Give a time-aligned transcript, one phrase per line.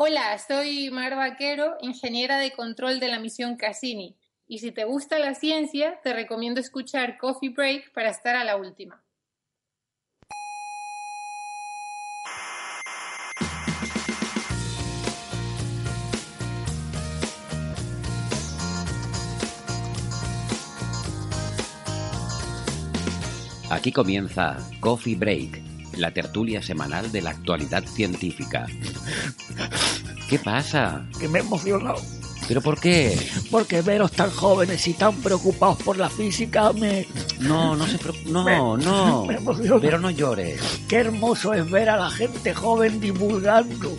[0.00, 4.16] Hola, soy Mar Vaquero, ingeniera de control de la misión Cassini.
[4.46, 8.56] Y si te gusta la ciencia, te recomiendo escuchar Coffee Break para estar a la
[8.56, 9.02] última.
[23.68, 25.67] Aquí comienza Coffee Break,
[25.98, 28.66] la tertulia semanal de la actualidad científica.
[30.28, 31.06] ¿Qué pasa?
[31.18, 32.00] que me he emocionado.
[32.46, 33.18] ¿Pero por qué?
[33.50, 37.06] Porque veros tan jóvenes y tan preocupados por la física me...
[37.40, 38.30] No, no se preocupe.
[38.30, 39.24] No, Me- no.
[39.26, 39.80] me emociona.
[39.80, 40.60] Pero no llores.
[40.88, 43.94] Qué hermoso es ver a la gente joven divulgando.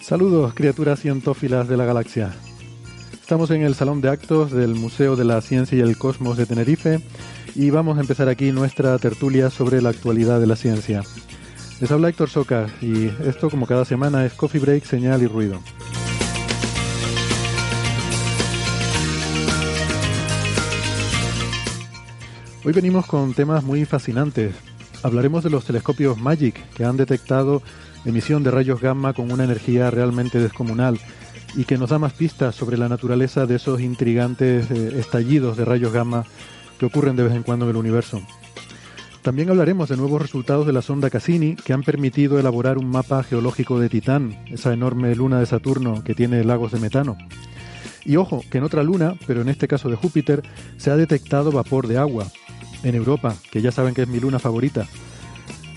[0.00, 2.32] Saludos, criaturas cientófilas de la galaxia.
[3.28, 6.46] Estamos en el salón de actos del Museo de la Ciencia y el Cosmos de
[6.46, 7.02] Tenerife
[7.54, 11.02] y vamos a empezar aquí nuestra tertulia sobre la actualidad de la ciencia.
[11.78, 15.60] Les habla Héctor Soca y esto, como cada semana, es Coffee Break, Señal y Ruido.
[22.64, 24.54] Hoy venimos con temas muy fascinantes.
[25.02, 27.60] Hablaremos de los telescopios MAGIC que han detectado
[28.06, 30.98] emisión de rayos gamma con una energía realmente descomunal
[31.54, 35.64] y que nos da más pistas sobre la naturaleza de esos intrigantes eh, estallidos de
[35.64, 36.24] rayos gamma
[36.78, 38.20] que ocurren de vez en cuando en el universo.
[39.22, 43.22] También hablaremos de nuevos resultados de la sonda Cassini que han permitido elaborar un mapa
[43.22, 47.18] geológico de Titán, esa enorme luna de Saturno que tiene lagos de metano.
[48.04, 50.42] Y ojo, que en otra luna, pero en este caso de Júpiter,
[50.78, 52.26] se ha detectado vapor de agua.
[52.82, 54.86] En Europa, que ya saben que es mi luna favorita.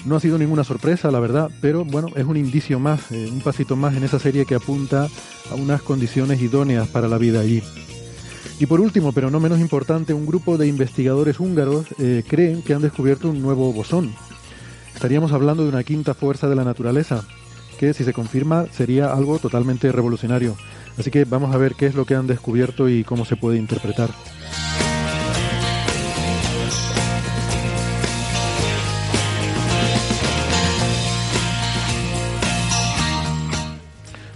[0.06, 3.42] No ha sido ninguna sorpresa, la verdad, pero bueno, es un indicio más, eh, un
[3.42, 5.08] pasito más en esa serie que apunta
[5.52, 7.62] a unas condiciones idóneas para la vida allí.
[8.60, 12.74] Y por último, pero no menos importante, un grupo de investigadores húngaros eh, creen que
[12.74, 14.14] han descubierto un nuevo bosón.
[14.94, 17.24] Estaríamos hablando de una quinta fuerza de la naturaleza,
[17.80, 20.56] que si se confirma sería algo totalmente revolucionario.
[20.98, 23.58] Así que vamos a ver qué es lo que han descubierto y cómo se puede
[23.58, 24.12] interpretar.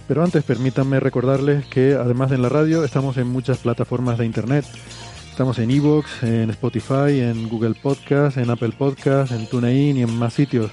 [0.08, 4.26] Pero antes permítanme recordarles que además de en la radio estamos en muchas plataformas de
[4.26, 4.64] internet.
[5.30, 10.16] Estamos en Evox, en Spotify, en Google Podcast, en Apple Podcast, en TuneIn y en
[10.16, 10.70] más sitios.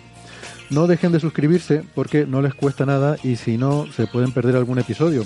[0.70, 4.56] No dejen de suscribirse porque no les cuesta nada y si no se pueden perder
[4.56, 5.24] algún episodio.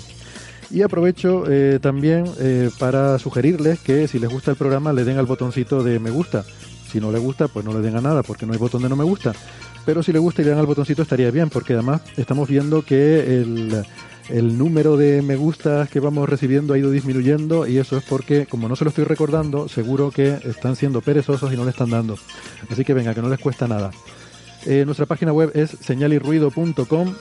[0.72, 5.18] Y aprovecho eh, también eh, para sugerirles que si les gusta el programa le den
[5.18, 6.44] al botoncito de me gusta.
[6.92, 8.90] Si no les gusta, pues no le den a nada porque no hay botón de
[8.90, 9.34] no me gusta.
[9.88, 12.82] Pero si les gusta y le dan al botoncito estaría bien porque además estamos viendo
[12.82, 13.86] que el,
[14.28, 18.48] el número de me gustas que vamos recibiendo ha ido disminuyendo y eso es porque
[18.48, 21.90] como no se lo estoy recordando, seguro que están siendo perezosos y no le están
[21.90, 22.18] dando.
[22.70, 23.92] Así que venga, que no les cuesta nada.
[24.66, 27.14] Eh, nuestra página web es señalirruido.com,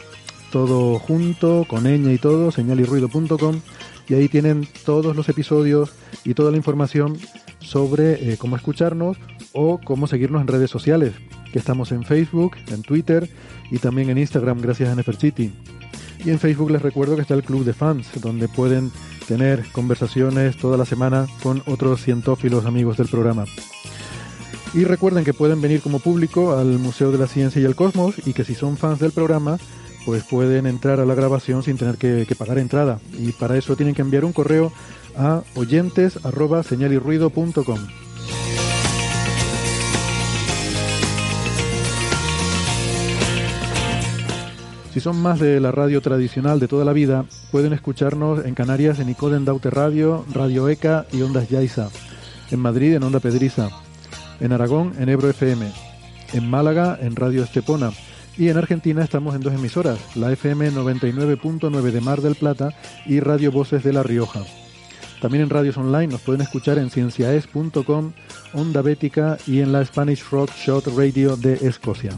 [0.50, 3.60] todo junto, con ñ y todo, señalirruido.com,
[4.08, 5.92] y ahí tienen todos los episodios
[6.24, 7.16] y toda la información
[7.60, 9.18] sobre eh, cómo escucharnos
[9.52, 11.12] o cómo seguirnos en redes sociales,
[11.58, 13.28] estamos en Facebook, en Twitter
[13.70, 15.52] y también en Instagram gracias a Nefertiti.
[16.24, 18.90] Y en Facebook les recuerdo que está el Club de Fans, donde pueden
[19.28, 23.44] tener conversaciones toda la semana con otros cientófilos amigos del programa.
[24.74, 28.16] Y recuerden que pueden venir como público al Museo de la Ciencia y el Cosmos
[28.26, 29.58] y que si son fans del programa,
[30.04, 33.00] pues pueden entrar a la grabación sin tener que, que pagar entrada.
[33.18, 34.72] Y para eso tienen que enviar un correo
[35.16, 36.18] a oyentes
[44.96, 48.98] Si son más de la radio tradicional de toda la vida, pueden escucharnos en Canarias
[48.98, 51.90] en Icoden Daute Radio, Radio ECA y Ondas Yaiza.
[52.50, 53.68] En Madrid en Onda Pedriza.
[54.40, 55.70] En Aragón en Ebro FM.
[56.32, 57.92] En Málaga en Radio Estepona.
[58.38, 62.70] Y en Argentina estamos en dos emisoras, la FM 99.9 de Mar del Plata
[63.04, 64.44] y Radio Voces de La Rioja.
[65.20, 68.12] También en radios online nos pueden escuchar en cienciaes.com,
[68.54, 72.12] Onda Bética y en la Spanish Rock Shot Radio de Escocia.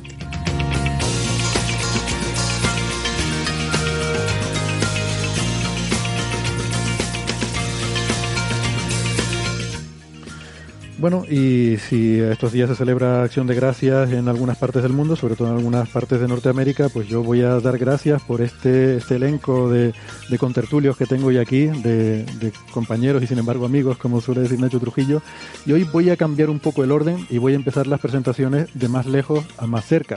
[10.99, 15.15] Bueno, y si estos días se celebra Acción de Gracias en algunas partes del mundo,
[15.15, 18.97] sobre todo en algunas partes de Norteamérica, pues yo voy a dar gracias por este,
[18.97, 19.95] este elenco de,
[20.29, 24.41] de contertulios que tengo hoy aquí, de, de, compañeros y sin embargo amigos, como suele
[24.41, 25.23] decir Nacho Trujillo.
[25.67, 28.67] Y hoy voy a cambiar un poco el orden y voy a empezar las presentaciones
[28.75, 30.17] de más lejos a más cerca.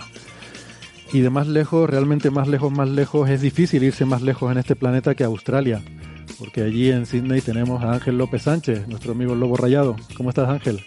[1.14, 4.58] Y de más lejos, realmente más lejos, más lejos, es difícil irse más lejos en
[4.58, 5.84] este planeta que Australia
[6.38, 9.96] porque allí en Sydney tenemos a Ángel López Sánchez, nuestro amigo Lobo Rayado.
[10.16, 10.84] ¿Cómo estás, Ángel?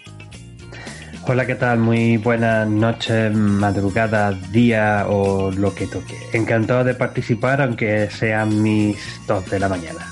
[1.27, 1.79] Hola, ¿qué tal?
[1.79, 6.15] Muy buenas noches, madrugada, día o lo que toque.
[6.33, 8.97] Encantado de participar, aunque sean mis
[9.27, 10.05] dos de la mañana.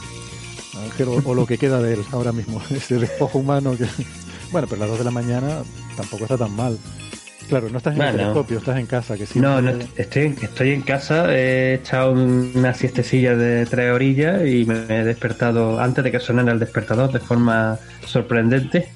[0.84, 3.86] Ángel, o, o lo que queda de él ahora mismo, ese despojo humano que...
[4.52, 5.64] Bueno, pero las dos de la mañana
[5.96, 6.78] tampoco está tan mal.
[7.50, 9.18] Claro, no estás en el telescopio, estás en casa.
[9.18, 14.66] Que no, no, estoy, estoy en casa, he echado una siestecilla de tres orillas y
[14.66, 18.90] me he despertado antes de que sonara el despertador de forma sorprendente.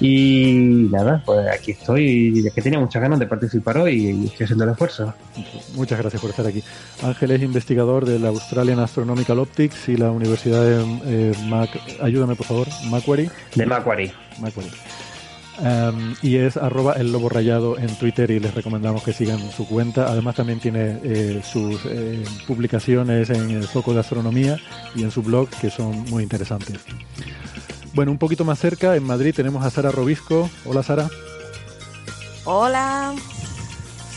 [0.00, 4.44] Y nada, pues aquí estoy, es que tenía muchas ganas de participar hoy y estoy
[4.44, 5.14] haciendo el esfuerzo.
[5.74, 6.62] Muchas gracias por estar aquí.
[7.02, 11.70] Ángel es investigador de la Australian Astronomical Optics y la Universidad de eh, Mac...
[12.02, 13.30] Ayúdame, por favor, Macquarie.
[13.54, 14.12] De Macquarie.
[14.40, 14.72] Macquarie.
[15.58, 19.66] Um, y es arroba el lobo rayado en Twitter y les recomendamos que sigan su
[19.66, 20.08] cuenta.
[20.08, 24.58] Además también tiene eh, sus eh, publicaciones en el foco de astronomía
[24.94, 26.80] y en su blog que son muy interesantes.
[27.94, 30.50] Bueno, un poquito más cerca, en Madrid tenemos a Sara Robisco.
[30.66, 31.08] Hola Sara.
[32.44, 33.14] Hola.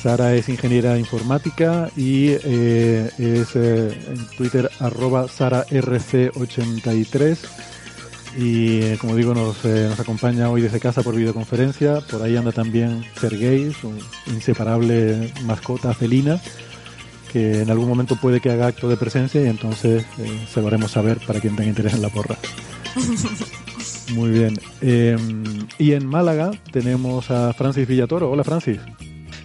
[0.01, 7.37] Sara es ingeniera informática y eh, es en Twitter arroba SaraRC83
[8.37, 12.01] y eh, como digo nos, eh, nos, acompaña hoy desde casa por videoconferencia.
[12.01, 13.91] Por ahí anda también Sergei, su
[14.27, 16.39] inseparable mascota felina,
[17.31, 20.67] que en algún momento puede que haga acto de presencia y entonces eh, se lo
[20.67, 22.37] haremos saber para quien tenga interés en la porra.
[24.13, 24.59] Muy bien.
[24.81, 25.17] Eh,
[25.77, 28.31] y en Málaga tenemos a Francis Villatoro.
[28.31, 28.79] Hola Francis.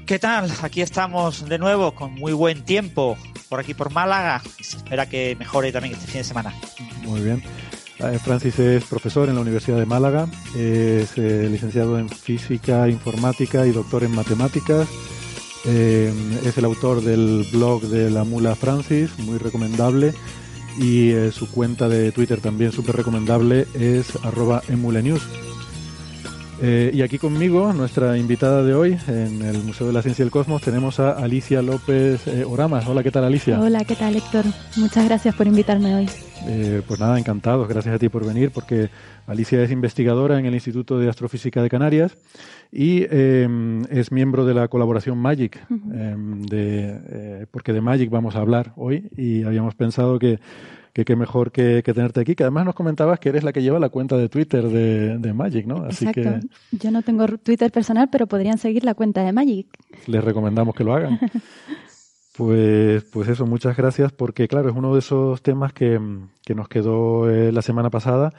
[0.07, 0.51] ¿Qué tal?
[0.63, 3.17] Aquí estamos de nuevo con muy buen tiempo
[3.49, 4.43] por aquí por Málaga.
[4.61, 6.55] Se espera que mejore también este fin de semana.
[7.03, 7.43] Muy bien.
[8.23, 13.73] Francis es profesor en la Universidad de Málaga, es eh, licenciado en física, informática y
[13.73, 14.89] doctor en matemáticas.
[15.67, 16.13] Eh,
[16.45, 20.15] es el autor del blog de la mula Francis, muy recomendable.
[20.79, 25.23] Y eh, su cuenta de Twitter también súper recomendable es arroba emulenews.
[26.63, 30.31] y aquí conmigo, nuestra invitada de hoy en el Museo de la Ciencia y el
[30.31, 32.87] Cosmos, tenemos a Alicia López Oramas.
[32.87, 33.61] Hola, ¿qué tal Alicia?
[33.61, 34.45] Hola, ¿qué tal Héctor?
[34.77, 36.09] Muchas gracias por invitarme hoy.
[36.47, 38.91] Eh, pues nada, encantados, gracias a ti por venir, porque
[39.27, 42.17] Alicia es investigadora en el Instituto de Astrofísica de Canarias
[42.71, 43.49] y eh,
[43.91, 46.15] es miembro de la colaboración MAGIC, eh,
[46.51, 50.39] de, eh, porque de MAGIC vamos a hablar hoy y habíamos pensado que
[50.95, 53.63] que qué mejor que, que, tenerte aquí, que además nos comentabas que eres la que
[53.63, 55.85] lleva la cuenta de Twitter de, de Magic, ¿no?
[55.85, 56.47] Así Exacto.
[56.71, 59.67] Que Yo no tengo Twitter personal, pero podrían seguir la cuenta de Magic.
[60.07, 61.19] Les recomendamos que lo hagan.
[62.37, 66.01] Pues, pues eso, muchas gracias, porque claro, es uno de esos temas que,
[66.45, 68.33] que nos quedó eh, la semana pasada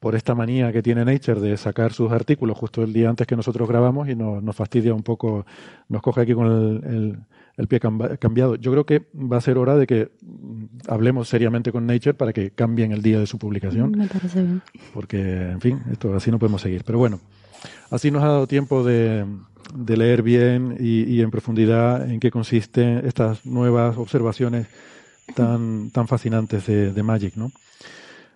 [0.00, 3.36] por esta manía que tiene Nature de sacar sus artículos justo el día antes que
[3.36, 5.46] nosotros grabamos y nos, nos fastidia un poco,
[5.88, 7.18] nos coge aquí con el, el,
[7.56, 7.78] el pie
[8.18, 8.56] cambiado.
[8.56, 10.10] Yo creo que va a ser hora de que
[10.88, 13.92] hablemos seriamente con Nature para que cambien el día de su publicación.
[13.92, 14.62] Me parece bien.
[14.92, 16.82] Porque, en fin, esto así no podemos seguir.
[16.84, 17.20] Pero bueno,
[17.90, 19.24] así nos ha dado tiempo de,
[19.74, 24.66] de leer bien y, y, en profundidad en qué consisten estas nuevas observaciones
[25.34, 27.50] tan, tan fascinantes de, Magic, ¿no?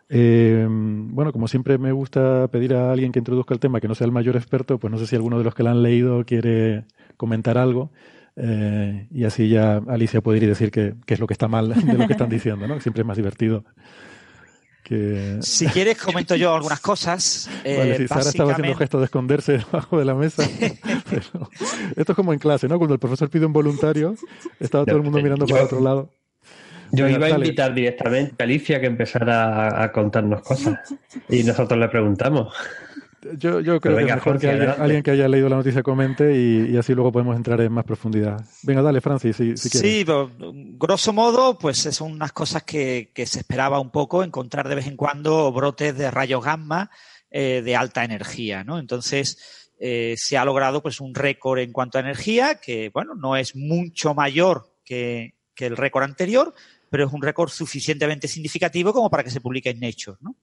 [0.09, 3.95] Eh, bueno, como siempre me gusta pedir a alguien que introduzca el tema que no
[3.95, 6.25] sea el mayor experto, pues no sé si alguno de los que la han leído
[6.25, 6.85] quiere
[7.17, 7.91] comentar algo.
[8.37, 11.71] Eh, y así ya Alicia puede ir y decir qué es lo que está mal
[11.71, 12.81] de lo que están diciendo, ¿no?
[12.81, 13.65] Siempre es más divertido.
[14.87, 15.39] Que...
[15.41, 17.51] Si quieres, comento yo algunas cosas.
[17.65, 18.29] Eh, vale, si Sara básicamente...
[18.29, 20.45] estaba haciendo gesto de esconderse debajo de la mesa.
[21.11, 21.51] Pero
[21.97, 22.79] esto es como en clase, ¿no?
[22.79, 24.15] Cuando el profesor pide un voluntario,
[24.61, 26.11] estaba todo el mundo mirando para otro lado.
[26.93, 27.47] Yo iba a dale.
[27.47, 30.79] invitar directamente a Alicia que empezara a, a, contarnos cosas
[31.29, 32.55] y nosotros le preguntamos.
[33.39, 35.57] Yo, yo creo venga, que es mejor Jorge, que alguien, alguien, que haya leído la
[35.57, 38.45] noticia comente y, y, así luego podemos entrar en más profundidad.
[38.63, 39.91] Venga, dale, Francis, si, si quieres.
[39.91, 40.31] Sí, pero,
[40.79, 44.87] grosso modo, pues son unas cosas que, que, se esperaba un poco, encontrar de vez
[44.87, 46.91] en cuando brotes de rayos gamma
[47.31, 48.79] eh, de alta energía, ¿no?
[48.79, 53.37] Entonces, eh, se ha logrado pues un récord en cuanto a energía, que, bueno, no
[53.37, 56.55] es mucho mayor que, que el récord anterior,
[56.91, 60.37] pero es un récord suficientemente significativo como para que se publique en Nature, ¿no?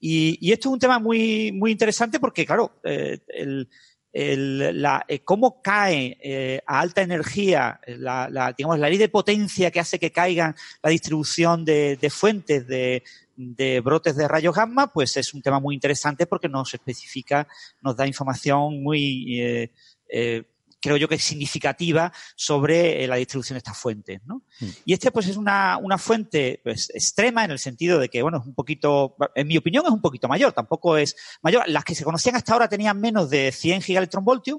[0.00, 3.68] Y, y, esto es un tema muy, muy interesante porque, claro, eh, el,
[4.12, 9.08] el, la, eh, cómo cae eh, a alta energía la, la, digamos, la ley de
[9.08, 13.02] potencia que hace que caigan la distribución de, de fuentes de,
[13.38, 17.46] de brotes de rayos gamma, pues es un tema muy interesante porque nos especifica,
[17.80, 19.70] nos da información muy, eh,
[20.08, 20.42] eh,
[20.80, 24.20] creo yo que es significativa sobre la distribución de estas fuentes.
[24.24, 24.42] ¿no?
[24.60, 24.66] Mm.
[24.84, 28.38] Y este pues es una, una fuente pues, extrema en el sentido de que, bueno,
[28.38, 31.64] es un poquito, en mi opinión es un poquito mayor, tampoco es mayor.
[31.66, 34.58] Las que se conocían hasta ahora tenían menos de 100 gigaelectronvoltios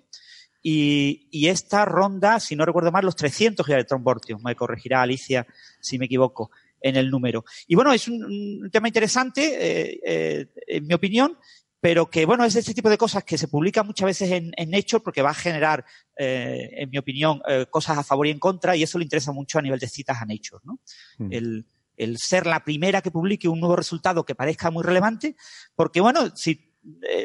[0.62, 4.42] y, y esta ronda, si no recuerdo mal, los 300 gigaelectronvoltios.
[4.42, 5.48] Me corregirá Alicia
[5.80, 7.46] si me equivoco en el número.
[7.68, 11.38] Y bueno, es un, un tema interesante, eh, eh, en mi opinión,
[11.80, 14.70] pero que bueno, es ese tipo de cosas que se publican muchas veces en, en
[14.70, 15.86] Nature porque va a generar,
[16.18, 19.32] eh, en mi opinión, eh, cosas a favor y en contra, y eso le interesa
[19.32, 20.80] mucho a nivel de citas a Nature, ¿no?
[21.18, 21.34] Mm.
[21.34, 25.36] El, el ser la primera que publique un nuevo resultado que parezca muy relevante,
[25.76, 26.69] porque bueno, si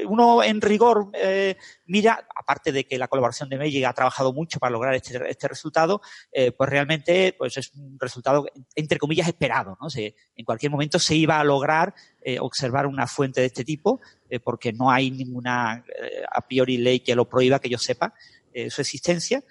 [0.07, 1.57] uno en rigor eh,
[1.87, 5.49] mira, aparte de que la colaboración de Magic ha trabajado mucho para lograr este, este
[5.49, 6.01] resultado,
[6.33, 9.77] eh, pues realmente pues es un resultado entre comillas esperado.
[9.81, 9.89] ¿no?
[9.97, 14.41] En cualquier momento se iba a lograr eh, observar una fuente de este tipo, eh,
[14.41, 18.15] porque no hay ninguna eh, a priori ley que lo prohíba, que yo sepa,
[18.53, 19.43] eh, su existencia.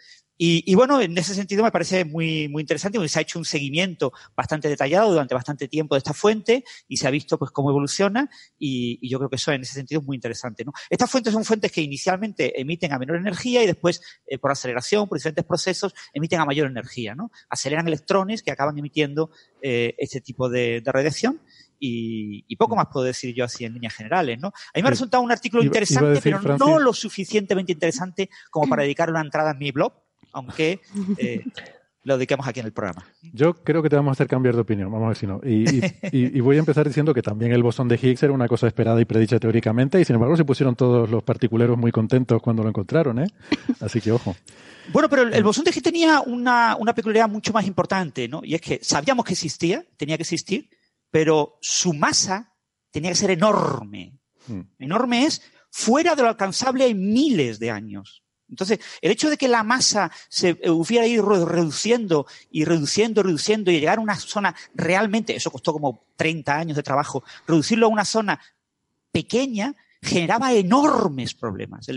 [0.45, 3.39] Y, y bueno, en ese sentido me parece muy, muy interesante porque se ha hecho
[3.39, 7.49] un seguimiento bastante detallado durante bastante tiempo de esta fuente y se ha visto pues
[7.51, 10.65] cómo evoluciona y, y yo creo que eso en ese sentido es muy interesante.
[10.65, 10.73] ¿no?
[10.89, 15.07] Estas fuentes son fuentes que inicialmente emiten a menor energía y después eh, por aceleración,
[15.07, 17.15] por diferentes procesos, emiten a mayor energía.
[17.15, 17.31] ¿no?
[17.49, 19.31] Aceleran electrones que acaban emitiendo
[19.61, 21.39] eh, este tipo de, de radiación.
[21.79, 24.47] Y, y poco más puedo decir yo así en líneas generales, ¿no?
[24.47, 28.29] A mí me ha resultado un artículo interesante, decir, pero Francis- no lo suficientemente interesante
[28.51, 29.91] como para dedicar una entrada en mi blog,
[30.33, 30.81] aunque
[31.17, 31.43] eh,
[32.03, 33.05] lo dediquemos aquí en el programa.
[33.31, 35.39] Yo creo que te vamos a hacer cambiar de opinión, vamos a ver si no.
[35.43, 38.33] Y, y- y- y voy a empezar diciendo que también el bosón de Higgs era
[38.33, 41.91] una cosa esperada y predicha teóricamente, y sin embargo se pusieron todos los particuleros muy
[41.93, 43.27] contentos cuando lo encontraron, ¿eh?
[43.79, 44.35] Así que ojo.
[44.91, 48.41] Bueno, pero el, el bosón de Higgs tenía una, una peculiaridad mucho más importante, ¿no?
[48.43, 50.69] Y es que sabíamos que existía, tenía que existir,
[51.09, 52.53] pero su masa
[52.91, 54.19] tenía que ser enorme.
[54.47, 54.61] Mm.
[54.79, 58.22] Enorme es fuera de lo alcanzable hay miles de años.
[58.53, 63.23] Entonces, el hecho de que la masa se eh, hubiera ido re- reduciendo y reduciendo,
[63.23, 67.87] reduciendo y llegar a una zona realmente, eso costó como 30 años de trabajo, reducirlo
[67.87, 68.39] a una zona
[69.11, 71.87] pequeña generaba enormes problemas.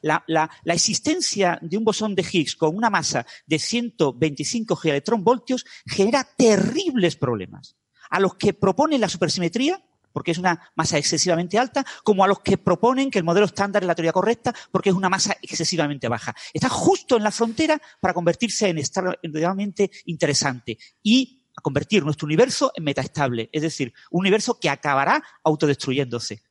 [0.00, 7.16] La, existencia de un bosón de Higgs con una masa de 125 gigaelectronvoltios genera terribles
[7.16, 7.76] problemas.
[8.10, 9.82] A los que proponen la supersimetría,
[10.14, 13.82] porque es una masa excesivamente alta, como a los que proponen que el modelo estándar
[13.82, 16.34] es la teoría correcta, porque es una masa excesivamente baja.
[16.52, 22.70] Está justo en la frontera para convertirse en extremadamente interesante y a convertir nuestro universo
[22.76, 26.42] en metaestable, es decir, un universo que acabará autodestruyéndose.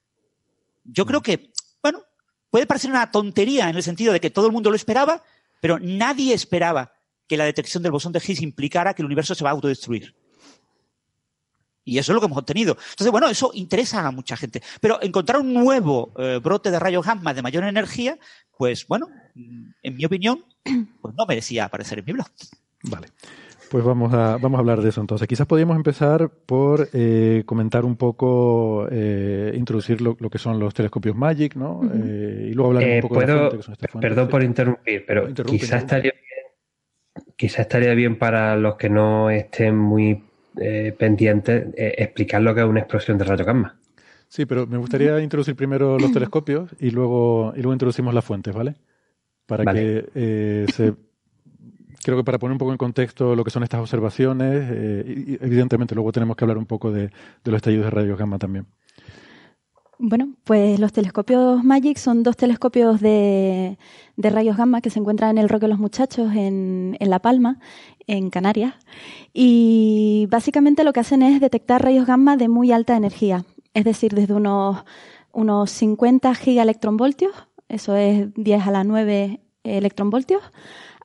[0.84, 2.04] Yo creo que, bueno,
[2.50, 5.24] puede parecer una tontería en el sentido de que todo el mundo lo esperaba,
[5.62, 6.92] pero nadie esperaba
[7.30, 10.14] que la detección del bosón de Higgs implicara que el universo se va a autodestruir.
[11.86, 12.78] Y eso es lo que hemos obtenido.
[12.92, 14.62] Entonces, bueno, eso interesa a mucha gente.
[14.80, 18.18] Pero encontrar un nuevo eh, brote de rayos gamma de mayor energía,
[18.58, 20.46] pues bueno, mm, en mi opinión,
[21.02, 22.28] pues no merecía aparecer en mi blog.
[22.84, 23.08] Vale.
[23.70, 25.28] Pues vamos a, vamos a hablar de eso entonces.
[25.28, 30.76] Quizás podríamos empezar por eh, comentar un poco, eh, introducir lo, lo que son los
[30.76, 31.82] telescopios Magic, ¿no?
[31.92, 34.10] Eh, y luego hablar Eh, un poco de la que son estas fuentes.
[34.12, 35.96] perdón por interrumpir, pero Interrumpe, quizá interrumpe.
[35.98, 40.24] estaría bien, quizá estaría bien para los que no estén muy
[40.58, 43.76] eh, pendientes eh, explicar lo que es una explosión de rayos gamma.
[44.28, 48.54] Sí, pero me gustaría introducir primero los telescopios y luego, y luego introducimos las fuentes,
[48.54, 48.76] ¿vale?
[49.46, 49.80] Para Vale.
[49.80, 50.94] que eh, se.
[52.04, 55.32] Creo que para poner un poco en contexto lo que son estas observaciones, eh, y-
[55.34, 57.12] y evidentemente luego tenemos que hablar un poco de, de
[57.46, 58.66] los estallidos de rayos gamma también.
[60.00, 63.78] Bueno, pues los telescopios MAGIC son dos telescopios de,
[64.18, 67.20] de rayos gamma que se encuentran en el Roque de los Muchachos, en, en La
[67.20, 67.60] Palma,
[68.08, 68.74] en Canarias.
[69.34, 74.14] Y básicamente lo que hacen es detectar rayos gamma de muy alta energía, es decir,
[74.14, 74.84] desde unos,
[75.32, 77.34] unos 50 gigaelectronvoltios,
[77.70, 80.42] eso es 10 a la 9 electronvoltios,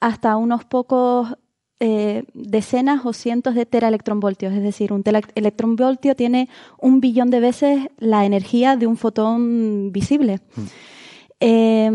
[0.01, 1.37] hasta unos pocos
[1.81, 4.53] eh, decenas o cientos de teraelectronvoltios.
[4.53, 6.49] Es decir, un teraelectronvoltio tiene
[6.81, 10.41] un billón de veces la energía de un fotón visible.
[11.41, 11.87] Eh,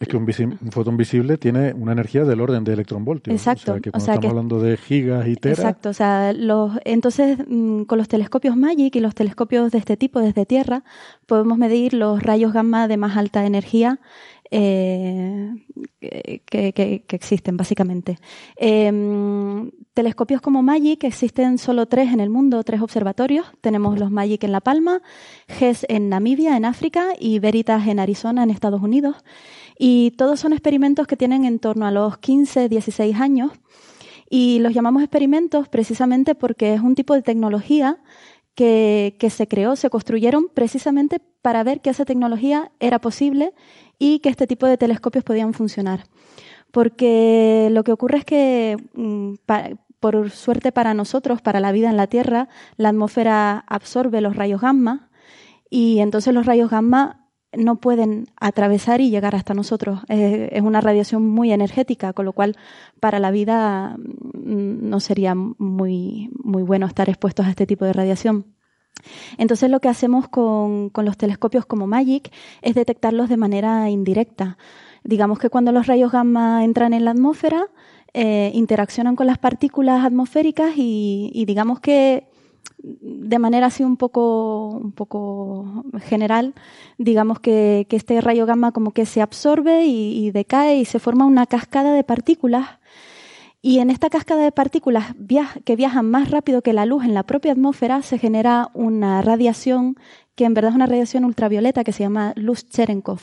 [0.00, 3.34] Es que un, visi- un fotón visible tiene una energía del orden de electronvoltios.
[3.36, 5.90] Exacto, O sea que o cuando sea estamos que- hablando de gigas y teras, Exacto,
[5.90, 10.20] o sea, los, entonces mm, con los telescopios MAGIC y los telescopios de este tipo
[10.20, 10.82] desde Tierra
[11.26, 14.00] podemos medir los rayos gamma de más alta energía
[14.52, 15.54] eh,
[16.00, 18.18] que, existen básicamente.
[18.56, 18.90] Eh,
[19.94, 23.46] telescopios como MAGIC existen solo tres en el mundo, tres observatorios.
[23.60, 25.02] Tenemos los MAGIC en La Palma,
[25.48, 29.16] GES en Namibia, en África, y Veritas en Arizona, en Estados Unidos.
[29.78, 33.52] Y todos son experimentos que tienen en torno a los 15, 16 años.
[34.28, 37.98] Y los llamamos experimentos precisamente porque es un tipo de tecnología
[38.54, 43.54] que, se creó, se construyeron precisamente para ver que esa tecnología era posible
[43.98, 46.04] y que este tipo de telescopios podían funcionar.
[46.70, 49.34] Porque lo que ocurre es que, mm,
[49.98, 54.60] por suerte para nosotros, para la vida en la Tierra, la atmósfera absorbe los rayos
[54.60, 55.10] gamma
[55.68, 60.00] y entonces los rayos gamma no pueden atravesar y llegar hasta nosotros.
[60.08, 62.56] Es una radiación muy energética, con lo cual
[63.00, 67.92] para la vida mm, no sería muy, muy bueno estar expuestos a este tipo de
[67.92, 68.46] radiación.
[69.38, 72.30] Entonces lo que hacemos con, con los telescopios como MAGIC
[72.62, 74.58] es detectarlos de manera indirecta.
[75.02, 77.68] Digamos que cuando los rayos gamma entran en la atmósfera,
[78.12, 82.29] eh, interaccionan con las partículas atmosféricas y digamos que
[82.82, 86.54] de manera así un poco, un poco general,
[86.98, 91.26] digamos que, este rayo gamma como que se absorbe y, y decae y se forma
[91.26, 92.80] una cascada de partículas.
[93.62, 95.14] Y en esta cascada de partículas
[95.64, 99.96] que viajan más rápido que la luz en la propia atmósfera se genera una radiación
[100.34, 103.20] que en verdad es una radiación ultravioleta que se llama luz Cherenkov.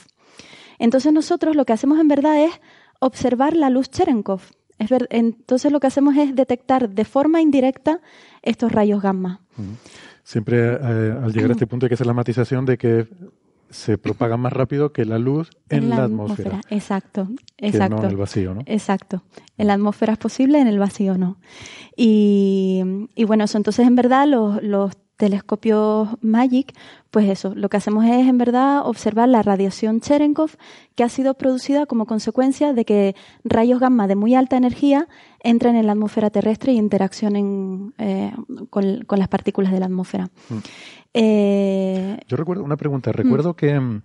[0.78, 2.52] Entonces nosotros lo que hacemos en verdad es
[3.00, 4.42] observar la luz Cherenkov.
[4.80, 8.00] Es ver- entonces lo que hacemos es detectar de forma indirecta
[8.42, 9.42] estos rayos gamma.
[10.24, 13.08] Siempre eh, al llegar a este punto hay que hacer la matización de que
[13.70, 16.62] se propaga más rápido que la luz en, la, atmósfera.
[16.70, 17.98] Exacto, Que exacto.
[17.98, 18.62] no en el vacío, ¿no?
[18.66, 19.24] Exacto.
[19.58, 21.38] En la atmósfera es posible, en el vacío no.
[21.96, 22.82] Y,
[23.16, 26.74] y bueno, eso entonces en verdad los, los telescopios MAGIC,
[27.12, 30.52] pues eso, lo que hacemos es en verdad observar la radiación Cherenkov
[30.96, 35.08] que ha sido producida como consecuencia de que rayos gamma de muy alta energía
[35.40, 38.32] entren en la atmósfera terrestre y interaccionen eh,
[38.70, 40.30] con, con las partículas de la atmósfera.
[41.14, 43.12] Eh, Yo recuerdo una pregunta.
[43.12, 44.02] Recuerdo que mm,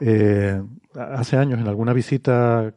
[0.00, 0.62] eh,
[0.94, 2.72] hace años en alguna visita,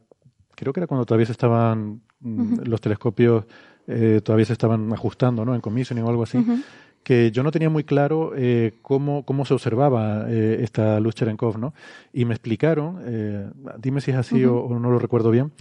[0.55, 3.45] creo que era cuando todavía se estaban mm, los telescopios
[3.87, 5.53] eh, todavía se estaban ajustando, ¿no?
[5.53, 6.43] En commissioning o algo así.
[7.05, 11.59] Que yo no tenía muy claro eh, cómo, cómo se observaba eh, esta luz Cherenkov,
[11.59, 11.75] ¿no?
[12.11, 13.47] Y me explicaron, eh,
[13.77, 15.51] dime si es así o, o no lo recuerdo bien,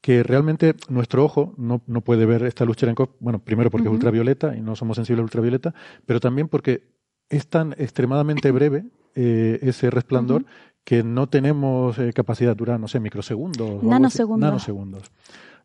[0.00, 3.92] que realmente nuestro ojo no, no puede ver esta luz Cherenkov, bueno, primero porque es
[3.92, 5.74] ultravioleta y no somos sensibles al ultravioleta,
[6.06, 6.84] pero también porque
[7.28, 10.46] es tan extremadamente breve ese resplandor
[10.82, 13.82] que no tenemos capacidad de durar, no sé, microsegundos.
[13.82, 14.40] Nanosegundos.
[14.40, 15.12] Nanosegundos.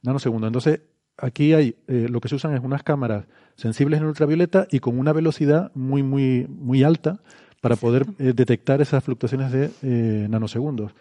[0.02, 0.48] Nanosegundos.
[0.48, 0.82] Entonces,
[1.22, 5.00] aquí hay, eh, lo que se usan es unas cámaras sensibles en ultravioleta y con
[5.00, 7.20] una velocidad muy, muy, muy alta
[7.62, 10.94] para poder eh, detectar esas fluctuaciones de eh, nanosegundos.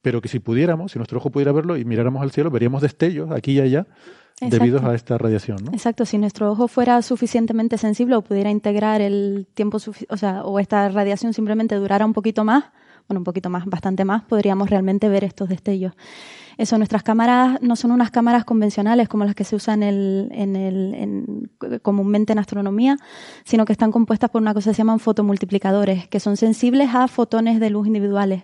[0.00, 3.30] Pero que si pudiéramos, si nuestro ojo pudiera verlo y miráramos al cielo, veríamos destellos
[3.30, 3.86] aquí y allá
[4.40, 4.56] Exacto.
[4.56, 5.72] debido a esta radiación, ¿no?
[5.72, 9.78] Exacto, si nuestro ojo fuera suficientemente sensible o pudiera integrar el tiempo,
[10.08, 12.64] o sea, o esta radiación simplemente durara un poquito más,
[13.08, 15.94] bueno, un poquito más, bastante más, podríamos realmente ver estos destellos.
[16.58, 19.80] Eso, nuestras cámaras no son unas cámaras convencionales como las que se usan
[21.82, 22.96] comúnmente en astronomía,
[23.44, 27.06] sino que están compuestas por una cosa que se llaman fotomultiplicadores, que son sensibles a
[27.06, 28.42] fotones de luz individuales.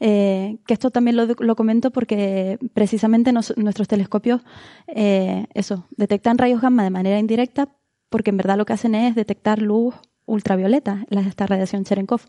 [0.00, 4.40] Eh, que esto también lo, comento porque precisamente nuestros telescopios,
[4.88, 7.68] eh, eso, detectan rayos gamma de manera indirecta
[8.08, 9.94] porque en verdad lo que hacen es detectar luz
[10.32, 12.22] ultravioleta, esta radiación Cherenkov.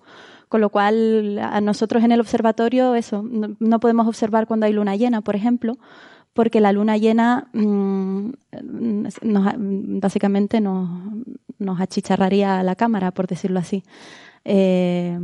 [0.49, 4.95] Con lo cual, a nosotros en el observatorio, eso, no, podemos observar cuando hay luna
[4.95, 5.77] llena, por ejemplo,
[6.33, 8.29] porque la luna llena mm,
[9.99, 13.83] básicamente nos, achicharraría la cámara, por decirlo así.
[14.45, 15.17] Eh,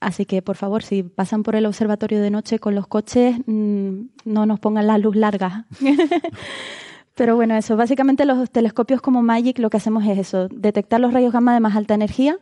[0.00, 4.00] Así que, por favor, si pasan por el observatorio de noche con los coches, mm,
[4.24, 5.66] no nos pongan la luz larga.
[7.16, 11.14] Pero bueno, eso, básicamente los telescopios como MAGIC lo que hacemos es eso, detectar los
[11.14, 12.38] rayos gamma de más alta energía,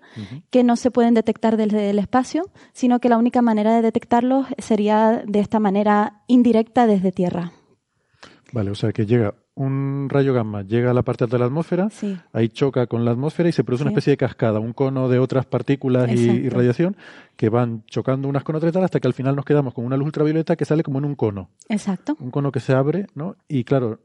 [0.51, 4.47] que no se pueden detectar desde el espacio, sino que la única manera de detectarlos
[4.59, 7.53] sería de esta manera indirecta desde Tierra.
[8.53, 11.47] Vale, o sea que llega un rayo gamma, llega a la parte alta de la
[11.47, 12.17] atmósfera, Sí.
[12.33, 15.21] ahí choca con la atmósfera y se produce una especie de cascada, un cono de
[15.21, 16.97] otras partículas y, y radiación
[17.37, 20.07] que van chocando unas con otras hasta que al final nos quedamos con una luz
[20.07, 23.37] ultravioleta que sale como en un cono, Exacto, un cono que se abre, ¿no?
[23.49, 24.01] Y claro,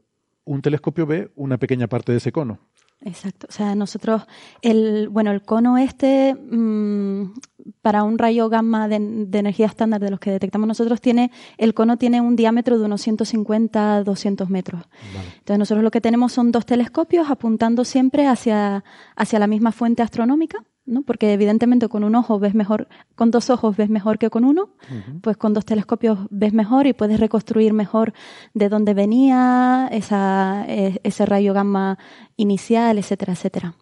[0.50, 2.58] un telescopio ve una pequeña parte de ese cono.
[3.02, 3.46] exacto.
[3.48, 4.26] O sea, nosotros,
[4.62, 7.34] el, bueno, el cono este, mm,
[7.82, 11.72] para un rayo gamma de, de energía estándar de los que detectamos nosotros, tiene, el
[11.72, 14.82] cono tiene un diámetro de unos 150 a 200 metros.
[15.38, 18.82] Entonces nosotros lo que tenemos son dos telescopios apuntando siempre hacia,
[19.14, 21.02] hacia la misma fuente astronómica, ¿no?
[21.02, 24.70] Porque evidentemente con un ojo ves mejor, con dos ojos ves mejor que con uno,
[25.22, 28.12] pues con dos telescopios ves mejor y puedes reconstruir mejor
[28.52, 31.98] de dónde venía esa, e- ese rayo gamma
[32.36, 33.74] inicial, etcétera, etcétera.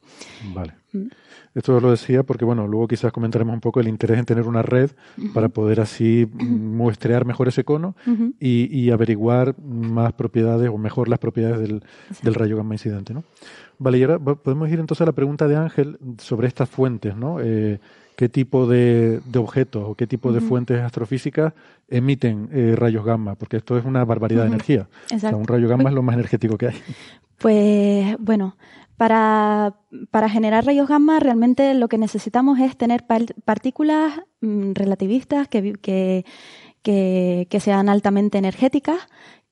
[0.55, 0.75] Vale.
[0.93, 1.07] Mm.
[1.55, 4.63] Esto lo decía porque, bueno, luego quizás comentaremos un poco el interés en tener una
[4.63, 4.91] red
[5.35, 7.97] para poder así muestrear mejor ese cono
[8.39, 11.83] y, averiguar más propiedades o mejor las propiedades del,
[12.23, 13.25] del rayo gamma incidente, ¿no?
[13.79, 17.41] Vale, y ahora podemos ir entonces a la pregunta de Ángel sobre estas fuentes, ¿no?
[17.41, 17.79] Eh,
[18.17, 21.53] ¿Qué tipo de, objetos o qué tipo de fuentes astrofísicas
[21.87, 23.37] emiten eh, rayos gamma?
[23.37, 24.89] Porque esto es una barbaridad de energía.
[25.33, 26.75] un rayo gamma es lo más energético que hay.
[27.39, 28.57] Pues bueno,
[28.97, 29.77] para,
[30.11, 33.05] para, generar rayos gamma realmente lo que necesitamos es tener
[33.45, 36.25] partículas mm, relativistas que, que,
[36.83, 38.99] que, que, sean altamente energéticas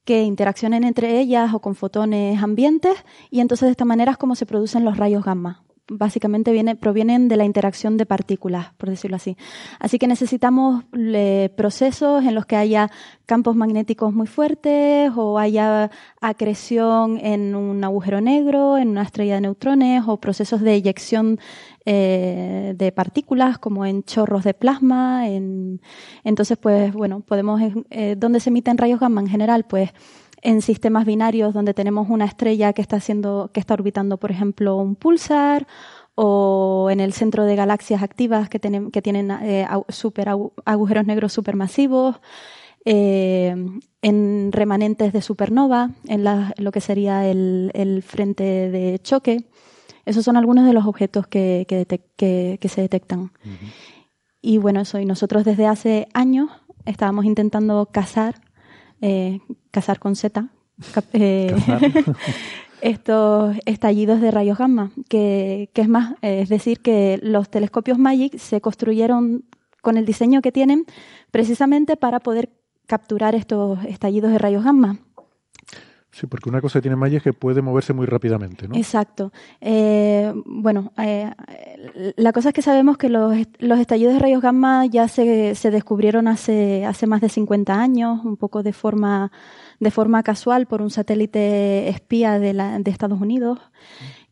[0.06, 2.94] que interaccionen entre ellas o con fotones ambientes
[3.30, 5.65] y entonces de esta manera es como se producen los rayos gamma.
[5.88, 9.37] Básicamente viene, provienen de la interacción de partículas, por decirlo así.
[9.79, 10.85] Así que necesitamos
[11.57, 12.90] procesos en los que haya
[13.27, 19.42] campos magnéticos muy fuertes o haya acreción en un agujero negro, en una estrella de
[19.42, 21.38] neutrones o procesos de eyección
[21.85, 25.29] eh, de partículas como en chorros de plasma.
[25.29, 25.81] En,
[26.25, 29.64] entonces, pues bueno, podemos, eh, ¿dónde se emiten rayos gamma en general?
[29.68, 29.92] Pues
[30.42, 34.77] en sistemas binarios donde tenemos una estrella que está haciendo, que está orbitando, por ejemplo,
[34.77, 35.66] un pulsar,
[36.14, 40.31] o en el centro de galaxias activas que, tienen, que tienen eh, super
[40.64, 42.16] agujeros negros supermasivos,
[42.85, 43.55] eh,
[44.01, 49.46] en remanentes de supernova, en lo que sería el frente de choque.
[50.07, 53.33] Esos son algunos de los objetos que, que, se detectan.
[54.40, 56.49] Y bueno, eso, y nosotros desde hace años
[56.85, 58.37] estábamos intentando cazar,
[59.08, 59.40] eh,
[59.70, 60.48] cazar con Z,
[61.12, 61.54] eh,
[62.80, 68.36] estos estallidos de rayos gamma, que, que es más, es decir, que los telescopios MAGIC
[68.36, 69.44] se construyeron
[69.80, 70.86] con el diseño que tienen
[71.30, 72.50] precisamente para poder
[72.86, 74.98] capturar estos estallidos de rayos gamma.
[76.18, 78.74] Sí, porque una cosa que tiene Maya es que puede moverse muy rápidamente, ¿no?
[78.74, 79.33] Exacto.
[79.61, 81.31] Eh, bueno, eh,
[82.16, 85.70] la cosa es que sabemos que los, los estallidos de rayos gamma ya se, se,
[85.70, 89.31] descubrieron hace, hace más de 50 años, un poco de forma,
[89.79, 93.59] de forma casual por un satélite espía de, la, de Estados Unidos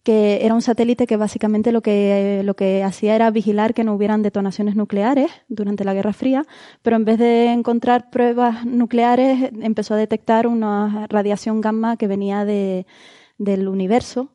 [0.05, 3.95] que era un satélite que básicamente lo que, lo que hacía era vigilar que no
[3.95, 6.45] hubieran detonaciones nucleares durante la Guerra Fría,
[6.83, 12.45] pero en vez de encontrar pruebas nucleares empezó a detectar una radiación gamma que venía
[12.45, 12.87] de,
[13.39, 14.29] del universo.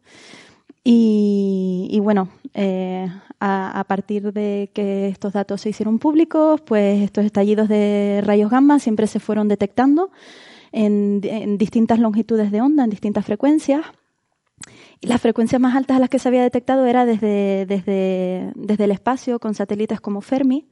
[0.84, 3.08] Y, bueno, eh,
[3.40, 8.80] a, partir de que estos datos se hicieron públicos, pues estos estallidos de rayos gamma
[8.80, 10.10] siempre se fueron detectando
[10.72, 13.86] en, en distintas longitudes de onda, en distintas frecuencias.
[15.02, 18.92] Las frecuencias más altas a las que se había detectado era desde, desde, desde el
[18.92, 20.68] espacio con satélites como Fermi,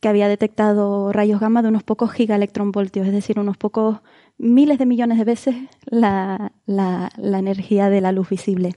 [0.00, 4.00] que había detectado rayos gamma de unos pocos gigaelectronvoltios, es decir, unos pocos
[4.36, 8.76] miles de millones de veces la, la, la energía de la luz visible.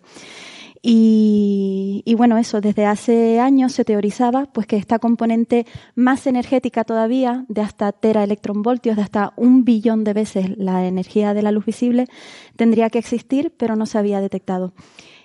[0.83, 7.45] Y, bueno, eso, desde hace años se teorizaba pues que esta componente más energética todavía,
[7.49, 11.65] de hasta tera electronvoltios, de hasta un billón de veces la energía de la luz
[11.65, 12.07] visible,
[12.55, 14.73] tendría que existir, pero no se había detectado.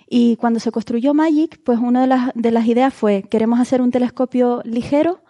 [0.07, 3.81] Y cuando se construyó MAGIC, pues una de las, de las ideas fue, queremos hacer
[3.81, 5.21] un telescopio ligero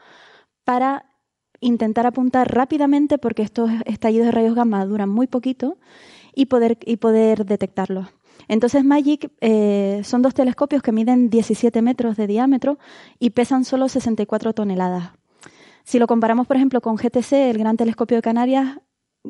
[0.66, 1.06] para
[1.62, 5.78] intentar apuntar rápidamente, porque estos estallidos de rayos gamma duran muy poquito,
[6.38, 8.10] y poder, y poder detectarlos.
[8.48, 12.78] Entonces Magic eh, son dos telescopios que miden 17 metros de diámetro
[13.20, 15.12] y pesan solo 64 toneladas.
[15.84, 18.80] Si lo comparamos, por ejemplo, con GTC, el Gran Telescopio de Canarias,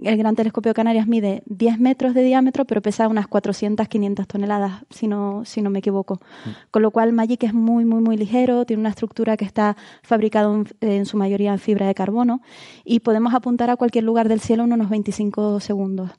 [0.04, 4.28] el Gran Telescopio de Canarias mide 10 metros de diámetro, pero pesa unas 400, 500
[4.28, 6.16] toneladas, si no, si no me equivoco.
[6.16, 6.50] Mm.
[6.72, 10.54] Con lo cual, Magic es muy, muy, muy ligero, tiene una estructura que está fabricada
[10.54, 12.42] en, en, su mayoría en fibra de carbono
[12.84, 16.12] y podemos apuntar a cualquier lugar del cielo en unos 25 segundos.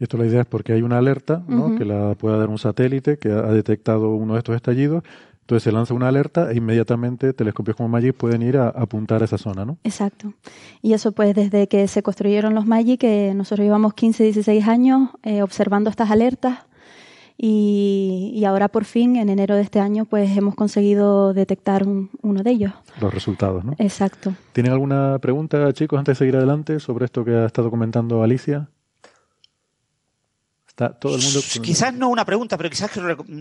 [0.00, 1.76] Y esto la idea es porque hay una alerta ¿no?
[1.76, 5.04] que la pueda dar un satélite que ha detectado uno de estos estallidos.
[5.42, 9.26] Entonces se lanza una alerta e inmediatamente telescopios como MAGIC pueden ir a, apuntar a
[9.26, 9.76] esa zona, ¿no?
[9.84, 10.32] Exacto.
[10.80, 15.10] Y eso pues desde que se construyeron los MAGIC, que nosotros llevamos 15, 16 años
[15.22, 16.60] eh, observando estas alertas
[17.36, 22.42] y, y, ahora por fin, en enero de este año, pues hemos conseguido detectar uno
[22.42, 22.72] de ellos.
[23.00, 23.74] Los resultados, ¿no?
[23.78, 24.34] Exacto.
[24.52, 28.68] ¿Tienen alguna pregunta, chicos, antes de seguir adelante sobre esto que ha estado comentando Alicia?
[30.74, 31.40] Todo el mundo.
[31.62, 32.90] Quizás no una pregunta, pero quizás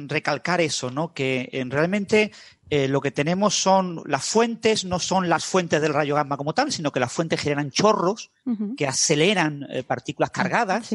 [0.08, 1.14] recalcar eso, ¿no?
[1.14, 2.32] Que eh, realmente
[2.70, 6.54] eh, lo que tenemos son las fuentes, no son las fuentes del rayo gamma como
[6.54, 8.32] tal, sino que las fuentes generan chorros
[8.78, 10.90] que aceleran eh, partículas cargadas.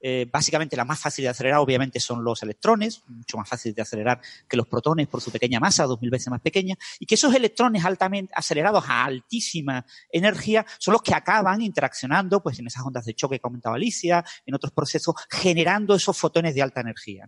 [0.00, 3.82] Eh, básicamente la más fácil de acelerar obviamente son los electrones, mucho más fácil de
[3.82, 7.14] acelerar que los protones por su pequeña masa, dos mil veces más pequeña, y que
[7.16, 12.84] esos electrones altamente acelerados a altísima energía son los que acaban interaccionando pues en esas
[12.84, 17.26] ondas de choque que comentaba Alicia, en otros procesos, generando esos fotones de alta energía.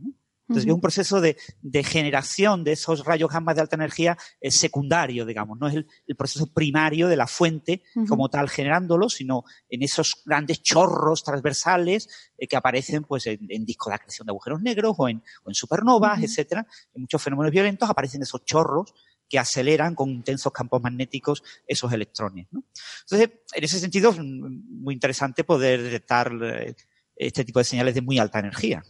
[0.53, 1.37] Entonces, es un proceso de,
[1.83, 5.87] generación de esos rayos gamma de alta energía es secundario, digamos, no es el,
[6.17, 12.47] proceso primario de la fuente como tal generándolo, sino en esos grandes chorros transversales eh,
[12.47, 16.67] que aparecen pues en, discos de acreción de agujeros negros o en, supernovas, etcétera.
[16.95, 18.95] En muchos fenómenos violentos aparecen esos chorros
[19.29, 22.49] que aceleran con intensos campos magnéticos esos electrones.
[22.53, 26.75] Entonces, en ese sentido, es muy interesante poder detectar eh,
[27.17, 28.85] este tipo de señales de muy alta energía.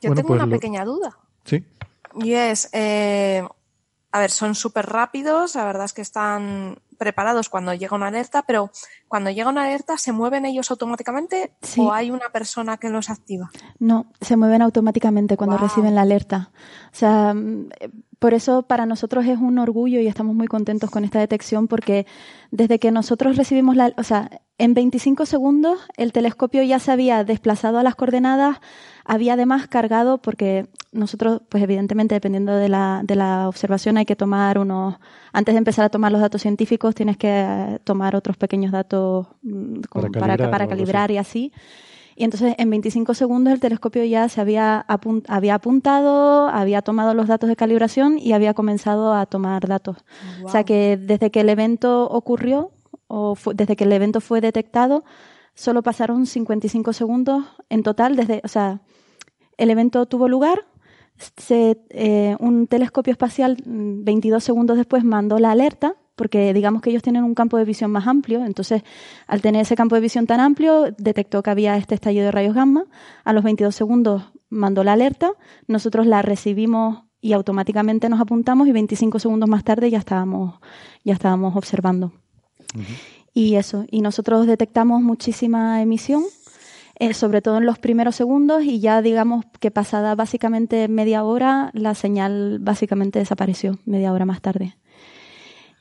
[0.00, 1.18] Yo tengo pues una pequeña duda.
[1.44, 1.64] Sí.
[2.14, 3.46] Y es, eh,
[4.12, 8.42] a ver, son súper rápidos, la verdad es que están preparados cuando llega una alerta,
[8.42, 8.70] pero
[9.06, 13.50] cuando llega una alerta, ¿se mueven ellos automáticamente o hay una persona que los activa?
[13.78, 16.50] No, se mueven automáticamente cuando reciben la alerta.
[16.92, 17.34] O sea,
[18.18, 22.06] por eso para nosotros es un orgullo y estamos muy contentos con esta detección porque
[22.50, 27.22] desde que nosotros recibimos la, o sea, en 25 segundos el telescopio ya se había
[27.22, 28.58] desplazado a las coordenadas,
[29.04, 34.16] había además cargado porque nosotros, pues evidentemente dependiendo de la, de la observación hay que
[34.16, 34.96] tomar unos,
[35.32, 39.80] antes de empezar a tomar los datos científicos tienes que tomar otros pequeños datos mm,
[39.92, 41.52] para, calibrar, para, calibrar y así.
[42.18, 44.84] Y entonces en 25 segundos el telescopio ya se había,
[45.28, 49.98] había apuntado, había tomado los datos de calibración y había comenzado a tomar datos.
[50.42, 52.72] O sea que desde que el evento ocurrió,
[53.06, 55.04] o desde que el evento fue detectado,
[55.54, 58.80] solo pasaron 55 segundos en total desde, o sea,
[59.56, 60.66] el evento tuvo lugar,
[61.36, 66.90] se, eh, un telescopio espacial 22 mm, segundos después mandó la alerta porque digamos que
[66.90, 68.82] ellos tienen un campo de visión más amplio, entonces
[69.26, 72.54] al tener ese campo de visión tan amplio, detectó que había este estallido de rayos
[72.54, 72.84] gamma,
[73.24, 75.30] a los 22 segundos mandó la alerta,
[75.66, 80.60] nosotros la recibimos y automáticamente nos apuntamos y 25 segundos más tarde ya estábamos,
[81.04, 82.12] ya estábamos observando.
[83.32, 86.24] Y eso, y nosotros detectamos muchísima emisión,
[86.98, 91.70] eh, sobre todo en los primeros segundos, y ya digamos que pasada básicamente media hora,
[91.72, 94.76] la señal básicamente desapareció, media hora más tarde.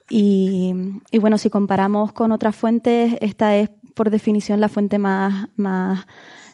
[0.10, 0.74] Y,
[1.20, 6.06] bueno, si comparamos con otras fuentes, esta es por definición la fuente más, más,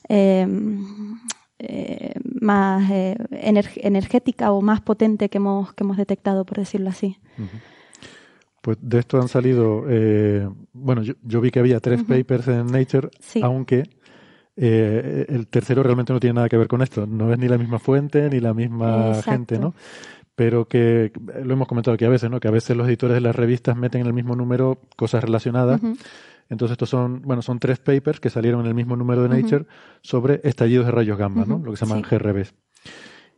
[0.10, 0.48] eh,
[1.60, 7.18] eh, más eh, energética o más potente que hemos, que hemos detectado, por decirlo así.
[8.62, 9.84] Pues de esto han salido,
[10.72, 13.10] bueno, yo, vi que había tres papers en Nature,
[13.42, 13.84] aunque
[14.56, 17.06] el tercero realmente no tiene nada que ver con esto.
[17.06, 19.76] No es ni la misma fuente ni la misma gente, ¿no?
[20.36, 21.12] Pero que
[21.44, 22.40] lo hemos comentado aquí a veces, ¿no?
[22.40, 25.82] Que a veces los editores de las revistas meten en el mismo número cosas relacionadas.
[26.50, 29.66] Entonces estos son, bueno, son tres papers que salieron en el mismo número de Nature
[30.02, 31.60] sobre estallidos de rayos gamma, ¿no?
[31.60, 32.54] Lo que se llaman GRBs.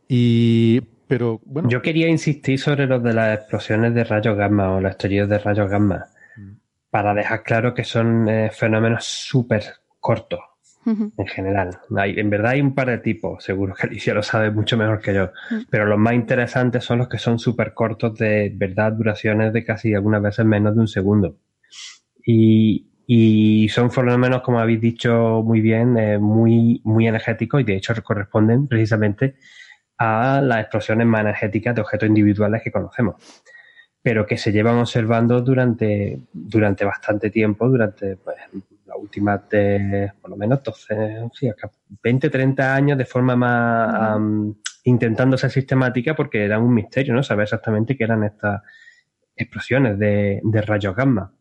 [0.08, 1.68] Y pero bueno.
[1.68, 5.38] Yo quería insistir sobre los de las explosiones de rayos gamma o los estallidos de
[5.38, 6.06] rayos gamma
[6.36, 6.50] mm.
[6.90, 9.64] para dejar claro que son eh, fenómenos súper
[10.00, 10.40] cortos
[10.86, 11.78] en general.
[11.96, 15.00] Hay, en verdad hay un par de tipos, seguro que Alicia lo sabe mucho mejor
[15.00, 15.30] que yo,
[15.68, 19.94] pero los más interesantes son los que son súper cortos de verdad duraciones de casi
[19.94, 21.36] algunas veces menos de un segundo.
[22.24, 27.76] Y, y son fenómenos, como habéis dicho muy bien, eh, muy, muy energéticos y de
[27.76, 29.36] hecho corresponden precisamente
[29.98, 33.16] a las explosiones más energéticas de objetos individuales que conocemos
[34.06, 38.36] pero que se llevan observando durante, durante bastante tiempo, durante pues,
[38.86, 41.28] las últimas de por lo menos 12,
[42.02, 44.20] 20, 30 años de forma más
[44.84, 47.22] intentando ser sistemática porque era un misterio, ¿no?
[47.22, 48.62] Saber exactamente qué eran estas
[49.34, 51.32] explosiones de, de rayos gamma.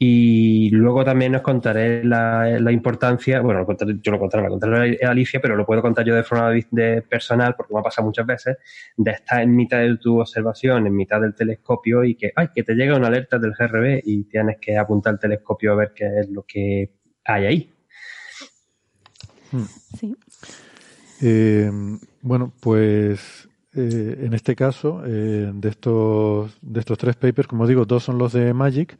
[0.00, 3.66] Y luego también os contaré la, importancia, bueno,
[4.00, 7.02] yo lo contaré, lo contaré a Alicia, pero lo puedo contar yo de forma de
[7.02, 8.58] personal, porque me ha pasado muchas veces,
[8.96, 12.62] de estar en mitad de tu observación, en mitad del telescopio y que, ay, que
[12.62, 16.20] te llega una alerta del GRB y tienes que apuntar el telescopio a ver qué
[16.20, 16.92] es lo que
[17.24, 17.72] hay ahí.
[19.50, 19.64] Hmm.
[19.98, 20.16] Sí.
[21.22, 21.72] Eh,
[22.22, 23.47] bueno, pues
[23.80, 28.18] eh, en este caso, eh, de, estos, de estos tres papers, como digo, dos son
[28.18, 28.98] los de Magic,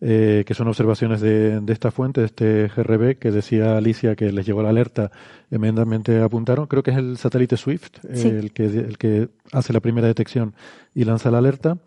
[0.00, 4.32] eh, que son observaciones de, de, esta fuente, de este GRB, que decía Alicia que
[4.32, 5.12] les llegó la alerta,
[5.52, 6.66] inmediatamente apuntaron.
[6.66, 10.52] Creo que es el satélite Swift, el, que, el que hace la primera detección
[10.96, 11.78] y lanza la alerta.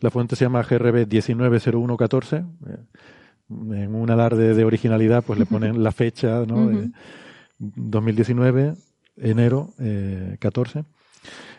[0.00, 2.44] La fuente se llama GRB 190114.
[3.50, 6.70] en un alarde de originalidad, pues le ponen la fecha, ¿no?
[7.58, 8.74] 2019,
[9.16, 9.74] enero
[10.38, 10.84] 14.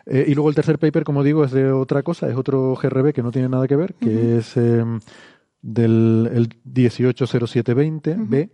[0.06, 3.14] Eh, y luego el tercer paper, como digo, es de otra cosa, es otro GRB
[3.14, 5.00] que no tiene nada que ver, que es em,
[5.62, 8.50] del el 180720B.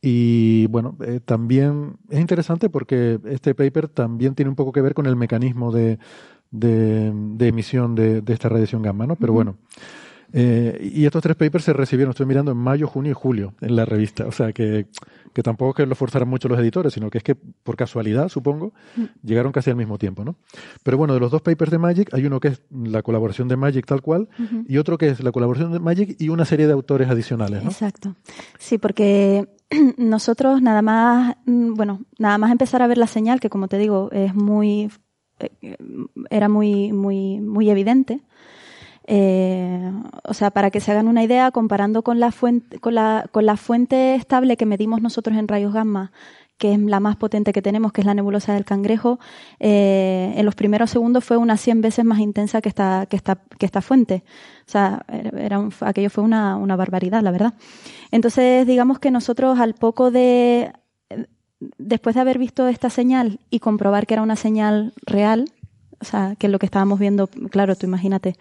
[0.00, 4.94] y bueno, eh, también es interesante porque este paper también tiene un poco que ver
[4.94, 5.98] con el mecanismo de,
[6.50, 9.16] de, emisión de, esta radiación gamma, ¿no?
[9.16, 9.56] Pero bueno,
[10.32, 13.76] Eh, y estos tres papers se recibieron, estoy mirando, en mayo, junio y julio en
[13.76, 14.26] la revista.
[14.26, 14.86] O sea que,
[15.32, 18.28] que tampoco es que lo forzaran mucho los editores, sino que es que por casualidad,
[18.28, 19.04] supongo, Mm.
[19.22, 20.36] llegaron casi al mismo tiempo, ¿no?
[20.82, 23.56] Pero bueno, de los dos papers de Magic, hay uno que es la colaboración de
[23.56, 24.28] Magic tal cual,
[24.68, 27.70] y otro que es la colaboración de Magic y una serie de autores adicionales, ¿no?
[27.70, 28.16] Exacto.
[28.58, 29.48] Sí, porque
[29.98, 33.78] nosotros nada más, mm, bueno, nada más empezar a ver la señal, que como te
[33.78, 34.90] digo, es muy,
[35.40, 35.76] eh,
[36.30, 38.20] era muy, muy, muy evidente.
[39.08, 39.92] Eh,
[40.24, 43.46] o sea, para que se hagan una idea, comparando con la fuente, con la, con
[43.46, 46.10] la fuente estable que medimos nosotros en rayos gamma,
[46.58, 49.18] que es la más potente que tenemos, que es la nebulosa del cangrejo,
[49.60, 53.36] eh, en los primeros segundos fue unas 100 veces más intensa que esta, que esta,
[53.58, 54.24] que esta fuente.
[54.66, 55.04] O sea,
[55.36, 57.54] era un- aquello fue una, una barbaridad, la verdad.
[58.10, 60.72] Entonces, digamos que nosotros al poco de,
[61.78, 65.50] después de haber visto esta señal y comprobar que era una señal real,
[66.00, 68.36] o sea, que lo que estábamos viendo, claro, tú imagínate,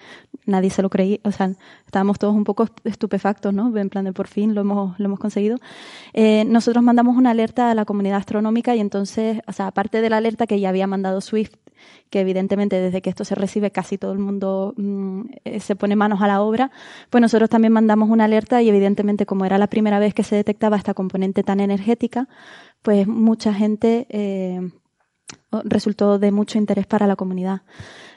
[0.45, 1.51] nadie se lo creía, o sea,
[1.85, 3.75] estábamos todos un poco estupefactos, ¿no?
[3.77, 5.57] En plan de por fin lo hemos, lo hemos conseguido.
[6.13, 10.09] Eh, nosotros mandamos una alerta a la comunidad astronómica y entonces, o sea, aparte de
[10.09, 11.55] la alerta que ya había mandado Swift,
[12.09, 15.95] que evidentemente desde que esto se recibe casi todo el mundo mm, eh, se pone
[15.95, 16.71] manos a la obra,
[17.09, 20.35] pues nosotros también mandamos una alerta y evidentemente como era la primera vez que se
[20.35, 22.27] detectaba esta componente tan energética,
[22.81, 24.71] pues mucha gente eh,
[25.63, 27.61] resultó de mucho interés para la comunidad.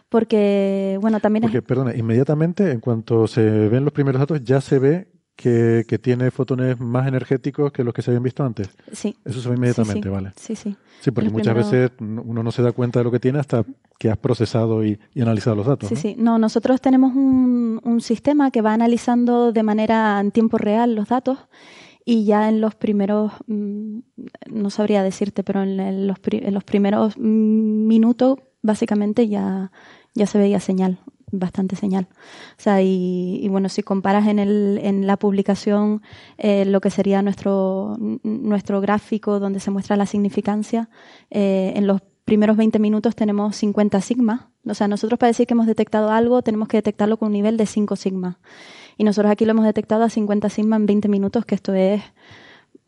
[0.08, 4.60] Porque, bueno, también es- Porque, perdona, inmediatamente, en cuanto se ven los primeros datos, ya
[4.60, 8.68] se ve que, que tiene fotones más energéticos que los que se habían visto antes.
[8.92, 9.16] Sí.
[9.24, 10.08] Eso se ve inmediatamente, Sí, sí.
[10.08, 10.32] ¿vale?
[10.36, 10.76] Sí, sí.
[11.00, 13.38] Sí, porque Los muchas primeros- veces uno no se da cuenta de lo que tiene
[13.38, 13.64] hasta
[14.00, 15.88] que has procesado y, y analizado los datos.
[15.90, 16.00] Sí, ¿no?
[16.00, 16.16] sí.
[16.18, 21.08] No, nosotros tenemos un, un sistema que va analizando de manera en tiempo real los
[21.08, 21.38] datos
[22.10, 23.98] y ya en los primeros, mm,
[24.50, 29.72] no sabría decirte, pero en, los, en los primeros mm, minutos básicamente ya,
[30.14, 32.08] ya se veía señal, bastante señal.
[32.56, 36.00] O sea, y, bueno, si comparas en, el, en la publicación
[36.38, 40.88] eh, lo que sería nuestro, nuestro gráfico donde se muestra la significancia,
[41.28, 44.50] eh, en los primeros 20 minutos tenemos 50 sigma.
[44.66, 47.58] O sea, nosotros para decir que hemos detectado algo tenemos que detectarlo con un nivel
[47.58, 48.38] de 5 sigma.
[48.98, 52.02] Y nosotros aquí lo hemos detectado a 50 sigma en 20 minutos, que esto es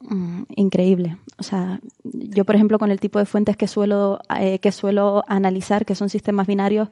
[0.01, 1.17] mm, increíble.
[1.39, 5.25] O sea, yo, por ejemplo, con el tipo de fuentes que suelo, eh, que suelo
[5.29, 6.89] analizar, que son sistemas binarios,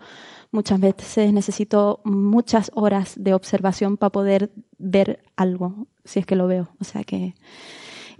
[0.52, 6.46] muchas veces necesito muchas horas de observación para poder ver algo, si es que lo
[6.46, 6.68] veo.
[6.81, 7.35] O sea que.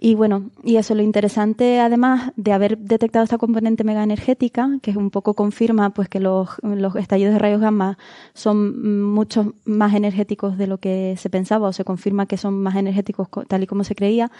[0.01, 4.93] Y bueno, y eso lo interesante además de haber detectado esta componente mega energética, que
[4.97, 7.99] un poco confirma pues que los, los estallidos de rayos gamma
[8.33, 12.77] son mucho más energéticos de lo que se pensaba o se confirma que son más
[12.77, 14.31] energéticos co- tal y como se creía,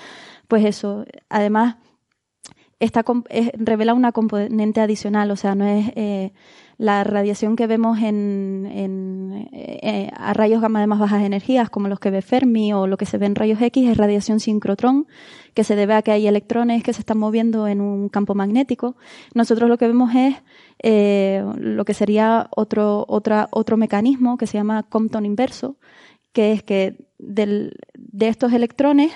[0.49, 1.77] pues eso, además
[2.81, 3.05] esta
[3.59, 6.33] revela una componente adicional, o sea, no es eh,
[6.79, 11.89] la radiación que vemos en, en, eh, a rayos gamma de más bajas energías, como
[11.89, 15.09] los que ve Fermi o lo que se ve en rayos X, es radiación sincrotrón,
[15.55, 18.97] que se debe a que hay electrones que se están moviendo en un campo magnético.
[19.35, 20.37] Nosotros lo que vemos es
[20.81, 25.79] eh, lo que sería otro, otra, otro mecanismo que se llama Compton inverso,
[26.33, 29.11] que es que del, de estos electrones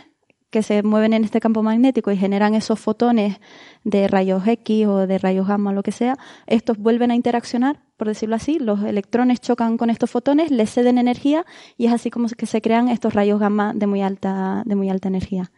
[0.53, 3.41] que se mueven en este campo magnético y generan esos fotones
[3.85, 7.81] de rayos X o de rayos gamma o lo que sea, estos vuelven a interaccionar,
[7.97, 11.47] por decirlo así, los electrones chocan con estos fotones, les ceden energía
[11.79, 14.91] y es así como que se crean estos rayos gamma de muy alta, de muy
[14.91, 15.51] alta energía.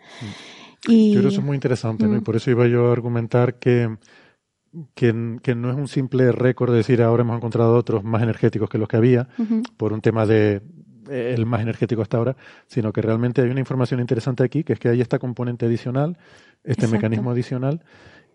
[0.87, 2.15] Y, Yo creo que eso es muy interesante, ¿no?
[2.17, 2.25] Y Mm.
[2.25, 3.97] por eso iba yo a argumentar que,
[4.95, 8.69] que, que no es un simple récord de decir ahora hemos encontrado otros más energéticos
[8.69, 9.29] que los que había,
[9.77, 10.63] por un tema de
[11.11, 12.37] el más energético hasta ahora,
[12.67, 16.17] sino que realmente hay una información interesante aquí, que es que hay esta componente adicional,
[16.63, 16.97] este Exacto.
[16.97, 17.83] mecanismo adicional.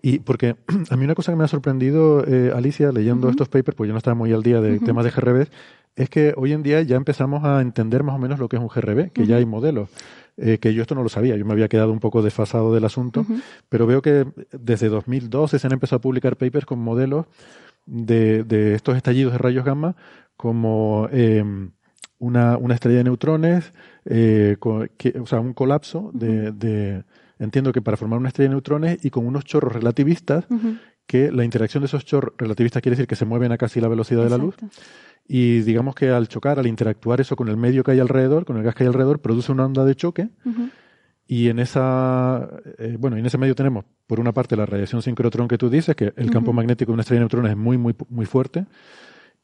[0.02, 0.56] Y porque
[0.90, 3.94] a mí una cosa que me ha sorprendido, eh, Alicia, leyendo estos papers, pues yo
[3.94, 4.86] no estaba muy al día de Ujú.
[4.86, 5.48] temas de GRB,
[5.96, 8.62] es que hoy en día ya empezamos a entender más o menos lo que es
[8.62, 9.90] un GRB, que ya hay modelos.
[10.42, 12.86] Eh, que yo esto no lo sabía, yo me había quedado un poco desfasado del
[12.86, 13.26] asunto,
[13.68, 17.26] pero veo que desde 2012 se han empezado a publicar papers con modelos
[17.86, 19.98] de, de estos estallidos de rayos gamma
[20.38, 21.44] como eh,
[22.20, 23.74] una, una estrella de neutrones,
[24.06, 24.58] eh,
[24.98, 27.04] que- o sea, un colapso de, de-
[27.40, 30.46] entiendo que para formar una estrella de neutrones y con unos chorros relativistas,
[31.06, 33.88] que la interacción de esos chorros relativistas quiere decir que se mueven a casi la
[33.88, 34.56] velocidad de la luz.
[35.28, 38.58] Y digamos que al chocar, al interactuar eso con el medio que hay alrededor, con
[38.58, 40.30] el gas que hay alrededor, produce una onda de choque.
[41.28, 45.48] Y en esa, eh, bueno, en ese medio tenemos, por una parte, la radiación sincrotrón
[45.48, 47.96] que tú dices, que el campo magnético de una estrella de neutrones es muy, muy,
[48.10, 48.66] muy fuerte.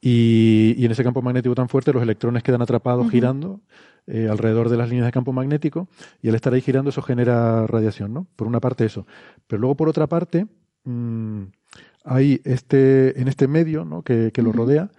[0.08, 3.60] Y, y en ese campo magnético tan fuerte, los electrones quedan atrapados girando
[4.06, 5.88] eh, alrededor de las líneas de campo magnético.
[6.22, 8.28] Y al estar ahí girando, eso genera radiación, ¿no?
[8.36, 9.08] Por una parte, eso.
[9.48, 10.46] Pero luego, por otra parte,
[10.84, 11.42] mm,
[12.04, 14.04] hay este, en este medio, ¿no?
[14.04, 14.92] Que, que lo rodea,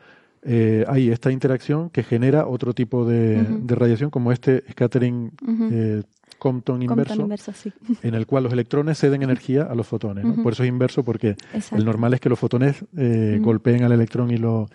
[0.43, 5.31] eh, hay esta interacción que genera otro tipo de, de radiación, como este scattering
[5.71, 6.03] eh,
[6.39, 7.73] Compton inverso, inverso sí.
[8.03, 10.25] en el cual los electrones ceden energía a los fotones.
[10.25, 10.43] ¿no?
[10.43, 11.37] Por eso es inverso, porque
[11.73, 14.69] el normal es que los fotones eh, golpeen al electrón y lo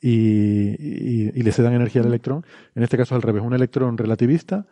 [0.00, 2.44] y, y, le cedan energía al electrón.
[2.74, 4.66] En este caso al revés, un electrón relativista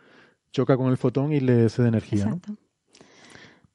[0.51, 2.25] choca con el fotón y le cede energía.
[2.25, 2.41] ¿no?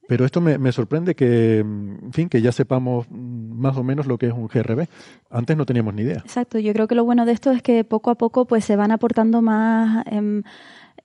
[0.09, 4.19] Pero esto me, me, sorprende que, en fin, que ya sepamos más o menos lo
[4.19, 4.87] que es un GRB.
[5.31, 6.19] Antes no teníamos ni idea.
[6.19, 6.59] Exacto.
[6.59, 8.93] Yo creo que lo bueno de esto es que poco a poco pues se van
[8.93, 10.43] aportando más, eh,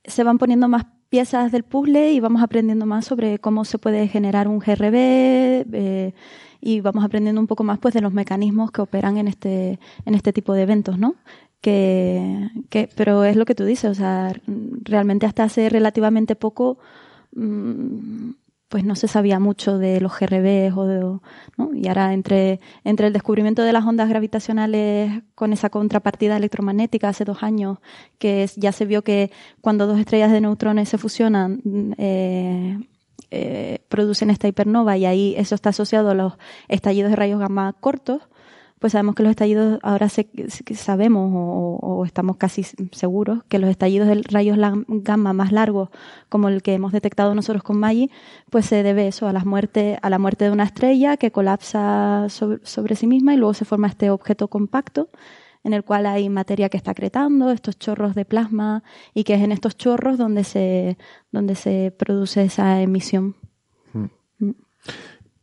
[0.04, 4.08] se van poniendo más piezas del puzzle y vamos aprendiendo más sobre cómo se puede
[4.08, 6.14] generar un GRB eh,
[6.62, 10.16] y vamos aprendiendo un poco más pues de los mecanismos que operan en este en
[10.16, 11.16] este tipo de eventos, ¿no?
[11.60, 14.34] Que, que pero es lo que tú dices, o sea,
[14.84, 16.80] realmente hasta hace relativamente poco
[17.34, 18.32] mmm,
[18.72, 21.00] pues no se sabía mucho de los GRBs o de,
[21.58, 21.74] ¿no?
[21.74, 27.26] y ahora entre, entre el descubrimiento de las ondas gravitacionales con esa contrapartida electromagnética hace
[27.26, 27.80] dos años,
[28.18, 31.62] que ya se vio que cuando dos estrellas de neutrones se fusionan,
[31.98, 32.80] eh,
[33.30, 36.36] eh, producen esta hipernova y ahí eso está asociado a los
[36.70, 38.22] estallidos de rayos gamma cortos,
[38.82, 40.28] pues sabemos que los estallidos, ahora se,
[40.74, 44.58] sabemos o, o, estamos casi seguros que los estallidos de rayos
[44.88, 45.90] gamma más largos,
[46.30, 48.10] como el que hemos detectado nosotros con Maggi,
[48.50, 52.26] pues se debe eso a la muerte, a la muerte de una estrella que colapsa
[52.30, 55.10] sobre, sobre sí misma y luego se forma este objeto compacto
[55.64, 58.82] en el cual hay materia que está acretando, estos chorros de plasma,
[59.14, 60.98] y que es en estos chorros donde se,
[61.32, 63.36] donde se produce esa emisión.
[63.94, 64.08] Hmm.
[64.40, 64.56] Mm.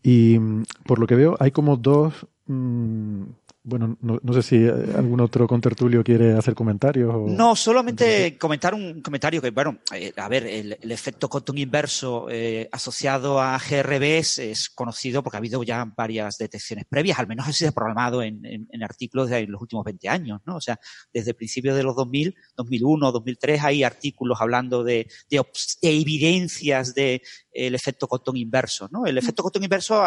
[0.02, 0.38] Y
[0.86, 3.24] por lo que veo, hay como dos Mm,
[3.62, 7.14] bueno, no, no, sé si algún otro contertulio quiere hacer comentarios.
[7.14, 7.26] O...
[7.28, 12.28] No, solamente comentar un comentario que, bueno, eh, a ver, el, el, efecto Compton inverso
[12.30, 17.46] eh, asociado a GRBs es conocido porque ha habido ya varias detecciones previas, al menos
[17.46, 20.56] así se ha programado en, en, en, artículos de los últimos 20 años, ¿no?
[20.56, 20.80] O sea,
[21.12, 25.42] desde principios de los 2000, 2001, 2003 hay artículos hablando de, de,
[25.82, 27.20] de evidencias de
[27.66, 29.04] el efecto Compton inverso, ¿no?
[29.04, 30.00] El efecto Compton inverso,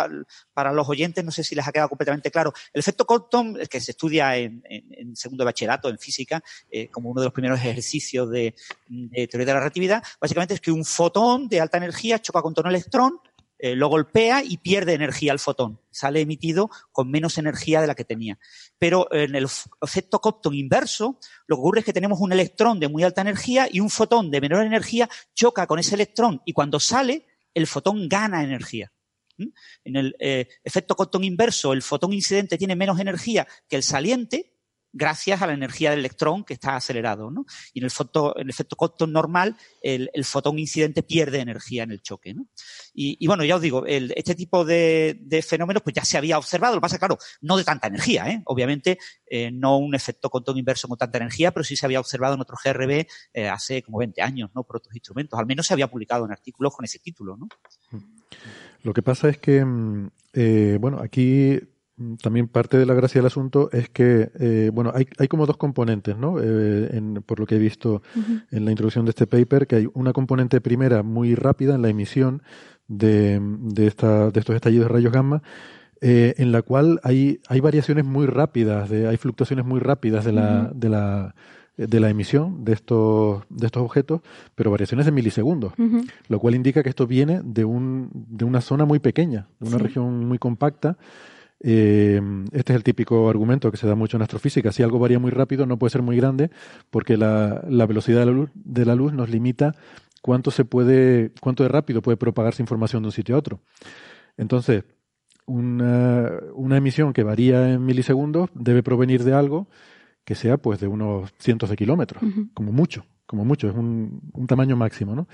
[0.54, 2.54] para los oyentes, no sé si les ha quedado completamente claro.
[2.74, 7.10] El efecto Compton, que se estudia en, en, en segundo bachillerato, en física, eh, como
[7.10, 8.56] uno de los primeros ejercicios de,
[8.88, 12.64] de, teoría de la relatividad, básicamente es que un fotón de alta energía choca contra
[12.64, 13.20] un electrón,
[13.60, 15.80] eh, lo golpea y pierde energía al fotón.
[15.92, 18.40] Sale emitido con menos energía de la que tenía.
[18.80, 19.48] Pero en el
[19.84, 23.68] efecto Compton inverso, lo que ocurre es que tenemos un electrón de muy alta energía
[23.72, 28.08] y un fotón de menor energía choca con ese electrón y cuando sale el fotón
[28.08, 28.92] gana energía.
[29.84, 34.51] En el eh, efecto Compton inverso, el fotón incidente tiene menos energía que el saliente,
[34.94, 37.32] gracias a la energía del electrón que está acelerado.
[37.32, 37.46] ¿no?
[37.74, 41.92] Y en el, foto, en el efecto Compton normal, el, fotón incidente pierde energía en
[41.92, 42.34] el choque.
[42.34, 42.48] ¿no?
[42.94, 46.76] Y, bueno, ya os digo, este tipo de, fenómenos pues ya se había observado.
[46.76, 48.28] Lo que pasa, claro, no de tanta energía.
[48.30, 48.42] ¿eh?
[48.46, 52.36] Obviamente, eh, no un efecto Compton inverso con tanta energía, pero sí se había observado
[52.36, 54.64] en otros GRB eh, hace como 20 años, ¿no?
[54.64, 55.40] Por otros instrumentos.
[55.40, 57.48] Al menos se había publicado en artículos con ese título, ¿no?
[58.84, 59.64] Lo que pasa es que,
[60.34, 61.60] eh, bueno, aquí
[62.22, 65.58] también parte de la gracia del asunto es que, eh, bueno, hay, hay, como dos
[65.58, 66.40] componentes, ¿no?
[66.40, 68.44] Eh, en, por lo que he visto uh -huh.
[68.52, 71.90] en la introducción de este paper, que hay una componente primera muy rápida en la
[71.90, 72.42] emisión
[72.88, 75.42] de, de, esta, de estos estallidos de rayos gamma,
[76.02, 80.32] eh, en la cual hay, hay variaciones muy rápidas, de, hay fluctuaciones muy rápidas de
[80.32, 80.80] la, uh -huh.
[80.80, 81.36] de la
[81.78, 84.22] de la emisión de estos, de estos objetos,
[84.56, 86.12] pero variaciones de milisegundos, uh -huh.
[86.28, 89.78] lo cual indica que esto viene de, un, de una zona muy pequeña, de una
[89.78, 89.84] sí.
[89.84, 90.98] región muy compacta,
[91.64, 92.20] eh,
[92.52, 94.72] este es el típico argumento que se da mucho en astrofísica.
[94.72, 96.50] Si algo varía muy rápido, no puede ser muy grande,
[96.90, 99.74] porque la, la velocidad de la, luz, de la, luz, nos limita
[100.22, 103.60] cuánto se puede, cuánto de rápido puede propagarse información de un sitio a otro.
[104.38, 104.86] Entonces,
[105.46, 109.68] una, una emisión que varía en milisegundos debe provenir de algo
[110.24, 112.50] que sea pues de unos cientos de kilómetros, uh -huh.
[112.54, 115.28] como mucho, como mucho, es un, un, tamaño máximo, ¿no?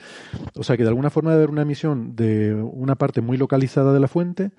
[0.56, 3.94] O sea que de alguna forma debe haber una emisión de una parte muy localizada
[3.94, 4.52] de la fuente,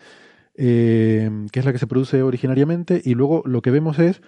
[0.60, 4.20] eh, que es la que se produce originariamente, y luego lo que vemos es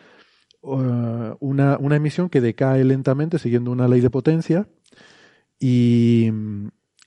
[0.63, 4.69] uh, una, una, emisión que decae lentamente siguiendo una ley de potencia
[5.59, 6.31] y,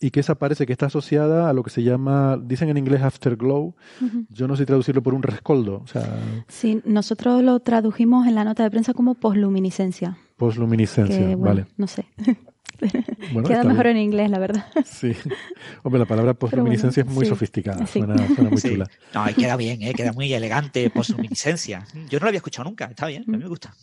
[0.01, 3.01] y, que esa parece que está asociada a lo que se llama, dicen en inglés
[3.01, 4.25] afterglow, uh -huh.
[4.29, 5.79] yo no sé traducirlo por un rescoldo.
[5.81, 6.19] O sea,
[6.49, 10.17] sí, nosotros lo tradujimos en la nota de prensa como posluminiscencia.
[10.35, 11.65] Posluminiscencia, que, bueno, vale.
[11.77, 12.05] No sé.
[13.31, 13.97] Bueno, Queda mejor bien.
[13.97, 14.65] en inglés, la verdad.
[14.85, 15.13] Sí.
[15.83, 17.29] Hombre, la palabra posluminiscencia bueno, es muy sí.
[17.29, 17.85] sofisticada.
[17.87, 17.99] Sí.
[17.99, 18.69] Suena, suena, muy sí.
[18.69, 18.87] chula.
[19.13, 19.93] No, y queda bien, ¿eh?
[19.93, 21.85] queda muy elegante, posluminiscencia.
[22.09, 23.73] Yo no lo había escuchado nunca, está bien, a mí me gusta.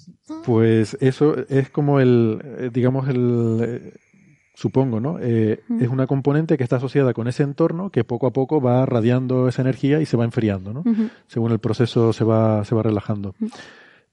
[0.45, 3.93] Pues eso es como el, eh, digamos, el eh,
[4.61, 5.19] supongo, ¿no?
[5.21, 5.83] Eh, mm.
[5.83, 9.49] Es una componente que está asociada con ese entorno que poco a poco va radiando
[9.49, 10.83] esa energía y se va enfriando, ¿no?
[10.83, 11.11] Mm -hmm.
[11.29, 13.35] Según el proceso se va, se va relajando.
[13.39, 13.47] Mm.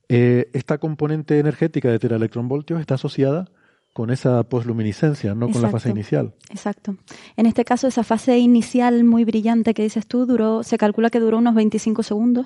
[0.10, 3.50] eh, esta componente energética de teraelectronvoltios está asociada
[3.98, 6.36] con esa posluminiscencia, no con la fase inicial.
[6.52, 6.98] Exacto.
[7.36, 11.20] En este caso, esa fase inicial muy brillante que dices tú, duró, se calcula que
[11.20, 12.45] duró unos 25 segundos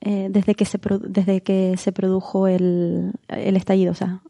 [0.00, 3.92] eh, desde, que se desde que se produjo el, el estallido.
[3.92, 4.20] O sea,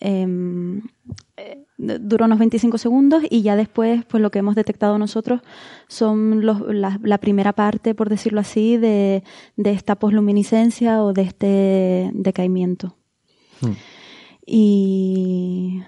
[0.00, 0.82] em,
[1.36, 5.40] eh, duró unos 25 segundos y ya después, pues lo que hemos detectado nosotros
[5.86, 9.22] son los, la, la, primera parte, por decirlo así, de,
[9.56, 12.96] de esta posluminiscencia o de este decaimiento.
[13.60, 13.74] Hmm.
[14.52, 15.80] Y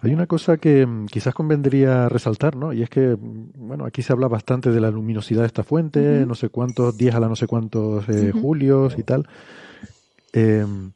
[0.00, 2.72] hay una cosa que mm, quizás convendría resaltar, ¿no?
[2.72, 6.24] Y es que, mm, bueno, aquí se habla bastante de la luminosidad de esta fuente,
[6.26, 9.28] no sé cuántos, 10 a la no sé cuántos eh, julios y tal.
[10.32, 10.92] Em,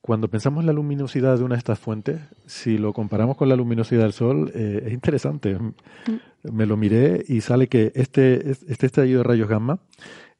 [0.00, 3.54] cuando pensamos en la luminosidad de una de estas fuentes, si lo comparamos con la
[3.54, 5.56] luminosidad del Sol, eh, es interesante.
[6.42, 9.78] Me lo miré y sale que este, este estallido de rayos gamma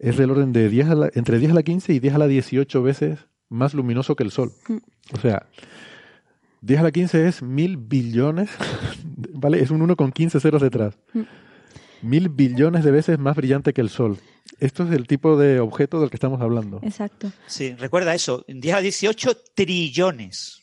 [0.00, 2.26] es del orden de 10 a entre 10 a la 15 y 10 a la
[2.26, 4.50] 18 veces más luminoso que el Sol.
[5.14, 5.46] O sea,
[6.62, 8.50] 10 a la 15 es mil billones,
[9.34, 9.62] ¿vale?
[9.62, 10.96] Es un 1 con 15 ceros detrás.
[11.12, 11.22] Mm.
[12.02, 14.18] Mil billones de veces más brillante que el Sol.
[14.58, 16.80] Esto es el tipo de objeto del que estamos hablando.
[16.82, 17.30] Exacto.
[17.46, 18.44] Sí, recuerda eso.
[18.48, 20.62] 10 a la 18 trillones.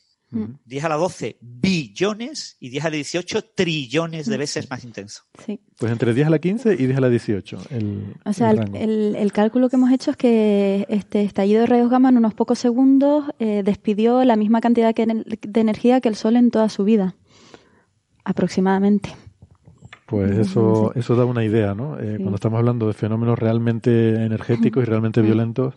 [0.65, 1.78] 10 a la 12 billones
[2.59, 5.23] y 10 a la 18 trillones de veces más intenso.
[5.45, 5.59] Sí.
[5.77, 7.57] Pues entre 10 a la 15 y 10 a la 18.
[8.25, 12.09] o sea, el, el, cálculo que hemos hecho es que este estallido de rayos gamma
[12.09, 16.37] en unos pocos segundos eh, despidió la misma cantidad que de energía que el Sol
[16.37, 17.15] en toda su vida,
[18.23, 19.09] aproximadamente.
[20.05, 21.99] Pues eso, eso da una idea, ¿no?
[21.99, 25.75] Eh, cuando estamos hablando de fenómenos realmente energéticos y realmente violentos,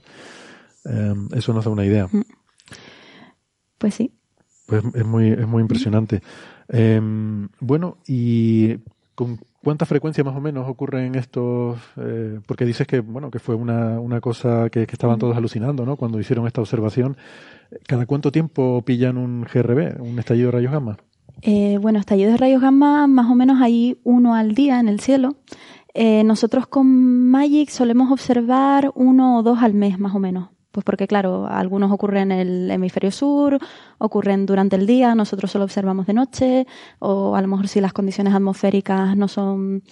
[0.85, 2.09] eh, eso nos da una idea.
[3.77, 4.12] Pues sí.
[4.73, 6.23] Pues es muy, es muy impresionante.
[6.68, 8.79] Em, bueno, ¿y
[9.14, 11.79] con cuánta frecuencia más o menos ocurren estos?
[11.99, 15.97] Eh, porque dices que, bueno, que fue una, una cosa que, estaban todos alucinando, ¿no?
[15.97, 17.18] Cuando hicieron esta observación.
[17.87, 20.97] ¿Cada cuánto tiempo pillan un GRB, un estallido de rayos gamma?
[21.43, 25.01] Eh, bueno, estallidos de rayos gamma más o menos hay uno al día en el
[25.01, 25.37] cielo.
[25.93, 30.49] Eh, nosotros con Magic solemos observar uno o dos al mes más o menos.
[30.73, 33.59] Pues porque, claro, algunos ocurren en el hemisferio sur,
[33.99, 36.66] ocurren durante el día, nosotros solo observamos de noche,
[36.99, 39.83] o a lo mejor si las condiciones atmosféricas no son,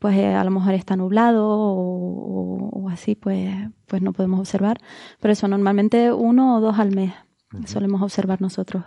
[0.00, 3.48] pues eh, a lo mejor está nublado o, así, pues,
[3.86, 4.78] pues no podemos observar.
[5.20, 7.14] Pero eso, normalmente uno o dos al mes
[7.66, 8.84] solemos observar nosotros.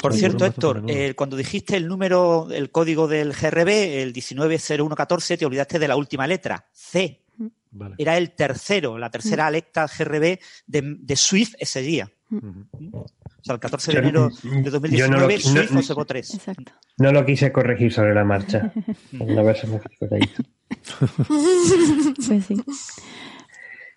[0.00, 5.46] Por cierto, Héctor, eh, cuando dijiste el número, el código del GRB, el 190114, te
[5.46, 7.21] olvidaste de la última letra, C.
[7.98, 12.10] Era el tercero, la tercera alerta GRB de, SWIFT ese día.
[12.30, 16.34] O sea, el 14 de enero de 2019, no SWIFT observó 3.
[16.34, 16.72] Exacto.
[16.98, 18.72] No lo quise corregir sobre la marcha.
[19.18, 19.80] Una vez me
[22.26, 22.56] Pues sí.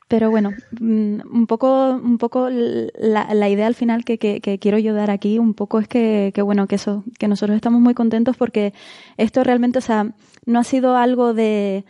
[0.07, 4.77] Pero bueno, mm, un poco, un poco la, idea al final que, que, que, quiero
[4.77, 8.37] yo dar aquí, un poco es que, bueno, que eso, que nosotros estamos muy contentos
[8.37, 8.73] porque
[9.17, 10.13] esto realmente, o sea,
[10.45, 11.85] no ha sido algo de,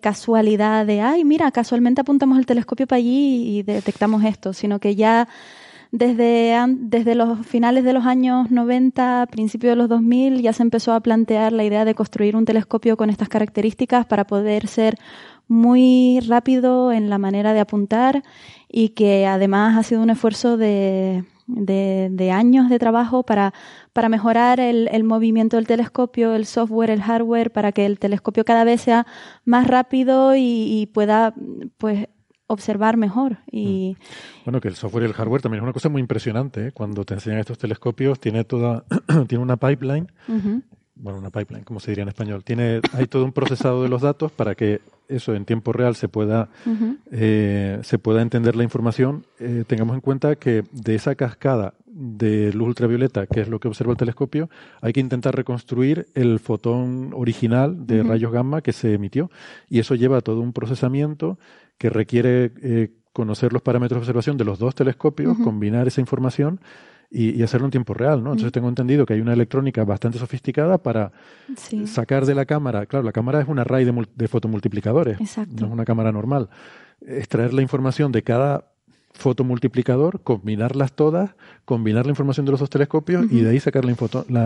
[0.00, 4.96] casualidad, de, ay, mira, casualmente apuntamos el telescopio para allí y detectamos esto, sino que
[4.96, 5.28] ya
[5.92, 10.94] desde, desde los finales de los años 90, principios de los 2000, ya se empezó
[10.94, 14.96] a plantear la idea de construir un telescopio con estas características para poder ser
[15.48, 18.22] muy rápido en la manera de apuntar
[18.68, 23.52] y que además ha sido un esfuerzo de, de, años de trabajo para,
[23.92, 28.44] para mejorar el, el, movimiento del telescopio, el software, el hardware, para que el telescopio
[28.44, 29.06] cada vez sea
[29.44, 31.34] más rápido y, pueda
[31.78, 32.08] pues
[32.46, 33.38] observar mejor.
[33.50, 33.96] Y...
[33.98, 34.44] Mm.
[34.44, 36.68] Bueno, que el software y el hardware también es una cosa muy impresionante.
[36.68, 36.72] ¿eh?
[36.72, 38.84] Cuando te enseñan estos telescopios, tiene toda,
[39.28, 40.10] tiene una pipeline
[40.94, 42.44] bueno, una pipeline, como se diría en español.
[42.44, 46.08] Tiene, hay todo un procesado de los datos para que eso en tiempo real se
[46.08, 46.48] pueda,
[47.10, 49.24] eh, se pueda entender la información.
[49.38, 53.68] Eh, tengamos en cuenta que de esa cascada de luz ultravioleta, que es lo que
[53.68, 54.48] observa el telescopio,
[54.80, 59.30] hay que intentar reconstruir el fotón original de rayos gamma que se emitió.
[59.68, 61.38] Y eso lleva a todo un procesamiento
[61.78, 66.60] que requiere eh, conocer los parámetros de observación de los dos telescopios, combinar esa información
[67.12, 68.30] y, hacerlo en tiempo real, ¿no?
[68.30, 68.52] Entonces mm.
[68.52, 71.12] tengo entendido que hay una electrónica bastante sofisticada para
[71.86, 75.72] sacar de la cámara, claro, la cámara es un array de, de fotomultiplicadores, no es
[75.72, 76.48] una cámara normal,
[77.06, 78.72] extraer la información de cada
[79.14, 81.34] fotomultiplicador, combinarlas todas,
[81.66, 83.94] combinar la información de los dos telescopios y de ahí sacar la,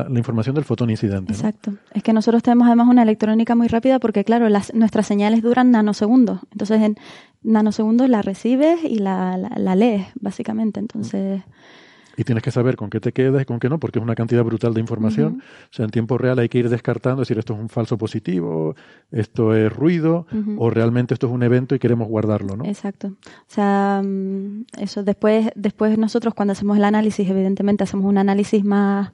[0.09, 1.33] la, información del fotón incidente.
[1.33, 1.75] Exacto.
[1.95, 5.71] Es que nosotros tenemos además una electrónica muy rápida porque, claro, las, nuestras señales duran
[5.71, 6.41] nanosegundos.
[6.51, 6.97] Entonces, en
[7.45, 10.81] nanosegundos la recibes y la, la lees, básicamente.
[10.81, 11.43] Entonces...
[12.17, 14.15] y tienes que saber con qué te quedas y con qué no, porque es una
[14.15, 15.43] cantidad brutal de información.
[15.65, 18.75] O sea, en tiempo real hay que ir descartando, decir esto es un falso positivo,
[19.11, 22.65] esto es ruido, o realmente esto es un evento y queremos guardarlo, ¿no?
[22.65, 23.09] Exacto.
[23.09, 28.65] O sea, mm, eso después, después nosotros cuando hacemos el análisis, evidentemente hacemos un análisis
[28.65, 29.13] más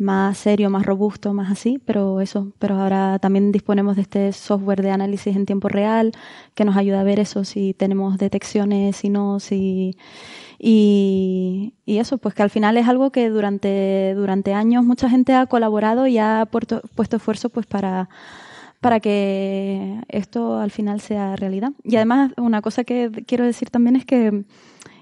[0.00, 4.80] más serio, más robusto, más así, pero eso, pero ahora también disponemos de este software
[4.80, 6.12] de análisis en tiempo real
[6.54, 9.98] que nos ayuda a ver eso, si tenemos detecciones, si no, si
[10.62, 15.46] y, eso, pues que al final es algo que durante, durante años mucha gente ha
[15.46, 18.08] colaborado y ha puesto, puesto esfuerzo pues para
[18.80, 21.72] para que esto al final sea realidad.
[21.84, 24.44] Y además, una cosa que quiero decir también es que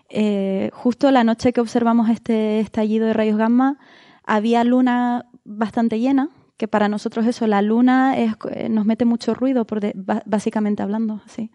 [0.08, 3.78] eh, justo la noche que observamos este estallido de rayos gamma,
[4.24, 9.32] había luna bastante llena, que para nosotros eso, la luna es, eh, nos mete mucho
[9.32, 9.80] ruido, por
[10.26, 11.52] básicamente hablando, así.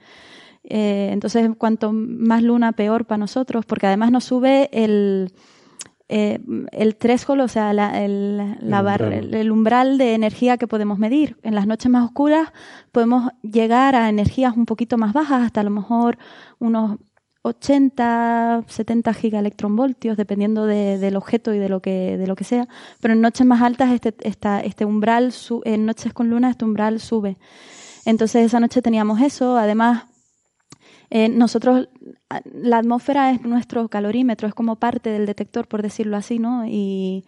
[0.63, 5.33] Eh, entonces, cuanto más luna, peor para nosotros, porque además nos sube el,
[6.09, 6.39] eh,
[6.71, 9.33] el threshold, o sea, el, umbral.
[9.33, 11.37] el, umbral de energía que podemos medir.
[11.43, 12.51] En las noches más oscuras
[12.91, 16.17] podemos llegar a energías un poquito más bajas, hasta a lo mejor
[16.59, 16.97] unos
[17.43, 22.67] 80, 70 gigaelectronvoltios, dependiendo del objeto y de lo que de lo que sea.
[23.01, 25.33] Pero en noches más altas este este umbral
[25.65, 27.37] en noches con luna este umbral sube.
[28.05, 29.57] Entonces esa noche teníamos eso.
[29.57, 30.05] Además
[31.15, 31.89] eh, nosotros
[32.43, 36.65] la atmósfera es nuestro calorímetro, es como parte del detector, por decirlo así, ¿no?
[36.65, 37.25] Y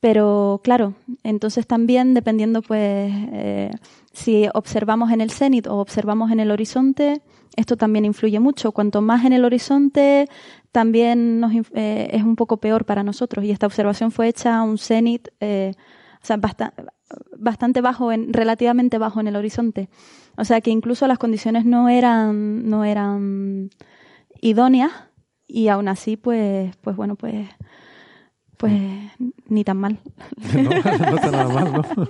[0.00, 0.92] pero claro,
[1.22, 3.70] entonces también dependiendo pues eh,
[4.12, 7.22] si observamos en el cenit o observamos en el horizonte,
[7.56, 8.72] esto también influye mucho.
[8.72, 10.28] Cuanto más en el horizonte,
[10.70, 13.46] también nos, eh, es un poco peor para nosotros.
[13.46, 15.72] Y esta observación fue hecha a un cenit, eh,
[16.26, 16.38] sea,
[17.38, 19.88] bastante bajo, en, relativamente bajo en el horizonte.
[20.36, 23.70] O sea que incluso las condiciones no eran, no eran
[24.40, 24.92] idóneas
[25.46, 27.48] y aún así, pues, pues bueno, pues
[28.56, 28.72] pues
[29.48, 29.98] ni tan mal.
[30.52, 32.08] No, no está nada mal, ¿no?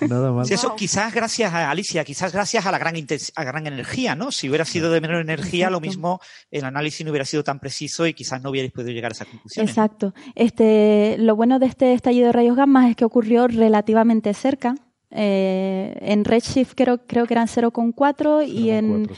[0.08, 0.46] Nada mal.
[0.46, 2.94] Sí, eso quizás gracias a Alicia, quizás gracias a la gran,
[3.34, 4.30] a gran energía, ¿no?
[4.30, 8.06] Si hubiera sido de menor energía, lo mismo el análisis no hubiera sido tan preciso
[8.06, 9.66] y quizás no hubierais podido llegar a esa conclusión.
[9.66, 10.14] Exacto.
[10.36, 14.76] Este, lo bueno de este estallido de rayos gamma es que ocurrió relativamente cerca.
[15.10, 19.08] Eh, en Redshift creo, creo que eran 0,4 y en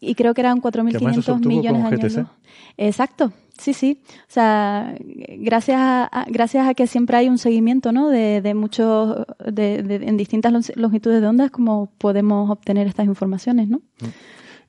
[0.00, 2.28] y creo que eran 4.500 millones de años.
[2.76, 4.00] Exacto, Sí, sí.
[4.06, 8.08] O sea, gracias a, gracias a que siempre hay un seguimiento, ¿no?
[8.08, 13.68] De, de muchos, de, de, en distintas longitudes de ondas, como podemos obtener estas informaciones,
[13.68, 13.82] ¿no?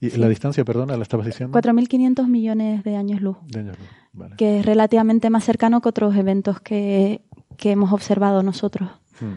[0.02, 1.58] ¿Y la distancia, perdona, la estabas diciendo?
[1.60, 3.38] 4.500 millones de años luz.
[3.46, 4.36] De años luz, vale.
[4.38, 7.22] Que es relativamente más cercano que otros eventos que,
[7.58, 8.90] que hemos observado nosotros.
[9.20, 9.34] Hmm.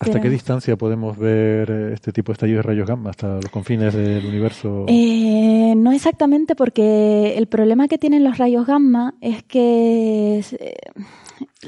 [0.00, 3.10] ¿Hasta qué distancia podemos ver eh, este tipo de estallidos de rayos gamma?
[3.10, 4.84] ¿Hasta los confines del universo?
[4.86, 10.76] Eh, no exactamente, porque el problema que tienen los rayos gamma es que eh,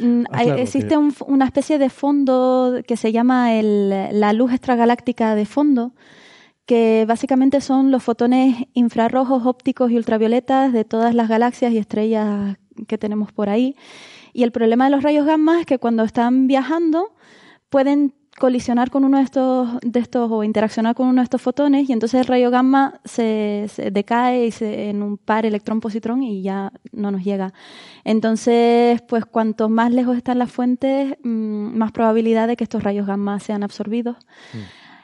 [0.01, 5.93] mm, ah, existe una especie de fondo que se llama la luz extragaláctica de fondo,
[6.67, 12.59] que básicamente son los fotones infrarrojos, ópticos y ultravioletas de todas las galaxias y estrellas
[12.87, 13.75] que tenemos por ahí.
[14.33, 17.13] Y el problema de los rayos gamma es que cuando están viajando
[17.71, 21.89] pueden colisionar con uno de estos, de estos o interaccionar con uno de estos fotones
[21.89, 26.73] y entonces el rayo gamma se, decae y se, en un par electrón-positrón y ya
[26.91, 27.53] no nos llega.
[28.03, 33.07] Entonces, pues cuanto más lejos están las fuentes, mm, más probabilidad de que estos rayos
[33.07, 34.17] gamma sean absorbidos.
[34.55, 34.59] Mm.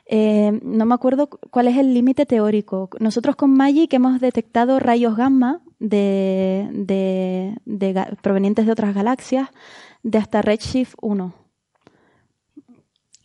[0.08, 2.88] Eh, no me acuerdo cuál es el límite teórico.
[3.00, 9.50] Nosotros con Magic hemos detectado rayos gamma de, de, de, provenientes de otras galaxias
[10.02, 11.45] de hasta Redshift 1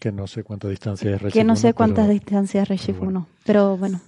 [0.01, 3.27] que no sé cuánta distancia es Redshift Que no sé cuántas distancias es Redshift 1,
[3.45, 4.01] pero bueno,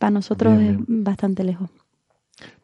[0.00, 1.70] para nosotros es bastante lejos.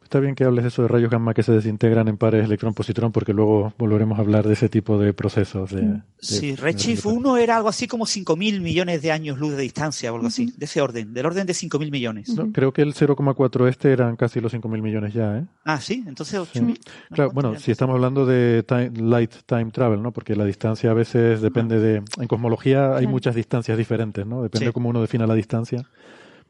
[0.05, 3.11] Está bien que hables de eso de rayos gamma que se desintegran en pares electrón-positrón,
[3.11, 5.71] porque luego volveremos a hablar de ese tipo de procesos.
[5.71, 10.13] De, sí, Redshift 1 era algo así como 5.000 millones de años luz de distancia
[10.13, 12.35] o algo así, de ese orden, del orden de 5.000 millones.
[12.53, 15.45] creo que el 0,4 este eran casi los 5.000 millones ya, ¿eh?
[15.63, 16.79] Ah, sí, entonces 8.000.
[17.09, 20.11] Claro, bueno, si estamos hablando de light time travel, ¿no?
[20.11, 22.03] Porque la distancia a veces depende de...
[22.19, 24.43] En cosmología hay muchas distancias diferentes, ¿no?
[24.43, 25.83] Depende de cómo uno defina la distancia.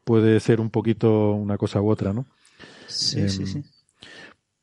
[0.04, 2.26] Puede ser un poquito una cosa u otra, ¿no?
[2.88, 3.64] Sí, sí, em, sí.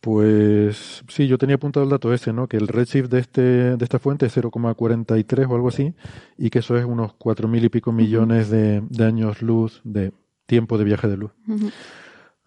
[0.02, 2.48] Pues sí, yo tenía apuntado el dato ese, ¿no?
[2.48, 3.40] Que el redshift de, este,
[3.76, 5.94] de esta fuente es 0,43 o algo así,
[6.36, 10.12] y que eso es unos cuatro mil y pico millones de, años luz de
[10.46, 11.30] tiempo de viaje de luz.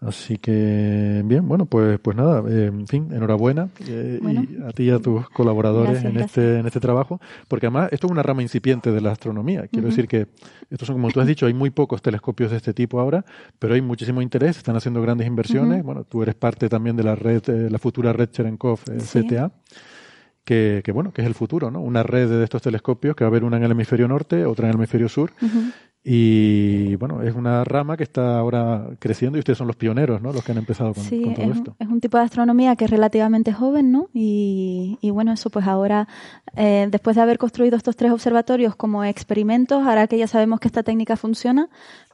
[0.06, 4.84] Así que, bien, bueno, pues, pues nada, eh, en fin, enhorabuena eh, y a ti
[4.84, 8.42] y a tus colaboradores en, este, en este trabajo, porque además esto es una rama
[8.42, 9.66] incipiente de la astronomía.
[9.66, 10.28] Quiero decir que
[10.70, 13.24] estos son, como tú has dicho, hay muy pocos telescopios de este tipo ahora,
[13.58, 15.82] pero hay muchísimo interés, están haciendo grandes inversiones.
[15.82, 19.50] Bueno, tú eres parte también de la red, eh, la futura red Cherenkov CTA.
[20.44, 21.80] Que, que, bueno, que es el futuro, ¿no?
[21.80, 24.66] Una red de estos telescopios que va a haber una en el hemisferio norte, otra
[24.66, 25.32] en el hemisferio sur,
[26.08, 30.32] y bueno, es una rama que está ahora creciendo y ustedes son los pioneros, ¿no?
[30.32, 31.74] Los que han empezado con, todo es, esto.
[31.80, 34.08] es un tipo de astronomía que es relativamente joven, ¿no?
[34.14, 36.06] Y, y bueno, eso pues ahora,
[36.54, 40.68] eh, después de haber construido estos tres observatorios como experimentos, ahora que ya sabemos que
[40.68, 41.70] esta técnica funciona,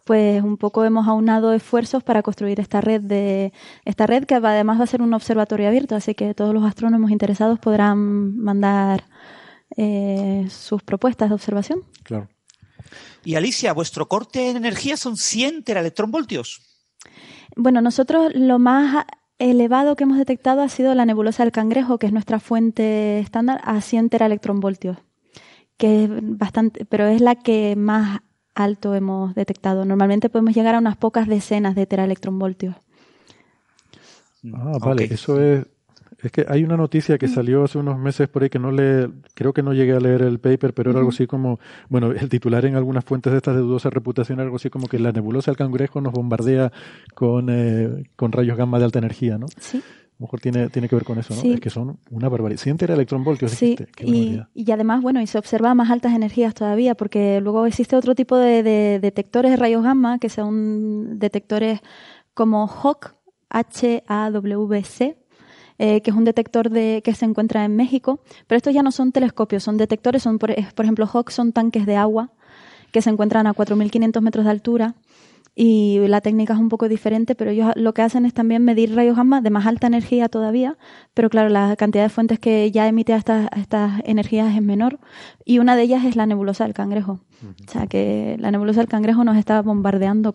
[0.07, 3.53] pues un poco hemos aunado esfuerzos para construir esta red de
[3.85, 7.11] esta red que además va a ser un observatorio abierto, así que todos los astrónomos
[7.11, 9.05] interesados podrán mandar
[9.77, 11.81] eh, sus propuestas de observación.
[12.05, 12.29] Claro.
[13.25, 16.61] Y Alicia, vuestro corte de energía son 100 teraelectronvoltios.
[17.57, 19.05] Bueno, nosotros lo más
[19.39, 23.61] elevado que hemos detectado ha sido la nebulosa del cangrejo, que es nuestra fuente estándar,
[23.65, 24.99] a 100 teraelectronvoltios,
[25.77, 28.21] que es bastante, pero es la que más
[28.55, 29.85] alto hemos detectado.
[29.85, 32.77] Normalmente podemos llegar a unas pocas decenas de teraelectronvoltios.
[34.55, 35.67] Ah, vale, eso es
[36.23, 39.11] es que hay una noticia que salió hace unos meses por ahí que no le,
[39.35, 41.59] creo que no llegué a leer el paper, pero era algo así como,
[41.89, 44.87] bueno, el titular en algunas fuentes de estas de dudosa reputación era algo así como
[44.87, 46.73] que la nebulosa del cangrejo nos bombardea
[47.15, 49.47] con, eh, con rayos gamma de alta energía, ¿no?
[49.59, 49.79] Sí.
[49.79, 51.53] A lo mejor tiene, tiene que ver con eso, ¿no?
[51.53, 52.61] Es que son una barbaridad.
[52.61, 57.41] 100 electronvoltios, sí, y, y, además, bueno, y se observa más altas energías todavía, porque
[57.41, 61.81] luego existe otro tipo de, de detectores de rayos gamma, que son detectores
[62.35, 63.17] como HAWC,
[63.53, 65.17] H-A-W-C,
[65.85, 68.21] eh, que es un detector de, que se encuentra en México.
[68.47, 71.97] Pero estos ya no son telescopios, son detectores, son por, ejemplo, Hawk son tanques de
[71.97, 72.31] agua
[72.93, 74.95] que se encuentran a 4.500 metros de altura
[75.55, 78.95] y la técnica es un poco diferente, pero ellos lo que hacen es también medir
[78.95, 80.79] rayos gamma de más alta energía todavía,
[81.13, 84.99] pero claro, la cantidad de fuentes que ya emite a estas, estas energías es menor
[85.45, 87.21] y una de ellas es la nebulosa del cangrejo.
[87.43, 90.33] O sea que la nebulosa del cangrejo nos está bombardeando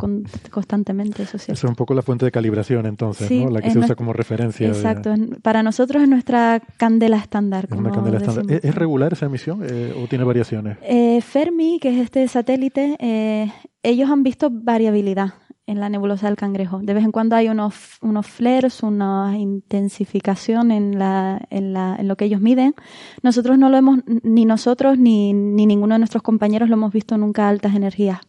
[0.52, 1.54] constantemente, eso sí.
[1.54, 3.50] es un poco la fuente de calibración entonces, ¿no?
[3.50, 4.68] La que se usa como referencia.
[4.68, 7.68] Exacto, para nosotros es nuestra candela estándar.
[7.72, 8.60] Es, candela estándar.
[8.62, 10.78] ¿Es, regular esa emisión eh, o tiene variaciones?
[10.84, 13.52] Eh, Fermi, que es este satélite, eh,
[13.90, 15.34] ellos han visto variabilidad
[15.66, 16.80] en la nebulosa del cangrejo.
[16.80, 22.08] De vez en cuando hay unos, unos flares, una intensificación en, la, en, la, en
[22.08, 22.74] lo que ellos miden.
[23.22, 27.18] Nosotros no lo hemos, ni nosotros ni, ni ninguno de nuestros compañeros lo hemos visto
[27.18, 28.20] nunca a altas energías.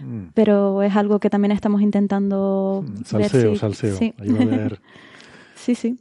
[0.00, 0.30] Mm.
[0.34, 2.84] Pero es algo que también estamos intentando.
[2.84, 3.96] Mm, salseo, ver salseo.
[3.96, 4.14] Sí.
[5.54, 5.98] sí, sí.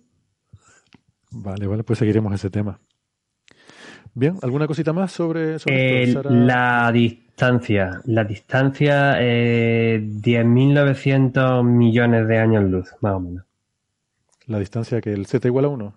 [1.32, 2.80] Vale, vale, pues seguiremos ese tema.
[4.14, 8.02] Bien, ¿alguna cosita más sobre, sobre esto, La distancia.
[8.06, 13.46] La distancia, eh, 10.900 millones de años luz, más o menos.
[14.48, 15.94] ¿La distancia que el Z igual a 1?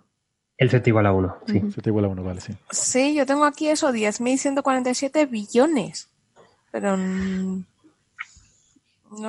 [0.57, 1.61] El Z igual a 1, sí.
[1.73, 2.53] Z igual a 1, vale, sí.
[2.71, 6.09] Sí, yo tengo aquí eso, 10.147 billones.
[6.71, 6.97] Pero...
[6.97, 7.65] No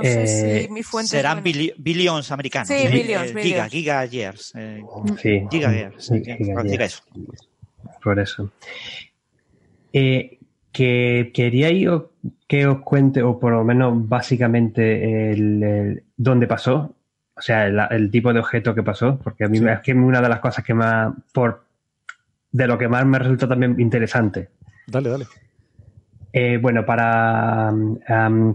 [0.02, 1.10] sé si eh, mi fuente...
[1.10, 2.68] Serán billions americanos.
[2.68, 4.54] Sí, billions, eh, Giga, giga years.
[4.56, 4.84] Eh,
[5.22, 5.44] sí.
[5.50, 6.06] Giga years.
[6.06, 6.82] Sí, giga years.
[6.82, 7.04] eso
[8.06, 8.52] por eso.
[9.92, 10.38] Eh,
[10.72, 11.70] que quería
[12.48, 16.96] que os cuente, o por lo menos básicamente, el, dónde pasó,
[17.36, 20.30] o sea, el, tipo de objeto que pasó, porque a mí es que una de
[20.30, 21.66] las cosas que más, por
[22.52, 24.50] de lo que más me resulta también interesante.
[24.86, 25.26] Dale, dale.
[26.32, 27.74] Eh, bueno, para,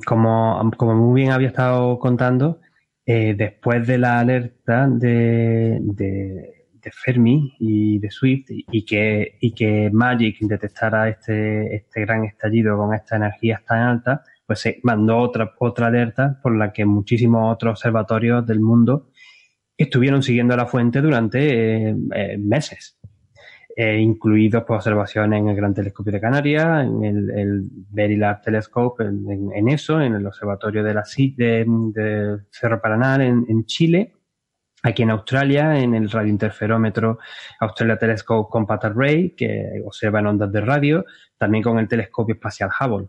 [0.06, 2.60] como, como muy bien había estado contando,
[3.04, 6.59] eh, después de la alerta de de
[6.90, 12.94] Fermi y de Swift y que, y que Magic detectara este, este gran estallido con
[12.94, 17.72] estas energías tan altas, pues se mandó otra, otra alerta por la que muchísimos otros
[17.72, 19.10] observatorios del mundo
[19.76, 22.98] estuvieron siguiendo la fuente durante eh, eh, meses,
[23.76, 28.42] eh, incluidos por observaciones en el Gran Telescopio de Canarias, en el, el Very Large
[28.44, 31.64] Telescope, en, eso, en el Observatorio de, la, de,
[31.94, 34.12] de Cerro Paraná, en, en Chile,
[34.82, 37.18] Aquí en Australia, en el radiointerferómetro
[37.60, 41.04] Australia Telescope Compact Array, que observa en ondas de radio,
[41.36, 43.08] también con el telescopio espacial Hubble.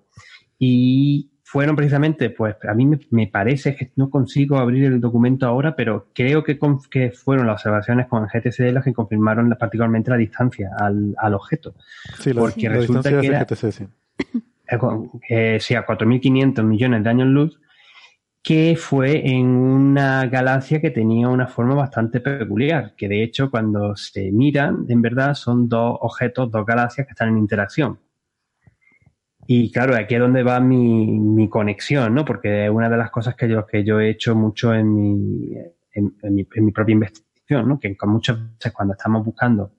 [0.59, 5.76] Y fueron precisamente, pues a mí me, parece que no consigo abrir el documento ahora,
[5.76, 6.57] pero creo que,
[6.89, 11.76] que fueron las observaciones con el GTC las que confirmaron particularmente la distancia al, objeto.
[12.19, 13.88] Sí, la, Porque resulta que era, GTC, sí.
[15.28, 17.59] Eh, sí, a 4.500 millones de años luz,
[18.43, 23.95] que fue en una galaxia que tenía una forma bastante peculiar, que de hecho cuando
[23.95, 27.99] se miran, en verdad son dos objetos, dos galaxias que están en interacción.
[29.47, 32.25] Y claro, aquí es donde va mi, mi conexión, ¿no?
[32.25, 35.53] Porque es una de las cosas que yo, que yo he hecho mucho en mi,
[35.93, 37.79] en, mi, en mi propia investigación, ¿no?
[37.79, 39.71] Que muchas veces cuando estamos buscando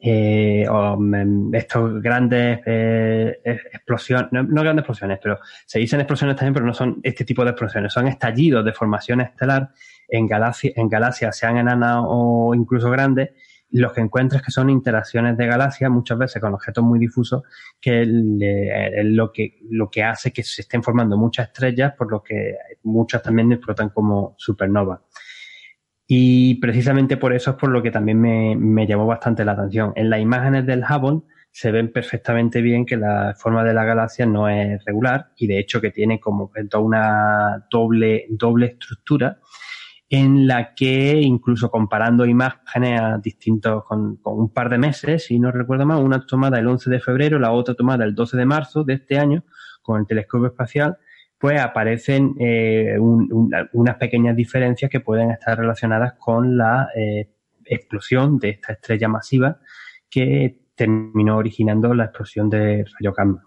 [0.00, 6.54] eh, o, mm, estos grandes eh, explosiones, no, grandes explosiones, pero se dicen explosiones también,
[6.54, 9.70] pero no son este tipo de explosiones, son estallidos de formación estelar
[10.08, 13.30] en, galaxias, en galaxias, sean enanas o incluso grandes,
[13.70, 17.42] los que encuentras que son interacciones de galaxias, muchas veces con objetos muy difusos,
[17.80, 22.22] que es lo que, lo que hace que se estén formando muchas estrellas, por lo
[22.22, 25.00] que muchas también explotan como supernovas.
[26.06, 29.92] Y precisamente por eso es por lo que también me, me llamó bastante la atención.
[29.96, 31.22] En las imágenes del Hubble
[31.54, 35.60] se ven perfectamente bien que la forma de la galaxia no es regular y de
[35.60, 36.50] hecho que tiene como
[36.80, 39.38] una doble, doble estructura
[40.10, 45.52] en la que incluso comparando imágenes a distintos, con, un par de meses, si no
[45.52, 48.82] recuerdo mal, una tomada el 11 de febrero, la otra tomada el 12 de marzo
[48.82, 49.44] de este año
[49.80, 50.98] con el telescopio espacial,
[51.38, 57.28] pues aparecen eh, unas pequeñas diferencias que pueden estar relacionadas con la eh,
[57.64, 59.60] explosión de esta estrella masiva
[60.08, 63.44] que terminó originando la explosión de rayo gamma.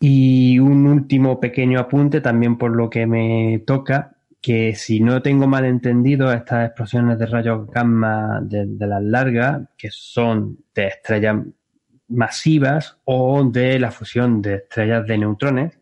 [0.00, 5.48] Y un último pequeño apunte también por lo que me toca, que si no tengo
[5.48, 11.38] mal entendido, estas explosiones de rayos gamma de, las largas, que son de estrellas
[12.08, 15.78] masivas o de la fusión de estrellas de neutrones,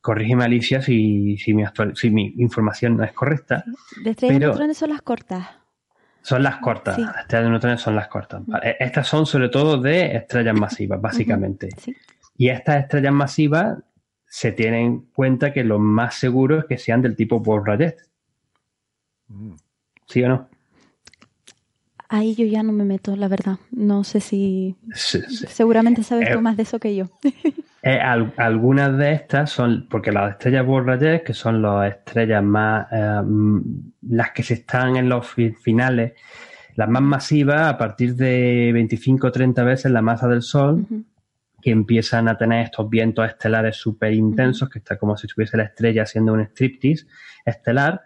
[0.00, 3.64] corrígeme Alicia si, si, mi, si mi información no es correcta.
[4.02, 5.48] De estrellas de neutrones son las cortas.
[6.22, 8.42] Son las cortas, las estrellas de neutrones son las cortas.
[8.78, 11.68] Estas son sobre todo de estrellas masivas, básicamente.
[11.78, 11.96] Sí.
[12.36, 13.78] Y estas estrellas masivas
[14.26, 17.96] se tienen en cuenta que lo más seguro es que sean del tipo Wolf-Rayet.
[19.28, 19.54] Mm.
[20.06, 20.48] ¿Sí o no?
[22.10, 23.58] Ahí yo ya no me meto, la verdad.
[23.70, 24.76] No sé si...
[24.94, 27.06] Seguramente sabes tú eh, más de eso que yo.
[27.80, 28.00] Eh,
[28.36, 33.22] algunas de estas son, porque las estrellas Wolf-Rayet, que son las estrellas más, eh,
[34.08, 35.28] las que se están en los
[35.62, 36.14] finales,
[36.74, 40.86] las más masivas, a partir de 25 o 30 veces la masa del Sol,
[41.62, 45.64] que empiezan a tener estos vientos estelares súper intensos, que está como si estuviese la
[45.64, 47.06] estrella haciendo un striptease
[47.46, 48.02] estelar,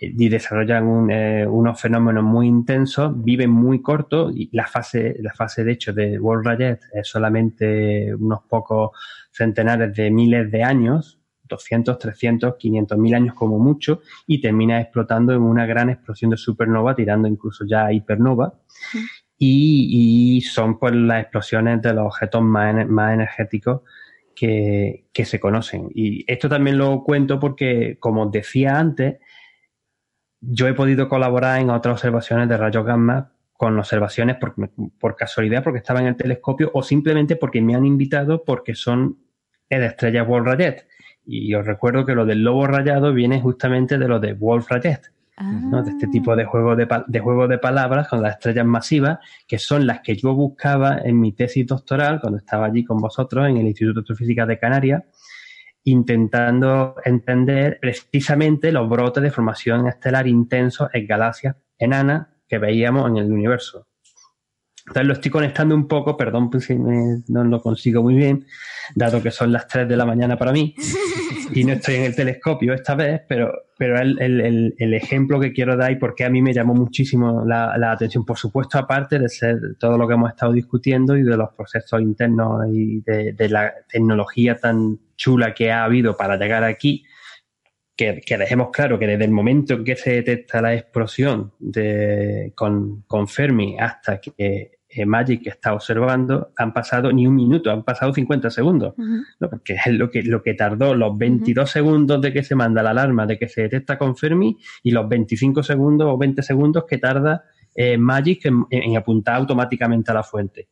[0.00, 5.62] y desarrollan eh, unos fenómenos muy intensos, viven muy corto y la fase, la fase
[5.62, 8.90] de hecho de World Rayet es solamente unos pocos
[9.30, 15.34] centenares de miles de años, 200, 300, 500 mil años como mucho, y termina explotando
[15.34, 18.54] en una gran explosión de supernova, tirando incluso ya a hipernova
[19.42, 23.82] y, son pues las explosiones de los objetos más, más energéticos
[24.34, 25.90] que, se conocen.
[25.94, 29.18] Y esto también lo cuento porque, como decía antes,
[30.40, 34.54] yo he podido colaborar en otras observaciones de rayos gamma con observaciones por,
[34.98, 39.18] por casualidad, porque estaba en el telescopio, o simplemente porque me han invitado porque son
[39.68, 40.86] de estrellas Wolf Rayet.
[41.26, 45.12] Y os recuerdo que lo del lobo rayado viene justamente de lo de Wolf Rayet.
[45.40, 49.58] De este tipo de juego de, de juego de palabras con las estrellas masivas, que
[49.58, 53.56] son las que yo buscaba en mi tesis doctoral cuando estaba allí con vosotros en
[53.56, 55.02] el Instituto de Astrofísica de Canarias,
[55.84, 63.16] intentando entender precisamente los brotes de formación estelar intensos en galaxias enanas que veíamos en
[63.18, 63.86] el universo.
[64.86, 68.46] Entonces lo estoy conectando un poco, perdón pues si no lo consigo muy bien,
[68.94, 70.74] dado que son las 3 de la mañana para mí
[71.54, 75.54] y no estoy en el telescopio esta vez, pero, pero el, el, el ejemplo que
[75.54, 79.18] quiero dar y porque a mí me llamó muchísimo la, la, atención, por supuesto, aparte
[79.18, 83.32] de ser todo lo que hemos estado discutiendo y de los procesos internos y de,
[83.32, 87.04] de la tecnología tan chula que ha habido para llegar aquí,
[87.96, 92.52] que, que, dejemos claro que desde el momento en que se detecta la explosión de,
[92.54, 97.70] con, con Fermi hasta que eh, Magic que está observando, han pasado ni un minuto,
[97.70, 98.94] han pasado 50 segundos,
[99.38, 102.90] porque es lo que, lo que tardó los 22 segundos de que se manda la
[102.90, 106.98] alarma de que se detecta con Fermi y los 25 segundos o 20 segundos que
[106.98, 110.68] tarda eh, Magic en, apuntar automáticamente a la fuente.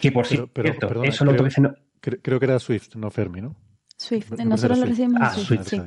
[0.00, 0.62] Que por cierto,
[1.02, 1.74] eso creo, lo
[2.20, 3.56] creo que era Swift, no Fermi, ¿no?
[3.96, 5.68] Swift, nosotros lo recibimos ah, Swift.
[5.68, 5.80] Sí.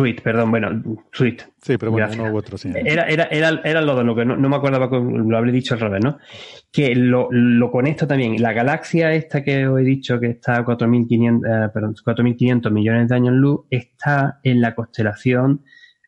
[0.00, 0.82] Sweet, perdón, bueno,
[1.12, 1.42] Sweet.
[1.60, 2.72] Sí, pero bueno, uno u otro, sí.
[2.74, 5.80] Era, era, era, era lo de lo que no, me acordaba, lo habré dicho al
[5.80, 6.16] revés, ¿no?
[6.72, 8.40] Que lo, lo conecto también.
[8.40, 13.08] La galaxia esta que os he dicho, que está a 4.500, eh, perdón, 4.500 millones
[13.08, 15.64] de años luz, está en la constelación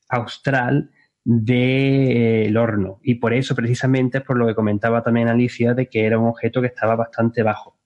[0.08, 0.90] austral
[1.22, 2.98] del horno.
[3.02, 6.28] Y por eso, precisamente, es por lo que comentaba también Alicia, de que era un
[6.28, 7.76] objeto que estaba bastante bajo.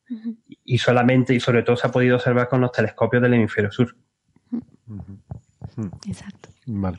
[0.65, 3.97] Y solamente, y sobre todo, se ha podido observar con los telescopios del hemisferio sur.
[5.77, 5.89] Hmm.
[6.09, 6.49] Exacto.
[6.67, 6.99] Vale.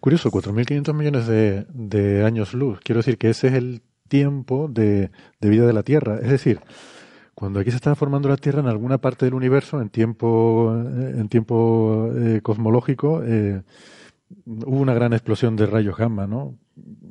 [0.00, 2.80] Curioso, 4.500 millones de, de, años luz.
[2.82, 6.18] Quiero decir que ese es el tiempo de, de, vida de la Tierra.
[6.20, 6.60] Es decir,
[7.34, 11.14] cuando aquí se estaba formando la Tierra en alguna parte del universo, en tiempo, eh,
[11.18, 13.62] en tiempo eh, cosmológico, eh,
[14.46, 16.56] hubo una gran explosión de rayos gamma, ¿no?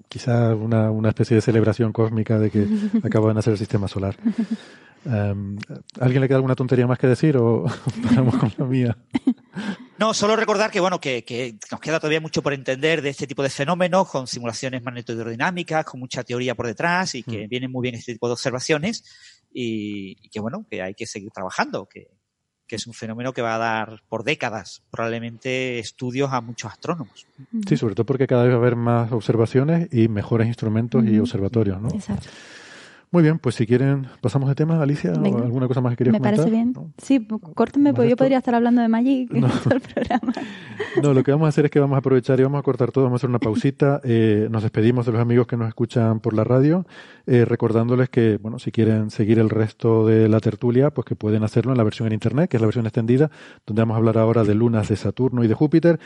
[0.09, 2.67] Quizás una, una especie de celebración cósmica de que
[3.03, 4.15] acaba de nacer el sistema solar.
[5.03, 5.57] Um,
[5.99, 7.65] ¿Alguien le queda alguna tontería más que decir o
[8.03, 8.97] paramos con la mía?
[10.01, 13.27] No, solo recordar que bueno, que, que, nos queda todavía mucho por entender de este
[13.27, 17.49] tipo de fenómenos, con simulaciones magnetohidrodinámicas, con mucha teoría por detrás, y que mm.
[17.49, 19.03] vienen muy bien este tipo de observaciones,
[19.53, 22.07] y, y, que bueno, que hay que seguir trabajando, que,
[22.65, 27.27] que es un fenómeno que va a dar por décadas probablemente estudios a muchos astrónomos.
[27.69, 31.19] Sí, sobre todo porque cada vez va a haber más observaciones y mejores instrumentos y
[31.19, 31.89] observatorios, ¿no?
[31.89, 32.27] Exacto.
[33.13, 36.13] Muy bien, pues si quieren, pasamos de tema, Alicia, o alguna cosa más que querías
[36.13, 36.31] comentar.
[36.31, 36.93] Me parece bien.
[36.97, 39.49] Sí, córtenme, porque yo podría estar hablando de Magic no.
[39.63, 40.31] todo el programa.
[41.03, 42.91] No, lo que vamos a hacer es que vamos a aprovechar y vamos a cortar
[42.91, 43.99] todo, vamos a hacer una pausita.
[44.05, 46.85] Eh, nos despedimos de los amigos que nos escuchan por la radio,
[47.27, 51.43] eh, recordándoles que, bueno, si quieren seguir el resto de la tertulia, pues que pueden
[51.43, 53.29] hacerlo en la versión en internet, que es la versión extendida,
[53.65, 55.99] donde vamos a hablar ahora de lunas de Saturno y de Júpiter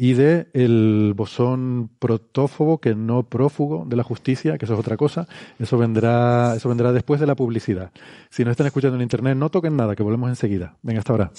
[0.00, 4.96] y de el bosón protófobo, que no prófugo de la justicia, que eso es otra
[4.96, 5.26] cosa.
[5.58, 7.90] Eso vendrá, eso vendrá después de la publicidad.
[8.30, 10.76] Si nos están escuchando en internet, no toquen nada, que volvemos enseguida.
[10.82, 11.32] Venga, hasta ahora.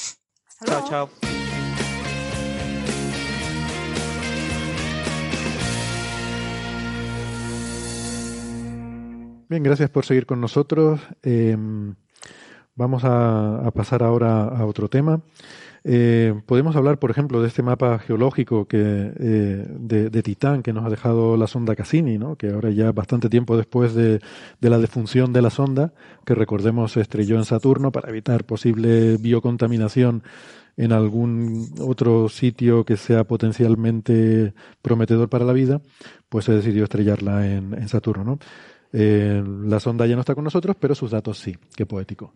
[0.66, 1.10] Chao, chao.
[9.48, 11.00] Bien, gracias por seguir con nosotros.
[11.24, 11.96] Em,
[12.76, 15.22] vamos a pasar ahora a otro tema.
[15.84, 20.86] Eh, podemos hablar, por ejemplo, de este mapa geológico que, eh, de, Titán que nos
[20.86, 22.36] ha dejado la sonda Cassini, ¿no?
[22.36, 24.20] que ahora ya bastante tiempo después de,
[24.60, 25.94] la defunción de la sonda,
[26.26, 30.24] que recordemos se estrelló en Saturno para evitar posible biocontaminación
[30.76, 35.82] en algún otro sitio que sea potencialmente prometedor para la vida,
[36.30, 38.24] pues se decidió estrellarla en, Saturno.
[38.24, 38.40] ¿no?
[38.94, 42.34] Eh, la sonda ya no está con nosotros, pero sus datos sí, qué poético.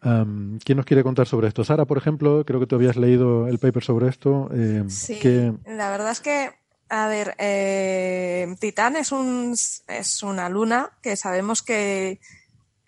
[0.00, 1.62] ¿Quién nos quiere contar sobre esto?
[1.62, 4.48] Sara, por ejemplo, creo que tú habías leído el paper sobre esto.
[4.54, 5.20] Eh, sí,
[5.66, 6.50] la verdad es que,
[6.88, 9.54] a ver, eh, Titán es, un,
[9.88, 12.18] es una luna que sabemos que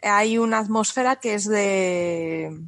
[0.03, 2.59] hay una atmósfera que es de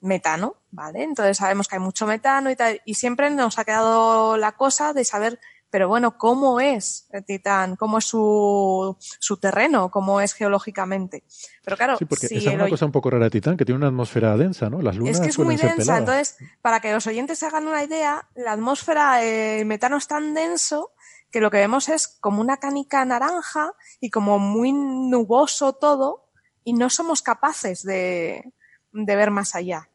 [0.00, 1.04] metano, ¿vale?
[1.04, 4.92] Entonces sabemos que hay mucho metano y tal, y siempre nos ha quedado la cosa
[4.92, 5.38] de saber
[5.70, 7.76] pero bueno, ¿cómo es el Titán?
[7.76, 9.90] ¿Cómo es su, su terreno?
[9.90, 11.24] ¿Cómo es geológicamente?
[11.64, 13.78] Pero claro, sí, porque esa es una cosa un poco rara de Titán, que tiene
[13.78, 14.80] una atmósfera densa, ¿no?
[14.80, 15.98] Las lunas Es que es muy densa.
[15.98, 20.06] Entonces, para que los oyentes se hagan una idea, la atmósfera, eh, el metano es
[20.06, 20.92] tan denso
[21.30, 26.28] que lo que vemos es como una canica naranja y como muy nuboso todo
[26.64, 28.52] y no somos capaces de,
[28.92, 29.88] de ver más allá.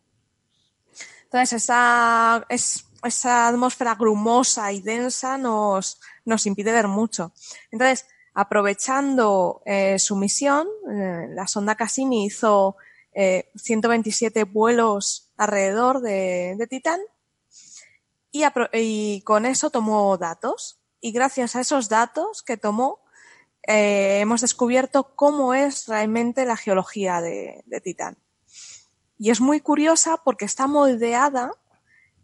[1.24, 7.34] Entonces, esa es esa atmósfera grumosa y densa nos, nos impide ver mucho.
[7.72, 12.78] Entonces, aprovechando eh, su misión, eh, la sonda Cassini hizo
[13.14, 17.02] 127 eh, vuelos alrededor de, de Titán
[18.32, 18.44] y,
[18.74, 20.80] y, con eso tomó datos.
[21.02, 23.00] Y gracias a esos datos que tomó,
[23.64, 28.18] hemos descubierto cómo es realmente la geología de, de Titán.
[29.18, 31.52] Y es muy curiosa porque está moldeada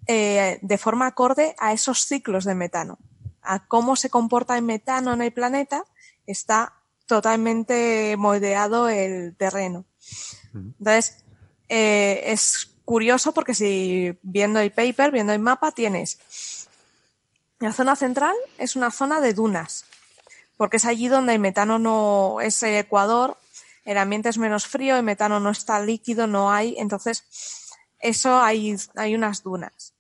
[0.08, 2.98] eh, de forma acorde a esos ciclos de metano.
[3.42, 5.84] A cómo se comporta el metano en el planeta
[6.26, 6.74] está
[7.06, 9.86] totalmente moldeado el terreno.
[10.54, 11.24] Entonces,
[11.70, 16.20] eh, es curioso porque si viendo el paper, viendo el mapa, tienes
[17.60, 19.86] la zona central es una zona de dunas,
[20.58, 23.38] porque es allí donde el metano no es el ecuador,
[23.84, 27.24] el ambiente es menos frío, el metano no está líquido, no hay, entonces
[28.00, 29.94] eso hay, hay unas dunas.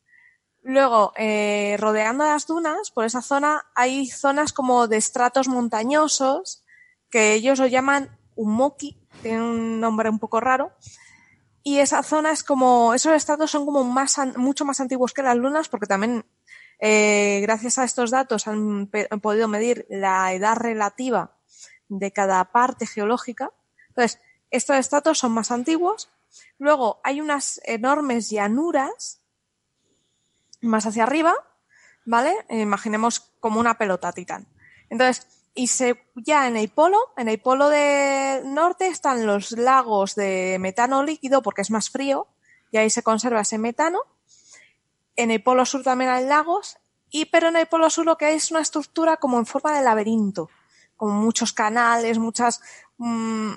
[0.69, 6.65] Luego, eh, rodeando las dunas, por esa zona, hay zonas como de estratos montañosos,
[7.09, 10.73] que ellos lo llaman Umoki, tiene un nombre un poco raro.
[11.63, 15.37] Y esa zona es como, esos estratos son como más, mucho más antiguos que las
[15.37, 16.25] lunas, porque también,
[16.79, 21.37] eh, gracias a estos datos han, han podido medir la edad relativa
[21.87, 23.53] de cada parte geológica.
[23.87, 24.19] Entonces,
[24.51, 26.09] estos estratos son más antiguos.
[26.57, 29.16] Luego, hay unas enormes llanuras
[30.67, 31.33] más hacia arriba,
[32.05, 32.35] ¿vale?
[32.49, 34.47] Imaginemos como una pelota titán.
[34.89, 40.13] Entonces, y se, ya en el polo, en el polo de norte están los lagos
[40.15, 42.27] de metano líquido porque es más frío
[42.71, 44.01] y ahí se conserva ese metano.
[45.15, 46.77] En el polo sur también hay lagos
[47.09, 49.75] y pero en el polo sur lo que hay es una estructura como en forma
[49.75, 50.49] de laberinto,
[50.95, 52.61] con muchos canales, muchas,
[52.97, 53.53] mmm,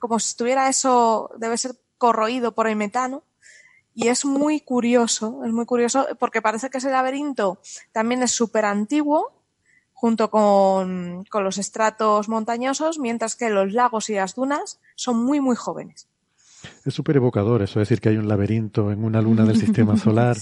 [0.00, 3.22] como si estuviera eso, debe ser corroído por el metano
[4.00, 7.58] y es muy curioso, es muy curioso porque parece que ese laberinto
[7.90, 9.32] también es súper antiguo
[9.92, 15.40] junto con, con, los estratos montañosos, mientras que los lagos y las dunas son muy,
[15.40, 16.06] muy jóvenes.
[16.84, 19.96] Es súper evocador eso, es decir, que hay un laberinto en una luna del sistema
[20.04, 20.36] solar.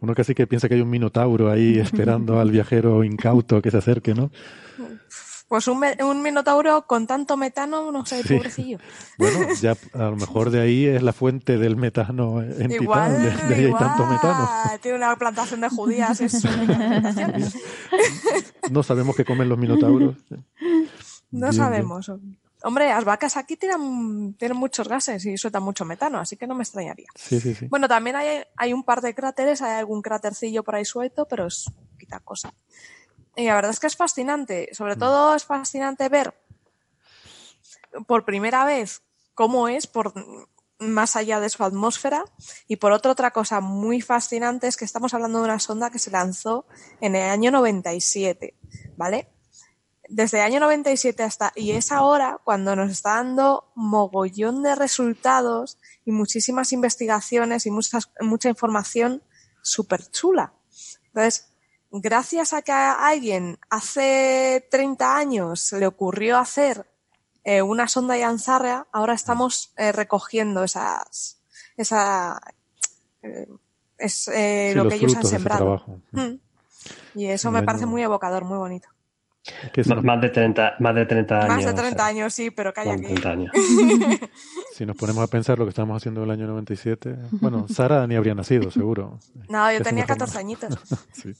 [0.00, 3.78] Uno casi que piensa que hay un minotauro ahí esperando al viajero incauto que se
[3.78, 4.32] acerque, ¿no?
[5.48, 8.78] Pues un, un minotauro con tanto metano, no sé, pobrecillo.
[9.18, 13.54] Bueno, ya a lo mejor de ahí es la fuente del metano en Titán, de,
[13.54, 14.48] ahí hay tanto metano.
[14.82, 16.42] Tiene una plantación de judías, es
[18.70, 20.16] No sabemos qué comen los minotauros.
[21.30, 22.10] No sabemos.
[22.62, 26.54] Hombre, las vacas aquí tienen, tienen muchos gases y sueltan mucho metano, así que no
[26.54, 27.06] me extrañaría.
[27.14, 27.68] Sí, sí, sí.
[27.68, 31.46] Bueno, también hay, hay un par de cráteres, hay algún crátercillo por ahí suelto, pero
[31.46, 32.52] es quita cosa.
[33.36, 34.70] Y la verdad es que es fascinante.
[34.72, 36.34] Sobre todo es fascinante ver
[38.06, 39.02] por primera vez
[39.34, 40.12] cómo es por
[40.78, 42.24] más allá de su atmósfera.
[42.66, 45.98] Y por otra, otra cosa muy fascinante es que estamos hablando de una sonda que
[45.98, 46.66] se lanzó
[47.00, 48.54] en el año 97,
[48.96, 49.28] ¿vale?
[50.08, 55.78] Desde el año 97 hasta, y es ahora cuando nos está dando mogollón de resultados
[56.04, 59.22] y muchísimas investigaciones y muchas, mucha información
[59.62, 60.52] súper chula.
[61.06, 61.48] Entonces,
[62.00, 66.86] gracias a que a alguien hace 30 años le ocurrió hacer
[67.44, 71.40] eh, una sonda Yanzarra, ahora estamos eh, recogiendo esas,
[71.76, 72.40] esa,
[73.22, 73.46] eh,
[73.98, 74.28] es
[74.74, 76.00] lo que ellos han sembrado.
[76.12, 76.34] Mm.
[77.14, 78.88] Y eso me parece muy evocador, muy bonito.
[80.02, 81.48] Más, de 30, más de 30 años.
[81.48, 83.14] Más de 30 años, sí, pero calla aquí.
[84.74, 88.06] si nos ponemos a pensar lo que estábamos haciendo en el año 97, bueno, Sara
[88.06, 89.18] ni habría nacido, seguro.
[89.48, 90.74] No, yo tenía 14 añitos.
[91.12, 91.32] sí.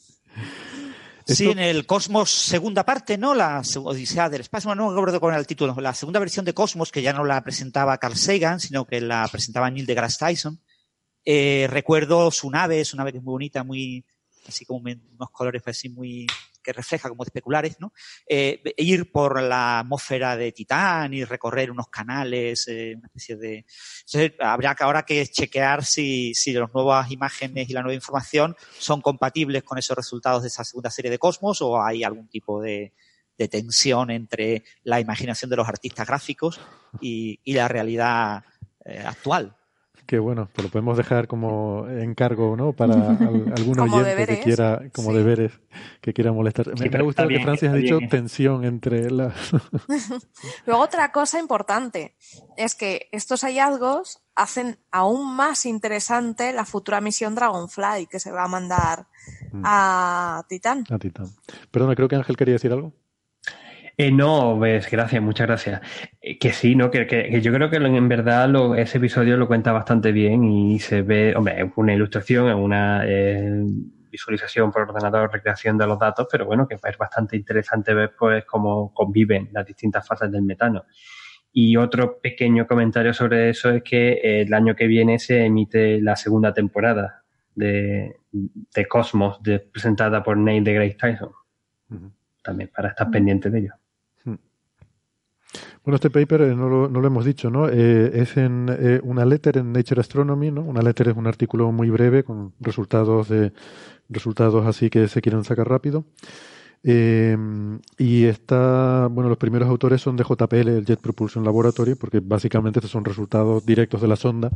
[1.27, 3.35] Sí, en el Cosmos segunda parte, ¿no?
[3.35, 5.75] La Odisea del Espacio, no me acuerdo era el título.
[5.81, 9.27] La segunda versión de Cosmos, que ya no la presentaba Carl Sagan, sino que la
[9.31, 10.61] presentaba Neil deGrasse Tyson.
[11.25, 14.05] Eh, recuerdo su nave, es una nave que es muy bonita, muy,
[14.47, 16.29] así como unos colores así muy,
[16.67, 17.93] que refleja como especulares, ¿no?
[18.29, 23.65] Eh, ir por la atmósfera de Titán y recorrer unos canales, eh, una especie de...
[24.05, 28.57] Entonces, habría que ahora que chequear si, si las nuevas imágenes y la nueva información
[28.79, 32.61] son compatibles con esos resultados de esa segunda serie de Cosmos o hay algún tipo
[32.61, 32.93] de,
[33.49, 36.59] tensión entre la imaginación de los artistas gráficos
[37.01, 38.43] y, la realidad
[38.85, 39.55] eh, actual
[40.07, 42.73] que bueno, pues lo podemos dejar como encargo, ¿no?
[42.73, 42.95] Para
[43.57, 45.53] algún oyente que quiera, como deberes,
[46.01, 46.69] que quiera molestar.
[46.79, 49.35] me, ha gustado que Francis ha dicho tensión entre las.
[50.67, 52.17] Luego otra cosa importante
[52.57, 58.45] es que estos hallazgos hacen aún más interesante la futura misión Dragonfly que se va
[58.45, 59.07] a mandar
[59.53, 59.63] mm.
[59.65, 60.85] a Titán.
[60.91, 61.27] A Titán.
[61.71, 62.93] Perdona, creo que Ángel quería decir algo.
[63.99, 65.81] Eh, no, ves, gracias, muchas gracias.
[66.21, 66.91] Eh, que sí, ¿no?
[66.91, 71.01] Que, que, yo creo que en verdad ese episodio lo cuenta bastante bien y se
[71.01, 73.65] ve, hombre, es una ilustración, es una eh,
[74.11, 78.45] visualización por ordenador, recreación de los datos, pero bueno, que es bastante interesante ver pues
[78.45, 80.85] cómo conviven las distintas fases del metano.
[81.53, 86.17] Y otro pequeño comentario sobre eso es que el año que viene se emite la
[86.17, 87.25] segunda temporada
[87.55, 89.41] de, de Cosmos,
[89.73, 91.33] presentada por Neil deGrasse Tyson.
[92.43, 93.73] También para estar pendiente de ello.
[95.87, 97.69] Bueno, este paper eh, no, lo, no, lo, hemos dicho, ¿no?
[97.69, 100.63] Eh, es en eh, una letter en Nature Astronomy, ¿no?
[100.63, 103.53] Una letter es un artículo muy breve con resultados de
[104.09, 106.05] resultados así que se quieren sacar rápido.
[106.83, 112.81] y está, bueno, los primeros autores son de JPL, el Jet Propulsion Laboratory, porque básicamente
[112.81, 114.51] estos son resultados directos de la sonda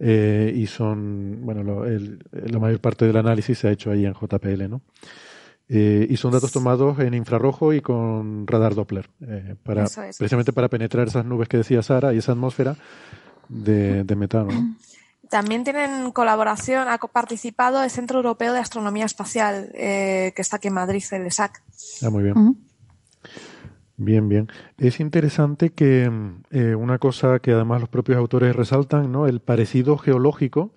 [0.00, 4.82] y son, bueno, la mayor parte del análisis se ha hecho ahí en JPL, ¿no?
[5.68, 9.86] Eh, y son datos tomados en infrarrojo y con radar Doppler, eh, para,
[10.16, 12.76] precisamente para penetrar esas nubes que decía Sara y esa atmósfera
[13.48, 14.50] de, metano.
[15.28, 20.68] También tienen colaboración, ha participado el Centro Europeo de Astronomía Espacial, eh, que está aquí
[20.68, 21.60] en Madrid, el ESAC.
[22.00, 22.56] Ah, muy bien.
[23.96, 24.48] Bien, bien.
[24.78, 26.08] Es interesante que
[26.76, 29.26] una cosa que además los propios autores resaltan, ¿no?
[29.26, 30.72] El parecido geológico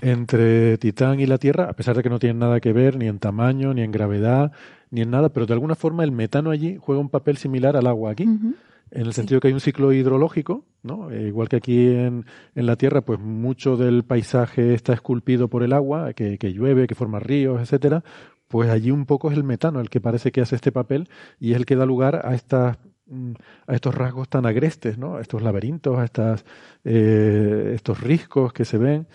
[0.00, 3.06] entre Titán y la Tierra, a pesar de que no tienen nada que ver ni
[3.06, 4.52] en tamaño, ni en gravedad,
[4.90, 7.86] ni en nada, pero de alguna forma el metano allí juega un papel similar al
[7.86, 8.24] agua aquí.
[8.24, 11.10] En el sentido que hay un ciclo hidrológico, ¿no?
[11.10, 12.24] Eh, igual que aquí en,
[12.54, 16.86] en, la Tierra, pues mucho del paisaje está esculpido por el agua, que, que llueve,
[16.86, 18.04] que forma ríos, etcétera.
[18.46, 21.08] Pues allí un poco es el metano el que parece que hace este papel
[21.40, 23.32] y es el que da lugar a estas mm,
[23.66, 25.16] a estos rasgos tan agrestes, ¿no?
[25.16, 26.44] A estos laberintos, a estas,
[26.84, 29.08] eh, estos riscos que se ven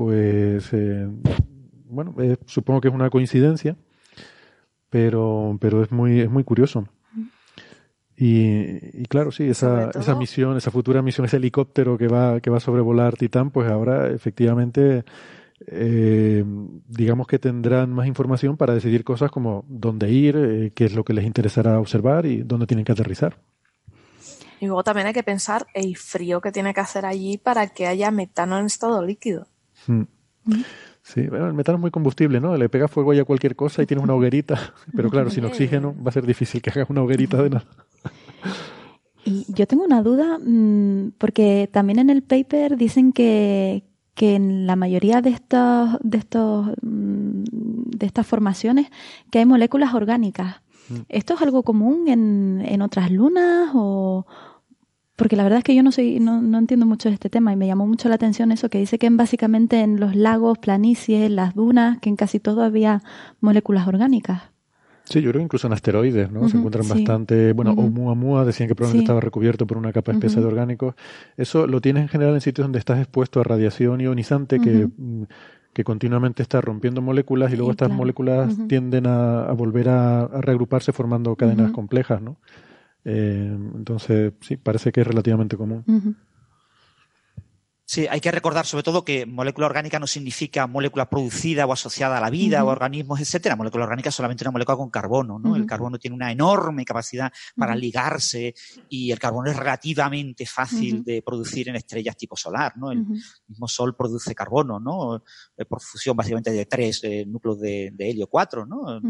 [0.00, 1.06] pues eh,
[1.84, 3.76] bueno, eh, supongo que es una coincidencia,
[4.88, 6.88] pero, pero es muy, es muy curioso.
[8.16, 12.56] Y, claro, sí, esa, esa misión, esa futura misión, ese helicóptero que va, que va
[12.56, 15.04] a sobrevolar Titán, pues ahora efectivamente,
[15.66, 16.42] eh,
[16.88, 21.12] digamos que tendrán más información para decidir cosas como dónde ir, qué es lo que
[21.12, 23.36] les interesará observar y dónde tienen que aterrizar.
[24.60, 27.86] Y luego también hay que pensar el frío que tiene que hacer allí para que
[27.86, 29.49] haya metano en estado líquido.
[29.86, 30.02] Mm.
[31.02, 32.56] Sí, bueno, el metano es muy combustible, ¿no?
[32.56, 34.74] Le pega fuego a cualquier cosa y tienes una hoguerita.
[34.94, 37.66] Pero claro, sin oxígeno va a ser difícil que hagas una hoguerita de nada.
[39.24, 43.84] Y yo tengo una duda, mm, porque también en el paper dicen que,
[44.14, 47.44] que en la mayoría de estos, de estos, mm,
[47.96, 48.88] de estas formaciones,
[49.30, 50.62] que hay moléculas orgánicas.
[51.08, 54.26] ¿Esto es algo común en, en otras lunas o,
[55.20, 57.52] porque la verdad es que yo no soy, no, no, entiendo mucho de este tema
[57.52, 60.56] y me llamó mucho la atención eso que dice que en básicamente en los lagos,
[60.56, 63.02] planicies, las dunas, que en casi todo había
[63.38, 64.44] moléculas orgánicas.
[65.04, 66.48] Sí, yo creo que incluso en asteroides, ¿no?
[66.48, 66.90] Se encuentran sí.
[66.90, 67.82] bastante, bueno, Ujú.
[67.82, 69.04] Oumuamua decían que probablemente Sí.
[69.04, 70.94] estaba recubierto por una capa espesa de orgánicos.
[71.36, 75.24] Eso lo tienes en general en sitios donde estás expuesto a radiación ionizante que, mm,
[75.74, 77.98] que continuamente está rompiendo moléculas y luego Sí, estas claro.
[77.98, 82.38] moléculas tienden a, a volver a, a reagruparse formando cadenas complejas, ¿no?
[83.04, 86.16] Eh, entonces, sí, parece que es relativamente común.
[87.90, 92.18] Sí, hay que recordar sobre todo que molécula orgánica no significa molécula producida o asociada
[92.18, 93.56] a la vida o organismos, etcétera.
[93.56, 95.56] Molécula orgánica es solamente una molécula con carbono, ¿no?
[95.56, 98.54] El carbono tiene una enorme capacidad para ligarse
[98.88, 102.92] y el carbono es relativamente fácil de producir en estrellas tipo solar, ¿no?
[102.92, 103.04] El
[103.48, 105.24] mismo Sol produce carbono, ¿no?
[105.56, 109.00] Eh, Por fusión básicamente de tres eh, núcleos de, de helio 4, ¿no?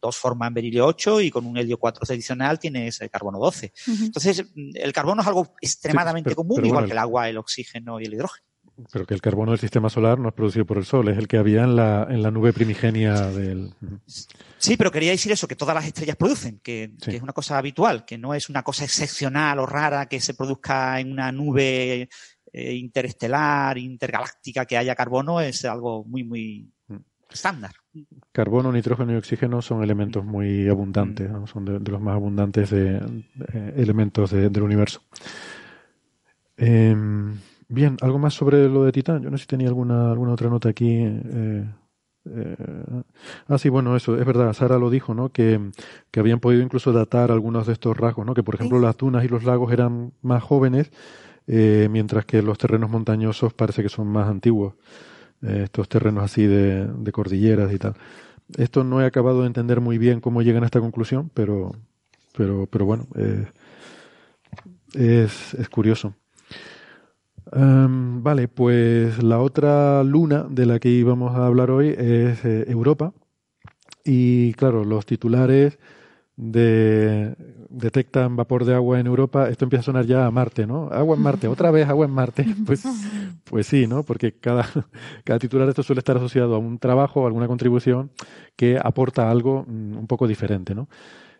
[0.00, 3.74] Dos forman berilio 8 y con un helio 4 adicional tienes eh, carbono 12.
[3.86, 4.04] Ujú.
[4.06, 7.28] Entonces, mm, el carbono es algo extremadamente pero- común, pero igual bueno, que el agua,
[7.28, 8.29] el oxígeno y el hidrógeno.
[8.92, 11.28] Pero que el carbono del sistema solar no es producido por el Sol, es el
[11.28, 13.72] que había en la, en la nube primigenia del...
[14.58, 17.10] Sí, pero quería decir eso, que todas las estrellas producen, que, Sí.
[17.10, 20.34] que es una cosa habitual, que no es una cosa excepcional o rara que se
[20.34, 22.08] produzca en una nube
[22.52, 26.96] eh, interestelar, intergaláctica, que haya carbono, es algo muy, muy Mm.
[27.30, 27.70] estándar.
[28.32, 31.46] Carbono, nitrógeno y oxígeno son elementos muy abundantes, ¿no?
[31.46, 35.02] son de, de los más abundantes de, de elementos de- del universo.
[36.56, 37.36] Em,
[37.70, 39.22] bien, algo más sobre lo de Titán.
[39.22, 40.88] Yo no sé si tenía alguna, alguna otra nota aquí.
[40.88, 41.64] eh,
[42.26, 42.56] eh,
[43.48, 45.30] ah, sí, bueno, eso, es verdad, Sara lo dijo, ¿no?
[45.32, 45.58] Que,
[46.10, 48.34] que habían podido incluso datar algunos de estos rasgos, ¿no?
[48.34, 50.92] Que, por ejemplo, las dunas y los lagos eran más jóvenes,
[51.46, 54.74] eh, mientras que los terrenos montañosos parece que son más antiguos.
[55.42, 57.94] Eh, estos terrenos así de, de cordilleras y tal.
[58.58, 61.72] Esto no he acabado de entender muy bien cómo llegan a esta conclusión, pero,
[62.36, 63.06] pero, pero bueno,
[64.94, 66.14] es, es curioso.
[67.52, 72.64] Em, vale, pues la otra luna de la que íbamos a hablar hoy es eh,
[72.68, 73.12] Europa.
[74.04, 75.78] Y claro, los titulares
[76.36, 77.34] de
[77.68, 80.88] detectan vapor de agua en Europa, esto empieza a sonar ya a Marte, ¿no?
[80.90, 82.46] Agua en Marte, otra vez agua en Marte.
[82.66, 82.84] Pues,
[83.44, 84.04] pues sí, ¿no?
[84.04, 84.66] Porque cada,
[85.24, 88.10] cada titular de esto suele estar asociado a un trabajo, a alguna contribución
[88.56, 90.88] que aporta algo mm, un poco diferente, ¿no?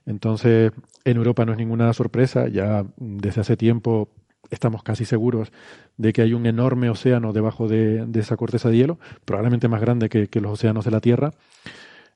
[0.07, 0.73] Entonces,
[1.05, 4.09] en Europa no es ninguna sorpresa, ya mm, desde hace tiempo
[4.51, 5.53] estamos casi seguros
[5.97, 9.81] de que hay un enorme océano debajo de, de esa corteza de hielo, probablemente más
[9.81, 11.33] grande que, que los océanos de la Tierra.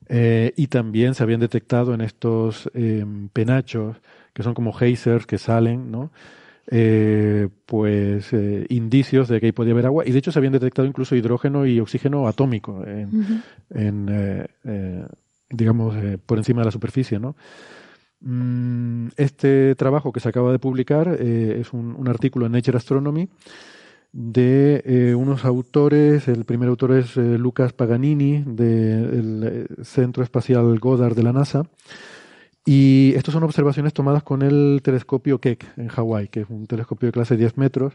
[0.07, 3.97] Eh, y también se habían detectado en estos eh, penachos,
[4.33, 6.11] que son como geysers que salen, ¿no?
[6.69, 10.03] Eh, pues eh, indicios de que ahí podía haber agua.
[10.05, 12.83] Y de hecho se habían detectado incluso hidrógeno y oxígeno atómico
[13.69, 14.47] en,
[15.49, 15.95] digamos,
[16.25, 17.35] por encima de la superficie, ¿no?
[18.25, 22.77] Mm, Este trabajo que se acaba de publicar eh, es un, un artículo en Nature
[22.77, 23.29] Astronomy
[24.11, 26.27] de eh, unos autores.
[26.27, 31.63] El primer autor es eh, Lucas Paganini del Centro Espacial Goddard de la NASA.
[32.65, 37.07] Y estas son observaciones tomadas con el telescopio Keck en Hawái, que es un telescopio
[37.07, 37.93] de clase 10 metros.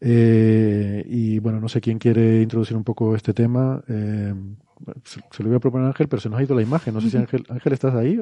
[0.00, 3.80] Y bueno, no sé quién quiere introducir un poco este tema.
[5.04, 6.94] Se, se lo voy a proponer a Ángel, pero se nos ha ido la imagen.
[6.94, 8.20] No sé si Ángel, Ángel ¿estás ahí?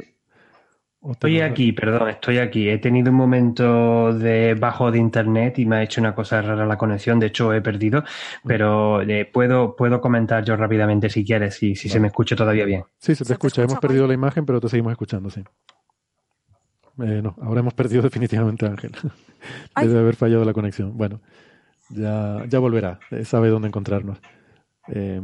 [1.09, 2.69] ¿O te Estoy aquí, perdón, estoy aquí.
[2.69, 6.67] He tenido un momento de bajo de internet y me ha hecho una cosa rara
[6.67, 7.19] la conexión.
[7.19, 8.05] De hecho, he perdido,
[8.45, 12.67] pero eh, puedo, puedo comentar yo rápidamente si quieres, si, si se me escucha todavía
[12.67, 12.85] bien.
[12.99, 13.63] Sí, se te Se te escucha.
[13.63, 15.43] Hemos perdido la imagen, pero te seguimos escuchando, sí.
[17.01, 18.93] Eh, no, ahora hemos perdido definitivamente a Ángel.
[19.81, 20.95] Debe haber fallado la conexión.
[20.95, 21.23] Bueno,
[21.89, 23.01] ya, ya volverá.
[23.13, 24.19] eh, sabe dónde encontrarnos.
[24.89, 25.23] Eh,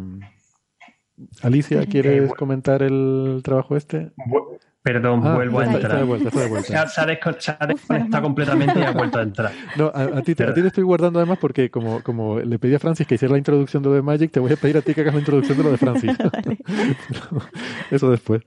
[1.43, 4.12] Alicia, ¿quieres comentar el trabajo este?
[4.16, 5.98] Bu- Perdón, Ah, vuelvo a ya está, entrar.
[5.98, 6.82] de vuelta, está de Se vuelta.
[6.82, 9.51] ha, se ha se ha desconectado completamente y ha vuelto a entrar.
[9.77, 12.59] No, a, a ti, te- a ti te estoy guardando además porque como, como le
[12.59, 14.77] pedí a Francis que hiciera la introducción de lo de Magic, te voy a pedir
[14.77, 16.12] a ti que hagas la introducción de lo de Francis.
[17.90, 18.43] Eso después.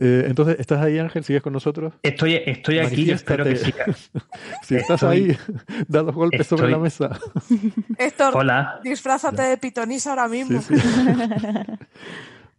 [0.00, 1.24] Eh, entonces, ¿estás ahí, Ángel?
[1.24, 1.92] ¿Sigues con nosotros?
[2.02, 3.84] Estoy, estoy aquí y espero que siga.
[4.62, 5.38] Si estás Estoy- ahí,
[5.88, 7.18] da los golpes sobre estoy- la mesa.
[7.98, 8.80] Héctor, Hola.
[8.84, 10.60] disfrázate de pitonisa ahora mismo.
[10.62, 11.00] Sí, sí.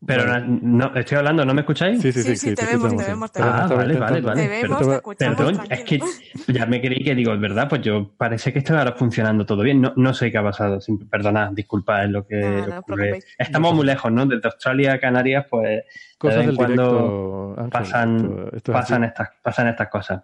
[0.05, 0.59] Pero no,
[0.89, 2.01] no- estoy hablando, ¿no me escucháis?
[2.01, 3.69] Sí, sí, sí, Sí, sí, te vemos, te vemos, te Ah, vemos.
[3.77, 4.41] vale, vale, vale.
[4.41, 5.99] Te vemos, te escuchamos, Perdón, es que
[6.47, 9.61] ya me creí que digo, es verdad, pues yo parece que esto ahora funcionando todo
[9.61, 9.81] bien.
[9.81, 10.79] No, no sé qué ha pasado.
[10.79, 13.19] Sin- Perdonad, disculpad, es lo que No, no os ocurre.
[13.37, 14.25] Estamos muy lejos, ¿no?
[14.25, 15.83] Desde Australia a Canarias, pues
[16.17, 19.67] Cosas de vez en del cuando directo, Ángel, pasan, esto- esto es pasan, estas, pasan
[19.67, 20.23] estas cosas.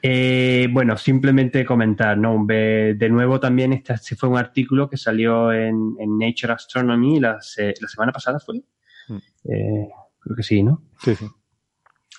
[0.00, 2.44] Eh, bueno, simplemente comentar, ¿no?
[2.46, 7.40] De nuevo también este, este fue un artículo que salió en, en Nature Astronomy la,
[7.40, 8.60] se- la semana pasada, ¿fue?
[9.10, 10.82] Eh, creo que sí, ¿no?
[11.00, 11.26] Sí, sí.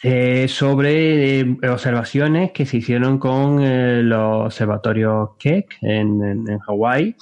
[0.01, 6.59] Eh, sobre eh, observaciones que se hicieron con eh, los observatorios Keck en, en, en
[6.59, 7.15] Hawái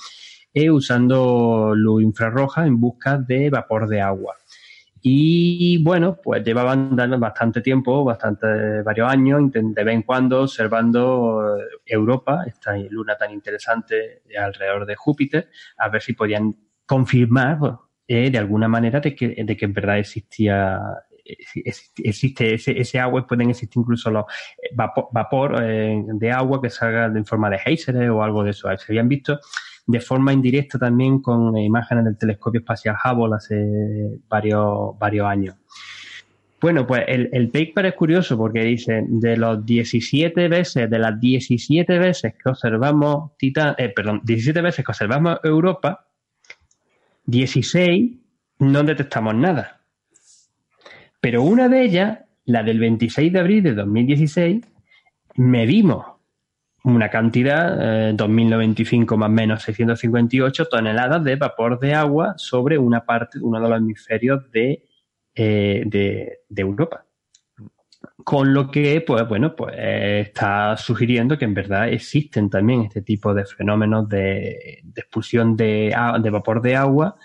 [0.72, 4.36] usando luz infrarroja en busca de vapor de agua.
[5.02, 11.56] Y bueno, pues llevaban dando bastante tiempo, bastante, varios años, de vez en cuando observando
[11.86, 16.56] Europa, esta luna tan interesante alrededor de Júpiter, a ver si podían
[16.88, 17.60] confirmar
[18.08, 20.80] eh, de alguna manera de que, de que en verdad existía
[21.24, 24.26] ex- existe ese, ese agua, pueden existir incluso los
[24.62, 28.52] eh, vapor, vapor, eh, de agua que salga en forma de géiseres o algo de
[28.52, 28.70] eso.
[28.78, 29.40] Se habían visto
[29.86, 35.56] de forma indirecta también con imágenes del telescopio espacial Hubble hace varios, varios años.
[36.60, 41.20] Bueno, pues el, el paper es curioso porque dice, de los 17 veces, de las
[41.20, 46.07] 17 veces que observamos Titán, eh, perdón, 17 veces que observamos Europa,
[47.28, 48.18] 16
[48.60, 49.82] no detectamos nada.
[51.22, 54.66] Pero una de ellas, la del 26 de abril de 2016,
[55.36, 56.06] medimos
[56.84, 63.40] una cantidad, eh, 2.095 más menos 658 toneladas de vapor de agua sobre una parte,
[63.42, 64.86] uno de los hemisferios de,
[65.36, 67.07] eh, de, de Europa.
[68.24, 73.04] Con lo que, pues bueno, pues eh, está sugiriendo que en verdad existen también este
[73.04, 75.94] tipo de fenómenos de, expulsión de,
[76.32, 77.16] vapor de agua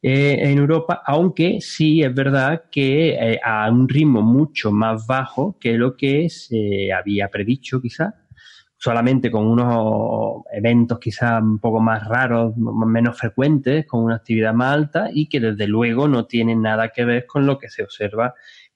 [0.00, 5.58] eh, en Europa, aunque sí es verdad que eh, a un ritmo mucho más bajo
[5.58, 8.14] que lo que se había predicho quizás,
[8.78, 14.74] solamente con unos eventos quizás un poco más raros, menos frecuentes, con una actividad más
[14.74, 18.34] alta y que desde luego no tienen nada que ver con lo que se observa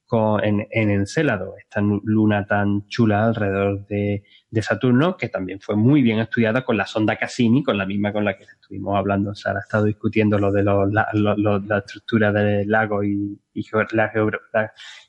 [0.09, 5.76] con- en, en Encélado, esta luna tan chula alrededor de, de Saturno, que también fue
[5.76, 9.35] muy bien estudiada con la sonda Cassini, con la misma con la que estuvimos hablando.
[9.35, 13.64] Sara ha estado discutiendo lo de los- la, lo- la estructura del lago y, y
[13.93, 14.09] la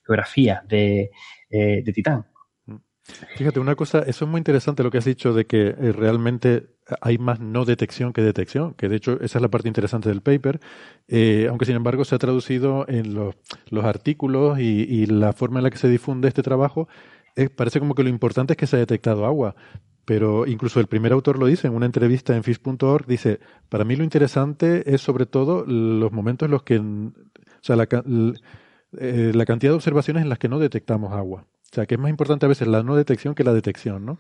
[0.04, 1.10] geografía de,
[1.50, 2.26] eh, de Titán.
[3.36, 6.68] Fíjate, una cosa, eso es muy interesante lo que has dicho de que eh, realmente
[7.02, 10.22] hay más no detección que detección, que de hecho esa es la parte interesante del
[10.22, 10.60] paper,
[11.08, 13.36] eh, aunque sin embargo se ha traducido en los,
[13.70, 16.88] los artículos y, y la forma en la que se difunde este trabajo,
[17.36, 19.56] eh, parece como que lo importante es que se ha detectado agua,
[20.06, 23.96] pero incluso el primer autor lo dice en una entrevista en fish.org, dice, para mí
[23.96, 27.12] lo interesante es sobre todo los momentos en los que, o
[27.62, 28.34] sea, la, ca- l-
[28.98, 31.46] eh, la cantidad de observaciones en las que no detectamos agua.
[31.72, 34.18] O sea, que es más importante a veces la no detección que la detección, ¿no?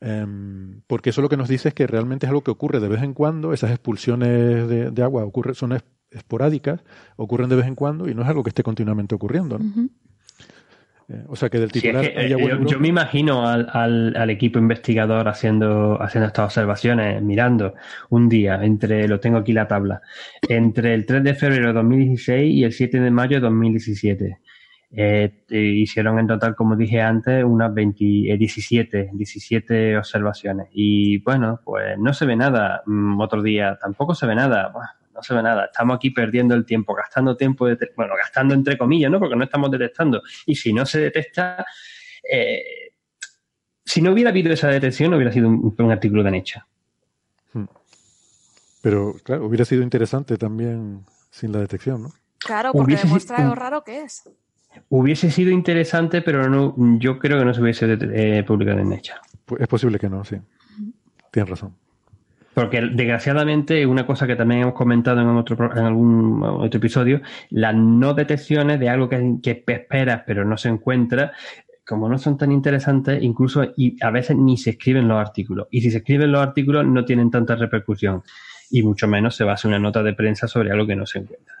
[0.00, 2.88] Em, porque eso lo que nos dice es que realmente es algo que ocurre de
[2.88, 6.84] vez en cuando, esas expulsiones de, de agua ocurre, son es- esporádicas,
[7.16, 9.64] ocurren de vez en cuando y no es algo que esté continuamente ocurriendo, ¿no?
[11.10, 13.46] Eh, o sea, que del Sí, es titular que, hay eh, yo, yo me imagino
[13.48, 17.74] al, al- al equipo investigador haciendo, haciendo estas observaciones, mirando
[18.10, 20.02] un día entre, lo tengo aquí la tabla,
[20.48, 24.38] entre el 3 de febrero de 2016 y el 7 de mayo de 2017.
[24.90, 30.68] Eh, eh, hicieron en total, como dije antes, unas 20, eh, 17, 17 observaciones.
[30.72, 32.82] Y bueno, pues no se ve nada.
[32.86, 34.72] Mm, otro día tampoco se ve nada.
[35.14, 35.66] No se ve nada.
[35.66, 39.18] Estamos aquí perdiendo el tiempo, gastando tiempo, de bueno, gastando entre comillas, ¿no?
[39.18, 40.22] Porque no estamos detectando.
[40.46, 41.66] Y si no se detecta,
[42.30, 42.92] eh,
[43.84, 46.64] si no hubiera habido esa detección, hubiera sido un, un artículo de Nature.
[48.80, 52.10] Pero claro, hubiera sido interesante también sin la detección, ¿no?
[52.38, 54.22] Claro, porque demuestra lo raro que es.
[54.88, 59.18] Hubiese sido interesante, pero no, yo creo que no se hubiese eh, publicado en Nature.
[59.44, 60.36] Pues es posible que no, sí.
[61.30, 61.74] Tienes razón.
[62.54, 67.20] Porque desgraciadamente, una cosa que también hemos comentado en, otro, pro- en algún otro episodio,
[67.50, 71.32] las no detecciones de algo que, que esperas pero no se encuentra,
[71.86, 75.68] como no son tan interesantes, incluso y a veces ni se escriben los artículos.
[75.70, 78.22] Y si se escriben los artículos no tienen tanta repercusión.
[78.70, 81.06] Y mucho menos se va a hacer una nota de prensa sobre algo que no
[81.06, 81.54] se encuentra.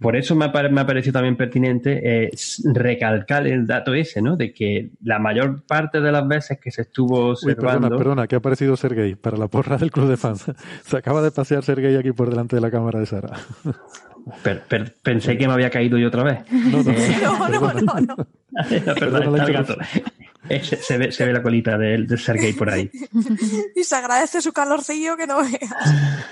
[0.00, 2.30] Por eso me ha, me ha parecido también pertinente eh,
[2.72, 4.36] recalcar el dato ese, ¿no?
[4.36, 7.80] De que la mayor parte de las veces que se estuvo Uy, observando...
[7.88, 10.44] perdona, perdona, que ha aparecido Sergey para la porra del club de fans.
[10.84, 13.36] Se acaba de pasear Sergey aquí por delante de la cámara de Sara.
[14.42, 16.38] Per- per- pensé que me había caído yo otra vez.
[16.50, 16.92] No, no,
[17.48, 18.16] No, no, no, no.
[18.68, 19.76] Perdón, Perdona la está el gato.
[20.48, 22.90] Eh, Se, se ve, se ve la colita de, de Sergei por ahí.
[23.74, 26.24] Y se agradece su calorcillo que no veas.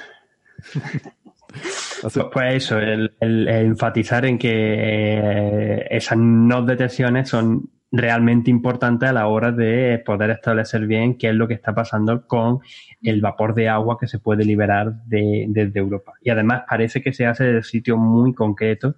[2.01, 9.13] Pues, pues, eso, el, enfatizar en que eh, esas no detecciones son realmente importantes a
[9.13, 12.59] la hora de poder establecer bien qué es lo que está pasando con
[13.03, 16.15] el vapor de agua que se puede liberar desde Europa.
[16.21, 18.97] Y además parece que se hace de sitio muy concreto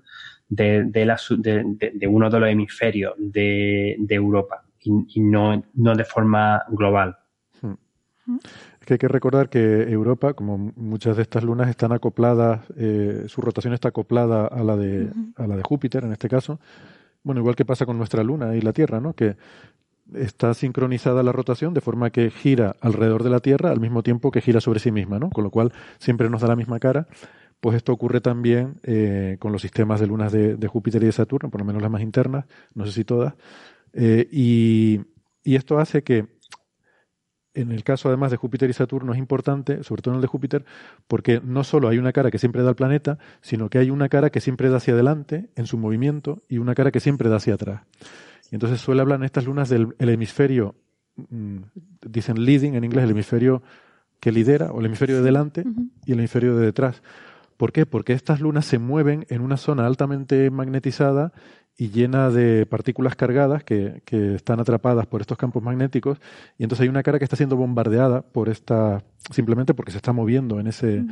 [0.49, 7.19] de, de, uno de los hemisferios de, Europa y, no, no de forma global.
[7.61, 7.75] Hmm.
[8.87, 13.41] Que hay que recordar que Europa, como muchas de estas lunas, están acopladas, eh, su
[13.41, 16.61] rotación está acoplada a la, de, a la de Júpiter, en este caso.
[17.25, 19.13] Bueno, igual que pasa con nuestra luna y la Tierra, ¿no?
[19.13, 19.35] Que
[20.15, 24.31] está sincronizada la rotación de forma que gira alrededor de la Tierra al mismo tiempo
[24.31, 25.31] que gira sobre sí misma, ¿no?
[25.31, 27.09] Con lo cual siempre nos da la misma cara.
[27.59, 31.51] Pues esto ocurre también eh, con los sistemas de lunas de, Júpiter y de Saturno,
[31.51, 33.35] por lo menos las más internas, no sé si todas.
[33.95, 35.01] Eh, y,
[35.43, 36.36] y esto hace que
[37.57, 40.29] en el caso además de Júpiter y Saturno es importante, sobre todo en el de
[40.29, 40.65] Júpiter,
[41.09, 44.09] porque no solo hay una cara que siempre da al planeta, sino que hay una
[44.09, 47.37] cara que siempre da hacia adelante en su movimiento y una cara que siempre da
[47.37, 47.83] hacia atrás.
[48.51, 50.75] Y entonces suele hablar en estas lunas del hemisferio,
[51.17, 51.57] mm,
[52.07, 53.63] dicen leading en inglés, el hemisferio
[54.21, 55.65] que lidera, o el hemisferio de delante
[56.05, 57.03] y el hemisferio de detrás.
[57.57, 57.87] ¿Por qué?
[57.87, 61.33] Porque estas lunas se mueven en una zona altamente magnetizada
[61.79, 66.19] y llena de partículas cargadas que, que, están atrapadas por estos campos magnéticos.
[66.59, 70.13] Y entonces hay una cara que está siendo bombardeada por esta simplemente porque se está
[70.13, 71.05] moviendo en ese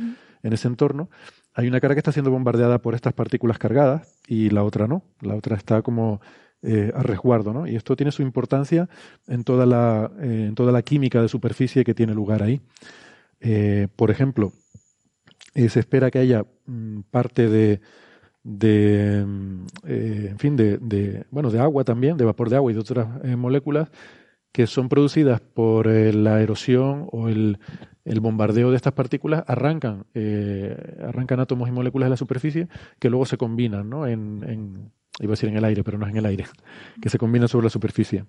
[0.45, 1.09] en ese entorno.
[1.53, 5.03] Hay una cara que está siendo bombardeada por estas partículas cargadas y la otra no.
[5.21, 6.21] La otra está como
[6.61, 7.67] eh, a resguardo ¿no?
[7.67, 8.89] y esto tiene su importancia
[9.27, 12.61] en toda la eh, en toda la química de superficie que tiene lugar ahí.
[13.39, 14.53] Eh, por ejemplo
[15.53, 17.81] se espera que haya mm, parte de
[18.45, 19.25] de,
[19.87, 23.07] eh, en fin, de, bueno, de agua también, de vapor de agua y de otras
[23.23, 23.89] eh, moléculas
[24.51, 27.57] que son producidas por eh, la erosión o el,
[28.05, 30.05] el, bombardeo de estas partículas, arrancan,
[31.03, 32.67] arrancan átomos y moléculas de la superficie
[32.99, 34.07] que luego se combinan, ¿no?
[34.07, 36.45] En, en, iba a decir en el aire, pero no es en el aire,
[37.01, 38.25] que se combinan sobre la superficie.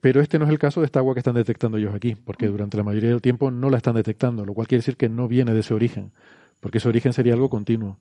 [0.00, 2.46] pero este no es el caso de esta agua que están detectando ellos aquí, porque
[2.46, 5.26] durante la mayoría del tiempo no la están detectando, lo cual quiere decir que no
[5.26, 6.12] viene de ese origen,
[6.60, 7.98] porque ese origen sería algo continuo.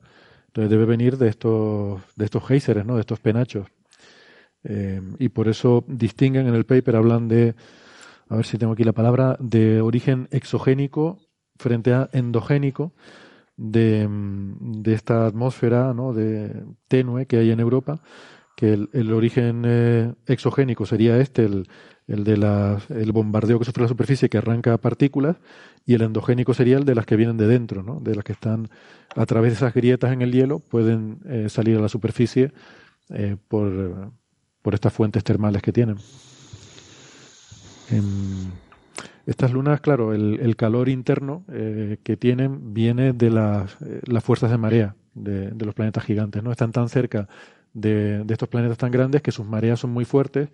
[0.66, 2.44] Debe venir de estos, de estos
[2.86, 2.96] ¿no?
[2.96, 3.68] de estos penachos.
[4.64, 7.54] Eh, y por eso distinguen en el paper, hablan de,
[8.28, 11.20] a ver si tengo aquí la palabra, de origen exogénico
[11.58, 12.94] frente a endogénico
[13.56, 16.14] de, de esta atmósfera ¿no?
[16.14, 18.02] de tenue que hay en Europa,
[18.56, 21.68] que el, origen eh, exogénico sería este, el,
[22.08, 25.38] el de la, el bombardeo que sufre la superficie que arranca partículas,
[25.86, 28.00] y el endogénico sería el de las que vienen de dentro, ¿no?
[28.00, 28.70] de las que están
[29.16, 32.52] a través de esas grietas en el hielo, pueden eh, salir a la superficie
[33.10, 34.12] eh, por,
[34.62, 35.98] por, estas fuentes termales que tienen.
[37.90, 38.52] Em,
[39.26, 44.52] estas lunas, claro, el, el calor interno eh, que tienen viene de las, las fuerzas
[44.52, 46.52] de marea de, de, los planetas gigantes, ¿no?
[46.52, 47.28] Están tan cerca
[47.74, 50.50] de, de estos planetas tan grandes que sus mareas son muy fuertes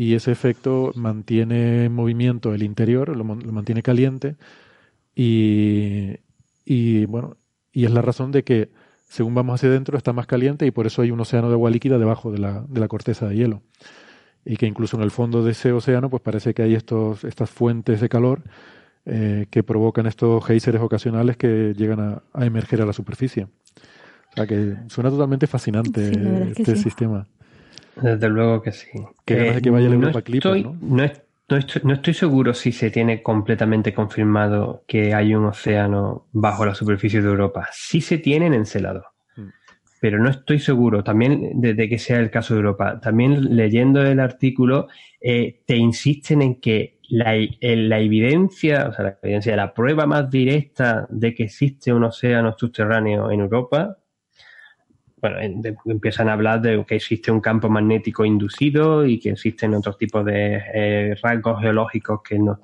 [0.00, 4.36] y ese efecto mantiene en movimiento el interior, lo, lo mantiene caliente
[5.14, 6.16] y,
[6.64, 7.36] y bueno,
[7.70, 8.70] y es la razón de que
[9.10, 11.68] según vamos hacia adentro está más caliente y por eso hay un océano de agua
[11.68, 13.62] líquida debajo de la, de la corteza de hielo.
[14.42, 17.50] Y que incluso en el fondo de ese océano pues parece que hay estos, estas
[17.50, 18.42] fuentes de calor
[19.04, 23.44] eh, que provocan estos geysers ocasionales que llegan a, a, emerger a la superficie.
[23.44, 27.26] O sea que suena totalmente fascinante este sistema.
[28.02, 28.88] Desde luego que sí.
[29.24, 30.76] Que eh, que vaya el Europa Clipper, ¿no?
[30.80, 31.04] no
[31.82, 37.20] no estoy, seguro si se tiene completamente confirmado que hay un océano bajo la superficie
[37.20, 37.68] de Europa.
[37.72, 39.04] Sí se tiene en Encelado,
[39.36, 39.48] mm.
[40.00, 43.00] pero no estoy seguro también de, que sea el caso de Europa.
[43.00, 44.86] También leyendo el artículo,
[45.20, 50.30] eh, te insisten en que la, la, evidencia, o sea, la evidencia, la prueba más
[50.30, 53.98] directa de que existe un océano subterráneo en Europa
[55.20, 55.38] bueno,
[55.86, 60.24] empiezan a hablar de que existe un campo magnético inducido y que existen otros tipos
[60.24, 62.58] de eh, rasgos geológicos que nos,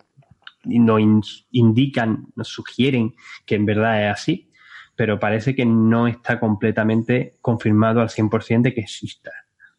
[1.50, 3.14] indican, nos sugieren
[3.44, 4.50] que en verdad es así,
[4.94, 9.30] pero parece que no está completamente confirmado al 100% de que exista,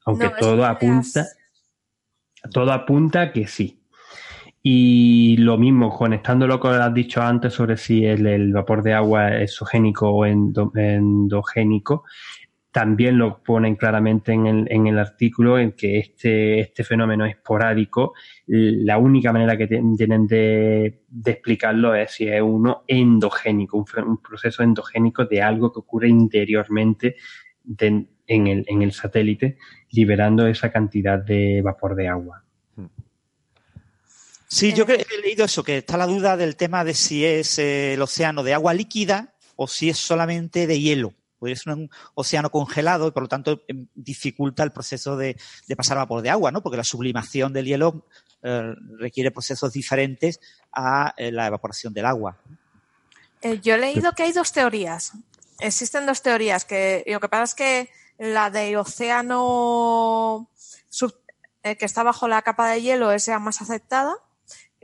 [0.06, 1.26] aunque todo apunta,
[2.52, 3.82] todo apunta que sí.
[4.70, 8.84] Y lo mismo, conectándolo con lo que has dicho antes sobre si el, el vapor
[8.84, 12.04] de agua es exogénico o endogénico,
[12.78, 18.14] también lo ponen claramente en el, artículo en que este, este fenómeno esporádico,
[18.46, 25.26] la única manera que tienen de, explicarlo es si es uno endogénico, un, proceso endogénico
[25.26, 27.16] de algo que ocurre interiormente
[27.80, 28.08] en,
[28.48, 29.58] el, en el satélite,
[29.90, 32.44] liberando esa cantidad de vapor de agua.
[34.48, 37.96] Sí, yo he leído eso, que está la duda del tema de si es eh,
[37.96, 41.16] el océano de agua líquida o si es solamente de hielo.
[41.40, 45.38] Podría un océano congelado y por lo tanto em, dificulta el proceso de,
[45.76, 46.62] pasar a vapor de agua, ¿no?
[46.62, 48.06] Porque la sublimación del hielo
[48.44, 50.40] eh, requiere procesos diferentes
[50.72, 52.38] a eh, la evaporación del agua.
[53.42, 55.14] Eh, yo he leído que hay dos teorías.
[55.60, 56.66] Existen dos teorías.
[56.66, 60.50] Que lo que pasa es que la de océano
[61.62, 64.16] que está bajo la capa de hielo es ya más aceptada,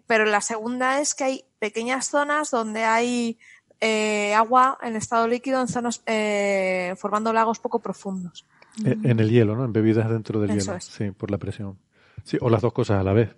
[0.05, 3.39] pero la segunda es que hay pequeñas zonas donde hay
[3.85, 8.45] eh, agua en estado líquido en zonas eh, formando lagos poco profundos.
[8.85, 9.65] E, en el hielo, ¿no?
[9.65, 10.79] En bebidas dentro del hielo.
[10.79, 11.77] Sí, por la presión.
[12.23, 13.35] Sí, o las dos cosas a la vez.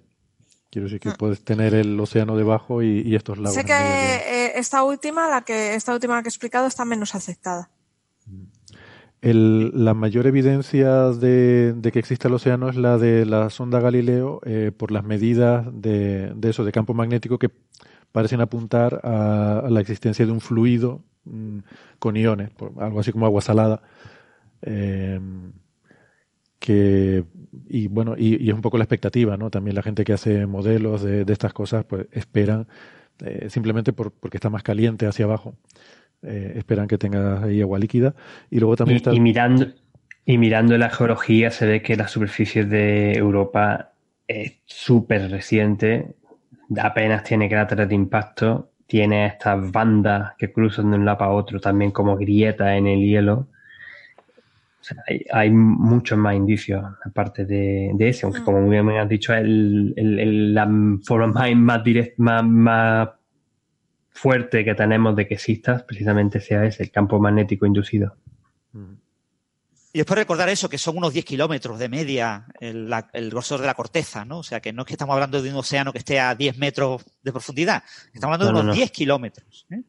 [0.70, 1.16] Quiero decir que ah.
[1.18, 3.56] puedes tener el océano debajo y, estos lagos.
[3.56, 7.72] Sé que eh, esta última, la que esta última que he explicado, está menos aceptada.
[9.24, 14.42] la mayor evidencia de, que existe el océano es la de la sonda Galileo
[14.78, 17.50] por las medidas de, de, eso, de campo magnético que
[18.16, 21.58] parecen apuntar a, la existencia de un fluido mm,
[22.00, 23.82] con iones, algo así como agua salada.
[24.62, 25.20] Eh,
[26.58, 27.26] que
[27.68, 31.04] y bueno y, es un poco la expectativa no también la gente que hace modelos
[31.04, 32.68] de, estas cosas pues esperan
[33.24, 35.58] eh, simplemente porque está más caliente hacia abajo
[36.24, 38.16] eh, esperan que tenga ahí agua líquida
[38.50, 39.68] y luego también y, y mirando
[40.26, 43.92] y mirando la geología se ve que la superficie de Europa
[44.28, 46.16] es súper reciente
[46.82, 51.60] apenas tiene cráteres de impacto, tiene estas bandas que cruzan de un lado a otro,
[51.60, 53.48] también como grietas en el hielo.
[55.32, 60.54] hay, muchos más indicios aparte de, ese, aunque como muy bien me has dicho, el,
[60.54, 60.70] la
[61.04, 61.82] forma más,
[62.18, 63.10] más, más,
[64.12, 68.16] fuerte que tenemos de que exista precisamente sea ese, el campo magnético inducido.
[68.72, 68.94] Mm.
[69.96, 72.90] Y después recordar eso, que son unos 10 kilómetros de media el,
[73.30, 74.40] grosor de la corteza, ¿no?
[74.40, 76.58] O sea, que no es que estamos hablando de un océano que esté a 10
[76.58, 77.82] metros de profundidad,
[78.14, 79.84] estamos hablando de unos 10 kilómetros, ¿eh?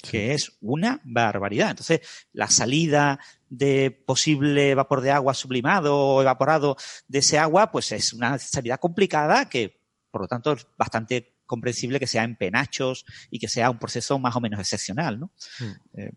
[0.00, 1.68] que es una barbaridad.
[1.68, 2.00] Entonces,
[2.32, 3.20] la salida
[3.50, 8.78] de posible vapor de agua sublimado o evaporado de ese agua, pues es una salida
[8.78, 13.68] complicada que, por lo tanto, es bastante comprensible que sea en penachos y que sea
[13.68, 15.30] un proceso más o menos excepcional, ¿no?
[15.60, 16.00] Mm.
[16.00, 16.12] Eh,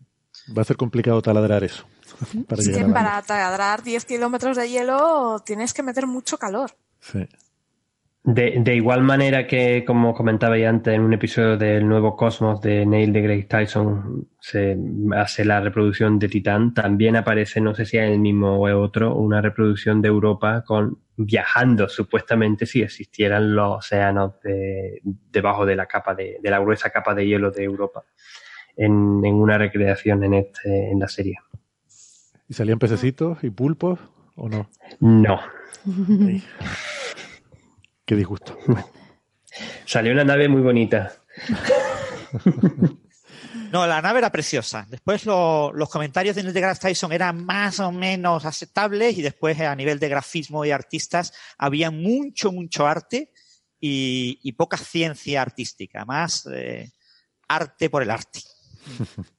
[0.56, 1.86] Va a ser complicado taladrar eso.
[2.48, 6.70] Para es que para taladrar 10 kilómetros de hielo tienes que meter mucho calor.
[7.00, 7.26] Sí.
[8.24, 12.84] De, igual manera que, como comentaba ya antes, en un episodio del nuevo Cosmos de
[12.84, 14.76] Neil deGrasse Tyson se
[15.14, 19.14] hace la reproducción de Titán, también aparece, no sé si es el mismo o otro,
[19.14, 24.32] una reproducción de Europa con viajando supuestamente si existieran los océanos
[25.30, 28.04] debajo de la capa de, de la gruesa capa de hielo de Europa
[28.76, 31.38] en, una recreación en, este, en la serie.
[32.48, 33.98] ¿Y salían pececitos y pulpos
[34.36, 34.70] o no?
[35.00, 35.40] No.
[38.04, 38.56] Qué disgusto.
[39.84, 41.12] Salió una nave muy bonita.
[43.72, 44.86] No, la nave era preciosa.
[44.88, 49.74] Después los comentarios de Neil deGrasse Tyson eran más o menos aceptables y después a
[49.74, 53.32] nivel de grafismo y artistas había mucho, mucho arte
[53.80, 56.92] y, poca ciencia artística, más eh,
[57.48, 58.40] arte por el arte.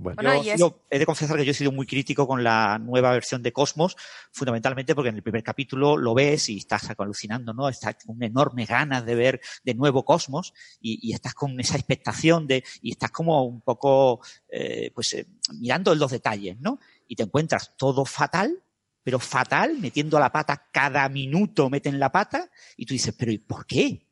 [0.00, 3.42] Bueno, yo, he de confesar que yo he sido muy crítico con la nueva versión
[3.42, 3.96] de Cosmos,
[4.32, 7.68] fundamentalmente porque en el primer capítulo lo ves y estás alucinando, ¿no?
[7.68, 12.64] Estás con enorme ganas de ver de nuevo Cosmos y, estás con esa expectación de,
[12.80, 15.26] y estás como un poco, eh, pues, eh,
[15.58, 16.78] mirando los detalles, ¿no?
[17.06, 18.62] Y te encuentras todo fatal,
[19.02, 23.38] pero fatal, metiendo la pata cada minuto, meten la pata y tú dices, pero ¿y
[23.38, 24.06] por qué?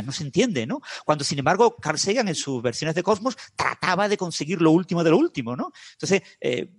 [0.00, 0.80] No se entiende, ¿no?
[1.04, 5.04] Cuando, sin embargo, Carl Sagan en sus versiones de Cosmos trataba de conseguir lo último
[5.04, 5.72] de lo último, ¿no?
[5.92, 6.70] Entonces, eh,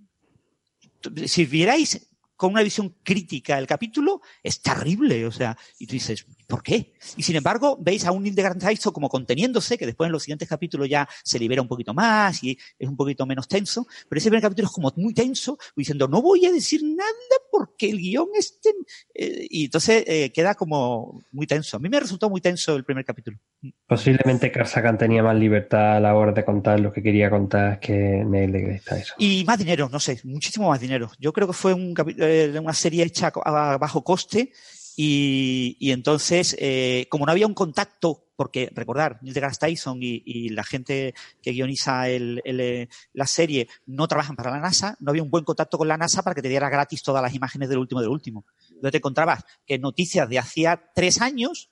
[1.26, 6.26] si vierais con una visión crítica el capítulo, es terrible, o sea, y tú dices,
[6.46, 6.92] ¿por qué?
[7.16, 10.48] Y sin embargo, veis a un Neil deGrasse como conteniéndose, que después en los siguientes
[10.48, 14.30] capítulos ya se libera un poquito más y es un poquito menos tenso, pero ese
[14.30, 17.10] primer capítulo es como muy tenso, diciendo, no voy a decir nada
[17.50, 18.70] porque el guion esté...
[19.14, 21.76] Eh, y entonces eh, queda como muy tenso.
[21.76, 23.38] A mí me resultó muy tenso el primer capítulo.
[23.86, 27.78] Posiblemente Carl Sagan tenía más libertad a la hora de contar lo que quería contar
[27.80, 29.16] que Neil deGrasse Tyson.
[29.18, 31.10] Y más dinero, no sé, muchísimo más dinero.
[31.18, 31.94] Yo creo que fue un,
[32.24, 34.52] eh, una serie hecha a bajo coste
[34.96, 40.62] y, entonces, eh, como no había un contacto, porque recordar, Neil deGrasse Tyson y, la
[40.62, 45.44] gente que guioniza eh, la serie no trabajan para la NASA, no había un buen
[45.44, 48.10] contacto con la NASA para que te diera gratis todas las imágenes del último del
[48.10, 48.44] último.
[48.68, 51.70] Entonces te encontrabas que noticias de hacía tres años,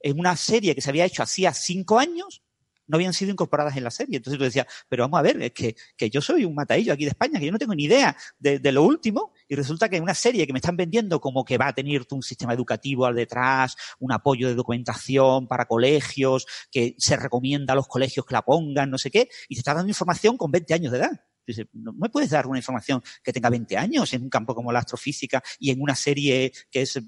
[0.00, 2.42] en una serie que se había hecho hacía cinco años,
[2.86, 4.16] no habían sido incorporadas en la serie.
[4.16, 7.04] Entonces tú decías, pero vamos a ver, es que, que yo soy un mataillo aquí
[7.04, 10.00] de España, que yo no tengo ni idea de, de, lo último, y resulta que
[10.00, 13.14] una serie que me están vendiendo como que va a tener un sistema educativo al
[13.14, 18.42] detrás, un apoyo de documentación para colegios, que se recomienda a los colegios que la
[18.42, 21.20] pongan, no sé qué, y te está dando información con 20 años de edad.
[21.46, 24.72] Dice, no me puedes dar una información que tenga 20 años en un campo como
[24.72, 27.02] la astrofísica y en una serie que es eh,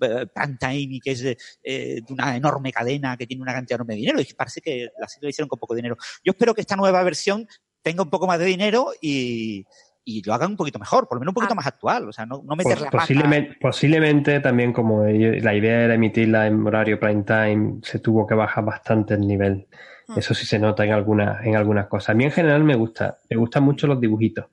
[0.59, 4.01] time y que es eh, de una enorme cadena que tiene una cantidad enorme de
[4.01, 4.21] dinero.
[4.21, 5.97] Y parece que la serie lo hicieron con poco dinero.
[6.25, 7.47] Yo espero que esta nueva versión
[7.83, 9.65] tenga un poco más de dinero y,
[10.05, 11.57] y lo hagan un poquito mejor, por lo menos un poquito ah.
[11.57, 15.95] más actual, o sea, no, no meter la posiblemente, posiblemente también como la idea era
[15.95, 19.67] emitirla en horario prime time, se tuvo que bajar bastante el nivel.
[20.09, 20.19] Mm.
[20.19, 22.11] Eso sí se nota en algunas, en algunas cosas.
[22.11, 24.47] A mí en general me gusta, me gustan mucho los dibujitos.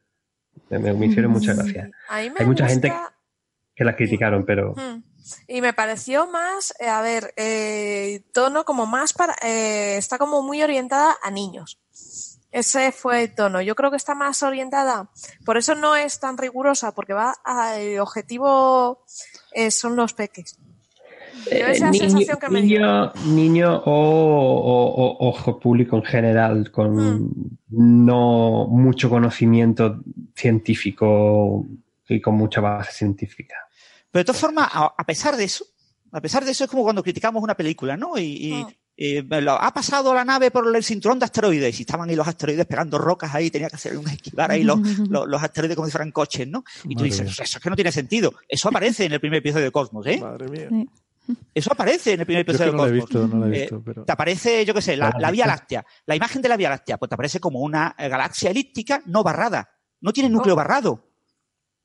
[0.69, 1.91] Me, hicieron muchas gracias.
[2.09, 2.93] Hay mucha gente
[3.75, 4.73] que la criticaron, pero...
[4.75, 5.03] Mm.
[5.47, 9.35] Y me pareció más, eh, a ver, eh, tono como más para...
[9.43, 11.79] Eh, está como muy orientada a niños.
[12.51, 13.61] Ese fue el tono.
[13.61, 15.09] Yo creo que está más orientada,
[15.45, 19.05] por eso no es tan rigurosa, porque va al objetivo
[19.69, 20.57] son los peques.
[21.49, 27.57] Eh, niño, que me niño, niño o, ojo público en general, con mm.
[27.69, 30.01] no mucho conocimiento
[30.35, 31.65] científico
[32.07, 33.55] y con mucha base científica.
[34.11, 35.65] Pero de todas formas, a, pesar de eso,
[36.11, 38.17] a pesar de eso es como cuando criticamos una película, ¿no?
[38.17, 38.65] Y,
[38.97, 39.47] mm.
[39.47, 42.97] ha pasado la nave por el cinturón de asteroides y estaban ahí los asteroides pegando
[42.97, 44.79] rocas ahí, tenía que hacer un esquivar ahí los,
[45.09, 46.63] los, asteroides como si fueran coches, ¿no?
[46.83, 48.33] Y tú dices, eso es que no tiene sentido.
[48.47, 50.19] Eso aparece en el primer episodio de Cosmos, ¿eh?
[50.19, 50.69] Madre mía.
[51.53, 53.29] Eso aparece en el primer episodio no de Cosmos.
[53.29, 55.85] no he visto, eh, Te aparece, yo qué sé, la, Vía Láctea.
[56.05, 59.23] La imagen de la Vía Láctea, pues te aparece como una eh, galaxia elíptica no
[59.23, 59.69] barrada.
[60.01, 61.07] No tiene núcleo barrado.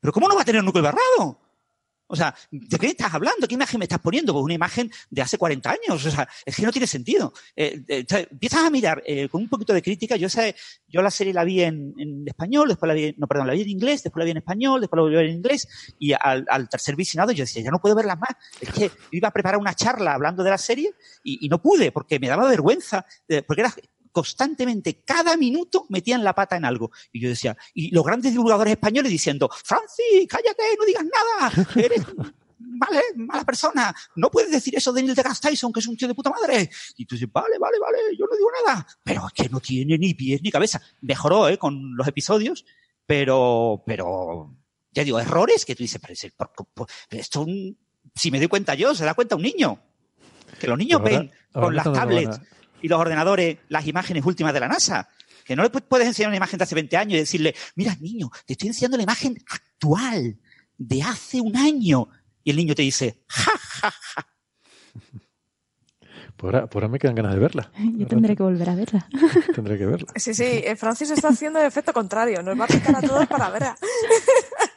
[0.00, 1.45] ¿Pero cómo no va a tener núcleo barrado?
[2.08, 3.48] O sea, ¿de qué estás hablando?
[3.48, 4.32] ¿Qué imagen me estás poniendo?
[4.32, 6.04] Pues una imagen de hace 40 años.
[6.06, 7.32] O sea, es que no tiene sentido.
[7.54, 10.16] Eh, eh empiezas a mirar eh, con un poquito de crítica.
[10.16, 10.54] Yo sé,
[10.88, 13.70] yo la serie la vi en, español, después la vi, no, perdón, la vi en
[13.70, 15.94] inglés, después la vi en español, después la volví a ver en inglés.
[15.98, 18.30] Y al, tercer visionado yo decía, ya no puedo verla más.
[18.60, 20.92] Es que iba a preparar una charla hablando de la serie
[21.22, 23.04] y, y no pude porque me daba vergüenza,
[23.46, 23.74] porque era,
[24.16, 26.90] constantemente, cada minuto, metían la pata en algo.
[27.12, 32.02] Y yo decía, y los grandes divulgadores españoles diciendo, Francis, cállate, no digas nada, eres
[32.58, 36.08] vale, mala persona, no puedes decir eso de Neil deGrasse Tyson, que es un tío
[36.08, 36.70] de puta madre.
[36.96, 38.86] Y tú dices, vale, vale, vale, yo no digo nada.
[39.02, 40.80] Pero es que no tiene ni pies ni cabeza.
[41.02, 41.58] Mejoró, ¿eh?
[41.58, 42.64] Con los episodios,
[43.04, 44.56] pero, pero,
[44.92, 46.14] ya digo, errores que tú dices, pero
[47.10, 47.46] esto,
[48.14, 49.78] si me doy cuenta yo, se da cuenta un niño.
[50.58, 52.40] Que los niños ven con las tablets
[52.82, 55.08] y los ordenadores las imágenes últimas de la NASA.
[55.44, 58.30] Que no le puedes enseñar una imagen de hace 20 años y decirle, mira, niño,
[58.44, 60.38] te estoy enseñando la imagen actual
[60.76, 62.08] de hace un año.
[62.42, 64.26] Y el niño te dice, ja, ja, ja.
[66.36, 67.70] Por ahora, me quedan ganas de verla.
[67.78, 69.08] Yo tendré que volver a verla.
[69.54, 70.12] Tendré que verla.
[70.16, 72.42] Sí, sí, eh, Francis está haciendo el efecto contrario.
[72.42, 73.76] Nos va a picar a todos para verla.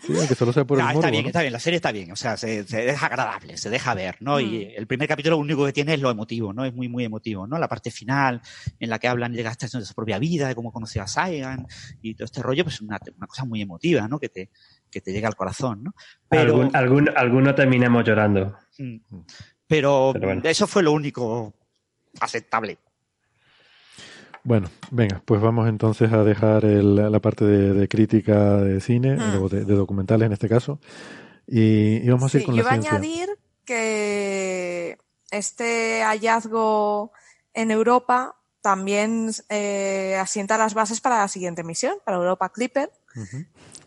[0.00, 2.16] Sí, aunque solo sea por el Está bien, está bien, la serie está bien, o
[2.16, 4.38] sea, se, se deja agradable, se deja ver, ¿no?
[4.38, 4.78] Y mm.
[4.78, 6.64] el primer capítulo lo único que tiene es lo emotivo, ¿no?
[6.64, 7.58] Es muy, muy emotivo, ¿no?
[7.58, 8.40] La parte final
[8.78, 11.06] en la que hablan de la estación de su propia vida, de cómo conoció a
[11.06, 11.66] Saigan
[12.02, 14.18] y todo este rollo, pues una, una cosa muy emotiva, ¿no?
[14.18, 14.50] Que te,
[14.90, 15.94] que te llega al corazón, ¿no?
[16.28, 18.56] Pero, algún, alguno terminamos llorando.
[18.78, 18.98] Mm.
[19.66, 20.14] Pero,
[20.44, 21.54] eso fue lo único
[22.20, 22.78] aceptable.
[24.46, 29.48] Bueno, venga, pues vamos entonces a dejar la parte de, crítica de cine, mm.
[29.48, 30.78] de, documentales en este caso,
[31.48, 33.28] y, vamos a ir con yo la Yo voy a añadir
[33.64, 34.98] que
[35.32, 37.10] este hallazgo
[37.54, 42.92] en Europa también eh, asienta las bases para la siguiente misión, para Europa Clipper,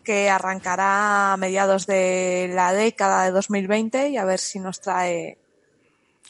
[0.04, 5.38] que arrancará a mediados de la década de 2020 y a ver si nos trae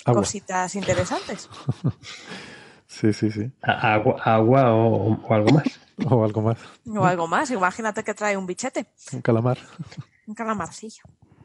[0.04, 1.48] cositas interesantes.
[2.90, 3.48] Sí, sí, sí.
[3.62, 5.80] Agua, agua o, algo más.
[6.04, 6.58] o algo más.
[6.86, 7.50] O algo más.
[7.52, 8.86] Imagínate que trae un bichete.
[9.12, 9.58] Un calamar.
[10.26, 11.04] Un calamarcillo.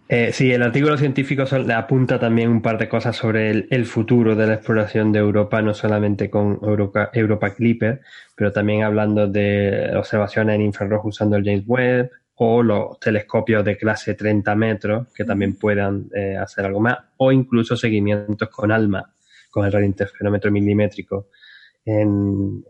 [0.10, 4.36] Eh, sí, el artículo científico le apunta también un par de cosas sobre el, futuro
[4.36, 8.02] de la exploración de Europa, no solamente con Europa, Europa, Clipper,
[8.36, 13.78] pero también hablando de observaciones en infrarrojo usando el James Webb o los telescopios de
[13.78, 19.12] clase 30 metros que también puedan eh, hacer algo más, o incluso seguimientos con ALMA,
[19.56, 21.30] con el radiointerferómetro milimétrico
[21.86, 22.62] en,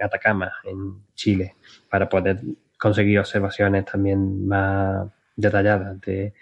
[0.00, 1.56] Atacama, en Chile,
[1.90, 2.40] para poder
[2.78, 6.34] conseguir observaciones también más detalladas de,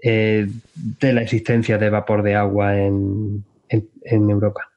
[0.00, 0.46] eh,
[1.00, 4.70] la existencia de vapor de agua en, en, Europa.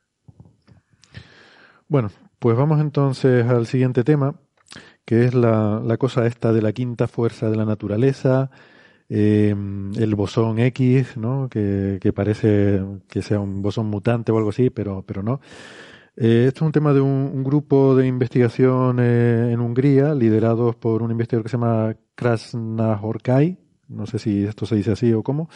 [1.87, 2.09] Bueno,
[2.39, 4.33] pues vamos entonces al siguiente tema,
[5.05, 8.49] que es la cosa esta de la quinta fuerza de la naturaleza,
[9.09, 9.55] eh,
[9.95, 11.47] el bosón X, ¿no?
[11.49, 15.39] Que, que, parece que sea un bosón mutante o algo así, pero, pero no.
[16.17, 21.01] Eh, esto es un tema de un, grupo de investigación eh, en Hungría, liderados por
[21.03, 23.57] un investigador que se llama Krasnahorkai,
[23.89, 25.49] no sé si esto se dice así o cómo.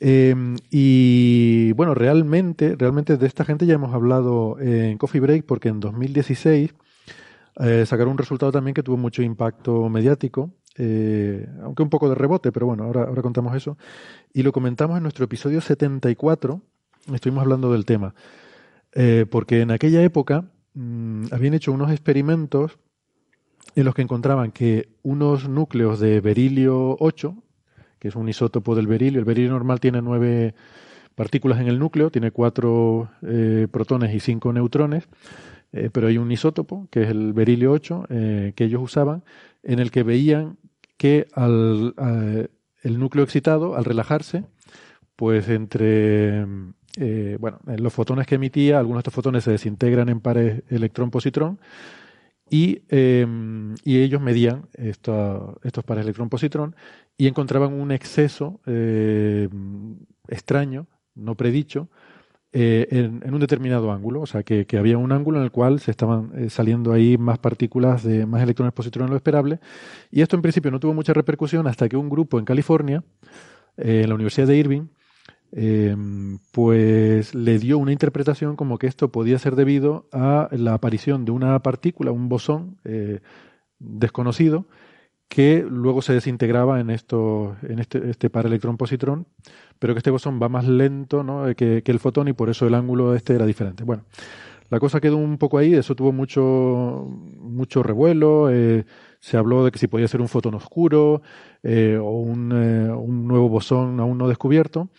[0.00, 5.68] Em, y bueno, realmente, realmente de esta gente ya hemos hablado en Coffee Break porque
[5.68, 6.74] en 2016
[7.60, 12.14] eh, sacaron un resultado también que tuvo mucho impacto mediático, eh, aunque un poco de
[12.14, 13.76] rebote, pero bueno, ahora, contamos eso.
[14.32, 16.60] Y lo comentamos en nuestro episodio 74,
[17.12, 18.14] estuvimos hablando del tema,
[18.92, 20.44] eh, porque en aquella época
[20.74, 22.78] mm, habían hecho unos experimentos
[23.74, 27.34] en los que encontraban que unos núcleos de berilio 8,
[27.98, 30.54] que es un isótopo del berilio, el berilio normal tiene nueve
[31.14, 33.10] partículas en el núcleo, tiene cuatro
[33.72, 35.08] protones y cinco neutrones,
[35.72, 39.22] eh, pero hay un isótopo, que es el berilio 8, eh, que ellos usaban,
[39.62, 40.56] en el que veían
[40.98, 41.94] que al,
[42.82, 44.44] el núcleo excitado, al relajarse,
[45.16, 46.44] pues entre
[46.96, 51.60] eh, bueno, los fotones que emitía, algunos de estos fotones se desintegran en pares electrón-positrón
[52.50, 56.74] y, em, y, ellos medían estos pares electrón-positrón
[57.16, 58.60] y encontraban un exceso
[60.28, 61.88] extraño, no predicho,
[62.50, 65.90] eh, en, un determinado ángulo, o sea, que, había un ángulo en el cual se
[65.90, 69.60] estaban eh, saliendo ahí más partículas de más electrones positrones de lo esperable.
[70.10, 73.04] Y esto en principio no tuvo mucha repercusión hasta que un grupo en California,
[73.76, 74.86] eh, en la Universidad de Irving,
[76.52, 81.30] pues le dio una interpretación como que esto podía ser debido a la aparición de
[81.32, 82.76] una partícula, un bosón
[83.78, 84.66] desconocido,
[85.28, 89.26] que luego se desintegraba en, esto, en este, este par electrón-positrón,
[89.78, 91.54] pero que este bosón va más lento ¿no?
[91.54, 93.84] que, el fotón y por eso el ángulo este era diferente.
[93.84, 94.04] Bueno,
[94.70, 97.06] la cosa quedó un poco ahí, eso tuvo mucho,
[97.40, 98.86] mucho revuelo, eh,
[99.20, 101.22] se habló de que si podía ser un fotón oscuro
[101.62, 104.90] eh, o un, eh, un nuevo bosón aún no descubierto.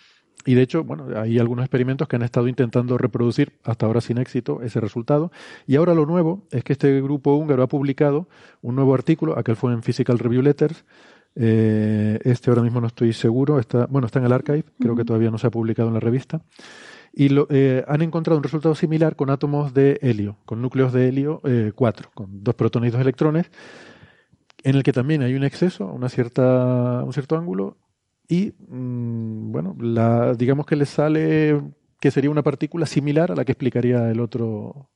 [0.45, 4.17] Y de hecho, bueno, hay algunos experimentos que han estado intentando reproducir, hasta ahora sin
[4.17, 5.31] éxito, ese resultado.
[5.67, 8.27] Y ahora lo nuevo es que este grupo húngaro ha publicado
[8.61, 10.85] un nuevo artículo, aquel fue en Physical Review Letters.
[11.35, 15.05] Eh, este ahora mismo no estoy seguro, está, bueno, está en el archive, creo que
[15.05, 16.41] todavía no se ha publicado en la revista.
[17.11, 21.09] Y lo, eh, han encontrado un resultado similar con átomos de helio, con núcleos de
[21.09, 21.41] helio
[21.75, 23.51] 4, eh, con dos protones y dos electrones,
[24.63, 27.77] en el que también hay un exceso, una cierta, un cierto ángulo,
[28.29, 31.59] y mm, bueno, la, digamos que le sale
[31.99, 34.89] que sería una partícula similar a la que explicaría el otro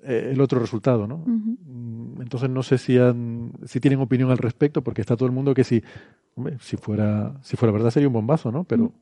[0.00, 1.24] eh, el otro resultado, ¿no?
[1.26, 5.34] Mm, entonces no sé si han, si tienen opinión al respecto, porque está todo el
[5.34, 5.82] mundo que si,
[6.60, 8.62] si fuera, si fuera verdad sería un bombazo, ¿no?
[8.64, 8.92] Pero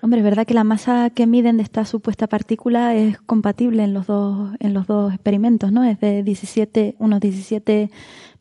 [0.00, 3.94] Hombre, es verdad que la masa que miden de esta supuesta partícula es compatible en
[3.94, 5.82] los dos, en los dos experimentos, ¿no?
[5.82, 7.90] Es de 17, unos 17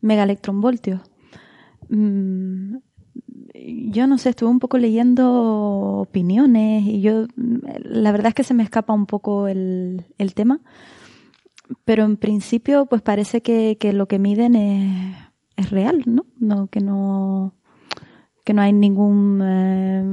[0.01, 1.01] megaelectronvoltios.
[1.89, 2.75] Mm,
[3.65, 8.53] yo no sé, estuve un poco leyendo opiniones y yo, la verdad es que se
[8.53, 10.59] me escapa un poco el, el tema,
[11.85, 15.15] pero en principio pues parece que, que lo que miden es,
[15.55, 16.25] es real, ¿no?
[16.39, 17.53] no que no
[18.43, 20.03] que no hay ningún eh,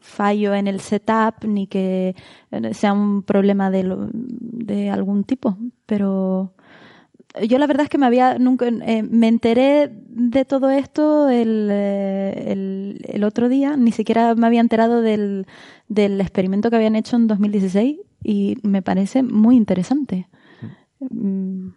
[0.00, 2.14] fallo en el setup ni que
[2.70, 6.54] sea un problema de, lo, de algún tipo, pero
[7.46, 11.68] yo la verdad es que me había nunca eh, me enteré de todo esto el,
[11.70, 15.46] eh, el, el, otro día, ni siquiera me había enterado del,
[15.88, 20.28] del experimento que habían hecho en 2016 y me parece muy interesante.
[21.00, 21.68] Mm.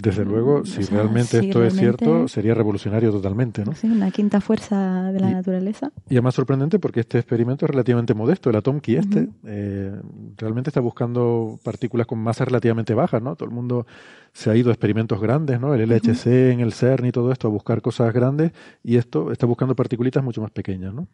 [0.00, 3.74] Desde luego, si realmente esto es cierto, sería revolucionario totalmente, ¿no?
[3.74, 5.90] Sí, una quinta fuerza de la naturaleza.
[6.08, 8.48] Y además sorprendente porque este experimento es relativamente modesto.
[8.48, 9.92] El Atomki este eh,
[10.36, 13.34] realmente está buscando partículas con masa relativamente bajas, ¿no?
[13.34, 13.88] Todo el mundo
[14.32, 15.74] se ha ido a experimentos grandes, ¿no?
[15.74, 18.52] El LHC en el CERN y todo esto a buscar cosas grandes
[18.84, 21.08] y esto está buscando partículitas mucho más pequeñas, ¿no?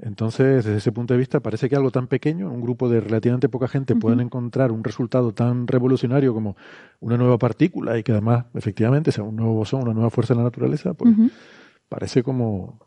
[0.00, 3.48] Entonces, desde ese punto de vista, parece que algo tan pequeño, un grupo de relativamente
[3.48, 6.56] poca gente, pueden encontrar un resultado tan revolucionario como
[7.00, 10.38] una nueva partícula y que además, efectivamente, sea un nuevo bosón, una nueva fuerza de
[10.38, 11.14] la naturaleza, pues
[11.88, 12.78] parece como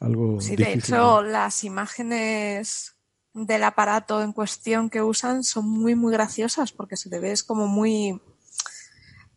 [0.00, 0.40] algo.
[0.40, 2.96] Sí, de hecho, las imágenes
[3.34, 7.42] del aparato en cuestión que usan son muy, muy graciosas porque se te ve es
[7.42, 8.20] como muy.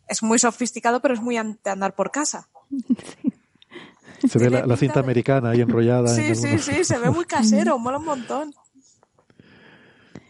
[0.08, 2.48] Es muy sofisticado, pero es muy de andar por casa.
[4.26, 6.08] Se ve la, cinta americana ahí enrollada.
[6.08, 8.54] Sí, sí, sí, se ve muy casero, mola un montón.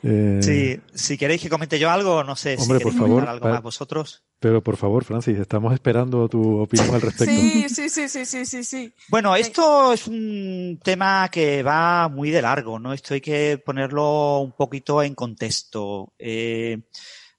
[0.02, 3.48] Eh, sí, si queréis que comente yo algo, no sé Hombre, si por favor, algo
[3.48, 4.22] más vosotros.
[4.38, 7.34] Pero por favor, Francis, estamos esperando tu opinión al respecto.
[7.34, 8.92] Sí, sí, sí, sí, sí, sí, sí.
[9.08, 12.92] Bueno, esto es un tema que va muy de largo, ¿no?
[12.92, 16.12] Esto hay que ponerlo un poquito en contexto.
[16.18, 16.78] Eh,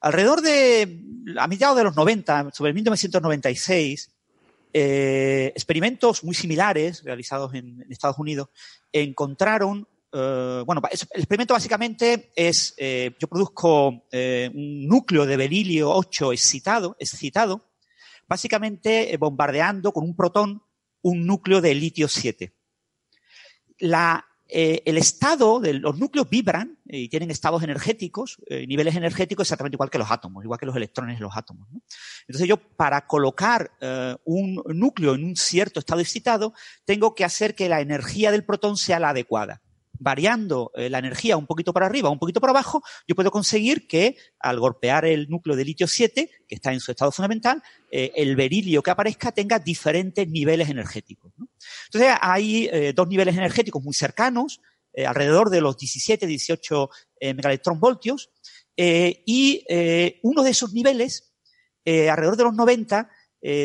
[0.01, 1.05] alrededor de,
[1.37, 4.11] a mediados de los 90, sobre el 1996,
[4.71, 8.49] eh, experimentos muy similares realizados en, Estados Unidos
[8.91, 16.33] encontraron eh, bueno, el experimento básicamente es, eh, yo produzco un núcleo de berilio 8
[16.33, 17.71] excitado, excitado,
[18.27, 20.63] básicamente bombardeando con un protón
[21.01, 22.53] un núcleo de litio 7.
[23.79, 29.89] La, el estado de los núcleos vibran y tienen estados energéticos, niveles energéticos exactamente igual
[29.89, 31.67] que los átomos, igual que los electrones en los átomos.
[32.27, 33.71] Entonces yo para colocar
[34.25, 36.53] un núcleo en un cierto estado excitado,
[36.85, 39.61] tengo que hacer que la energía del protón sea la adecuada
[39.99, 43.87] variando eh, la energía un poquito para arriba, un poquito para abajo, yo puedo conseguir
[43.87, 47.61] que al golpear el núcleo de litio 7, que está en su estado fundamental,
[47.91, 51.33] eh, el berilio que aparezca tenga diferentes niveles energéticos.
[51.85, 54.61] Entonces hay eh, dos niveles energéticos muy cercanos,
[55.05, 56.89] alrededor de los 17, 18
[57.21, 58.31] megaelectronvoltios,
[58.75, 59.63] y
[60.23, 61.31] uno de esos niveles,
[61.85, 63.07] alrededor de los 90,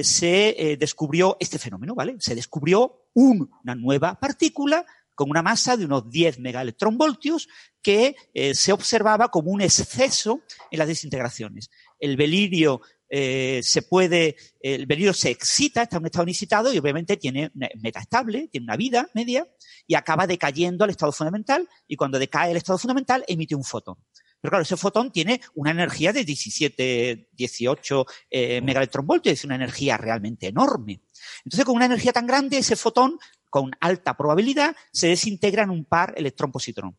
[0.02, 2.16] se descubrió este fenómeno, ¿vale?
[2.20, 4.84] Se descubrió una nueva partícula
[5.14, 7.48] con una masa de unos 10 megaelectronvoltios
[7.82, 11.70] que eh, se observaba como un exceso en las desintegraciones.
[11.98, 16.78] El belirio eh, se puede, el belirio se excita, está en un estado incitado y
[16.78, 19.46] obviamente tiene metaestable, tiene una vida media
[19.86, 23.96] y acaba decayendo al estado fundamental y cuando decae el estado fundamental emite un fotón.
[24.44, 29.96] Pero claro, ese fotón tiene una energía de 17, 18 eh, megaelectronvoltios, es una energía
[29.96, 31.00] realmente enorme.
[31.46, 33.18] Entonces, con una energía tan grande, ese fotón
[33.54, 36.98] con alta probabilidad se desintegra en un par electrón-positrón.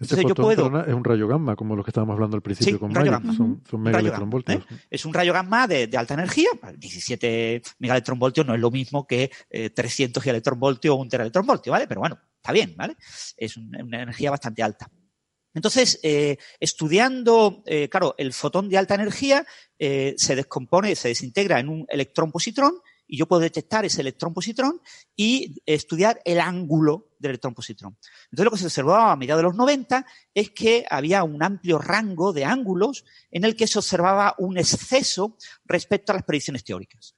[0.00, 0.82] Entonces yo puedo...
[0.82, 3.20] es un rayo gamma, como lo que estábamos hablando al principio con Magic.
[3.36, 4.62] Son, son megaelectronvoltios.
[4.62, 4.76] ¿eh?
[4.88, 6.48] Es un rayo gamma de, alta energía.
[6.74, 9.30] 17 megaelectronvoltios no es lo mismo que
[9.74, 11.86] 300 eh, gigaelectronvoltios o un teraelectronvoltio, ¿vale?
[11.86, 12.96] Pero bueno, está bien, ¿vale?
[13.36, 14.90] Es una, energía bastante alta.
[15.52, 19.44] Entonces, eh, estudiando, claro, el fotón de alta energía
[19.78, 22.72] se descompone, se desintegra en un electrón-positrón
[23.06, 24.80] y yo puedo detectar ese electrón-positrón
[25.16, 27.96] y estudiar el ángulo del electrón-positrón.
[28.24, 31.78] Entonces lo que se observó a mediados de los 90 es que había un amplio
[31.78, 37.14] rango de ángulos en el que se observaba un exceso respecto a las predicciones teóricas.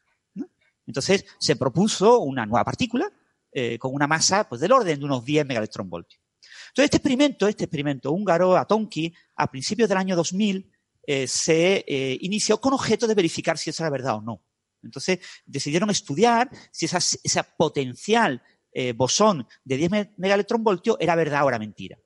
[0.87, 3.11] Entonces se propuso una nueva partícula
[3.53, 6.21] eh, con una masa pues, del orden de unos 10 megaelectronvoltios.
[6.69, 10.71] Entonces este experimento, este experimento húngaro, Atonki, a principios del año 2000,
[11.07, 14.43] eh, se eh, inició con objeto de verificar si eso era verdad o no.
[14.87, 18.43] Entonces decidieron estudiar si esa, ese potencial
[18.73, 21.99] eh, bosón de 10 megaelectronvoltios era verdad o era mentira.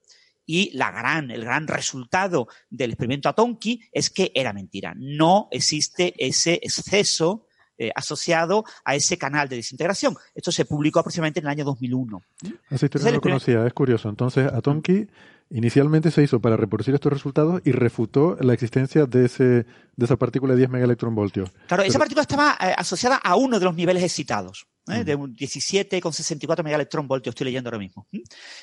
[0.47, 4.95] Y la gran, el gran resultado del experimento Atonki es que era mentira.
[4.97, 7.47] No existe ese exceso
[7.83, 10.15] eh, asociado a ese canal de desintegración.
[10.35, 12.23] Esto se publicó aproximadamente en el año 2001.
[12.69, 14.09] Así no lo conocía, es curioso.
[14.11, 15.09] Entonces, Atonki
[15.53, 20.17] Inicialmente se hizo para reproducir estos resultados y refutó la existencia de, ese, de esa
[20.17, 21.51] partícula de 10 megaelectronvoltios.
[21.67, 25.03] Claro, esa partícula estaba eh, asociada a uno de los niveles excitados, ¿eh?
[25.03, 28.07] de un 17,64 megaelectronvoltios, estoy leyendo ahora mismo.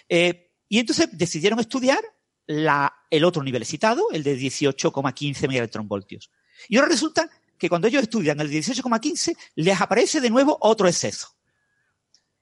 [0.08, 2.00] Eh, y entonces decidieron estudiar
[2.46, 6.32] la, el otro nivel excitado, el de 18,15 megaelectronvoltios.
[6.70, 11.36] Y ahora resulta que cuando ellos estudian el 18,15, les aparece de nuevo otro exceso.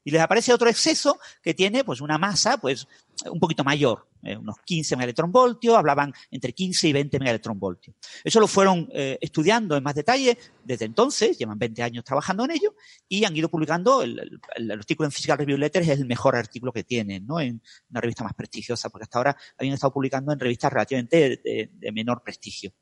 [0.04, 2.88] Y les aparece otro exceso que tiene pues una masa pues
[3.30, 7.96] un poquito mayor, eh, unos 15 megaelectronvoltios, hablaban entre 15 y 20 megaelectronvoltios.
[8.24, 12.52] Eso lo fueron eh, estudiando en más detalle desde entonces, llevan 20 años trabajando en
[12.52, 12.76] ello
[13.08, 16.84] y han ido publicando, el, artículo en Physical Review Letters es el mejor artículo que
[16.84, 17.40] tienen, ¿no?
[17.40, 17.62] En
[17.92, 22.24] una revista más prestigiosa, porque hasta ahora habían estado publicando en revistas relativamente de, menor
[22.24, 22.74] prestigio.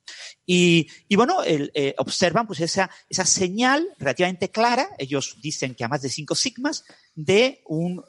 [0.45, 6.01] Y, bueno, eh, observan pues esa, esa señal relativamente clara, ellos dicen que a más
[6.01, 6.85] de 5 sigmas,
[7.15, 8.01] de un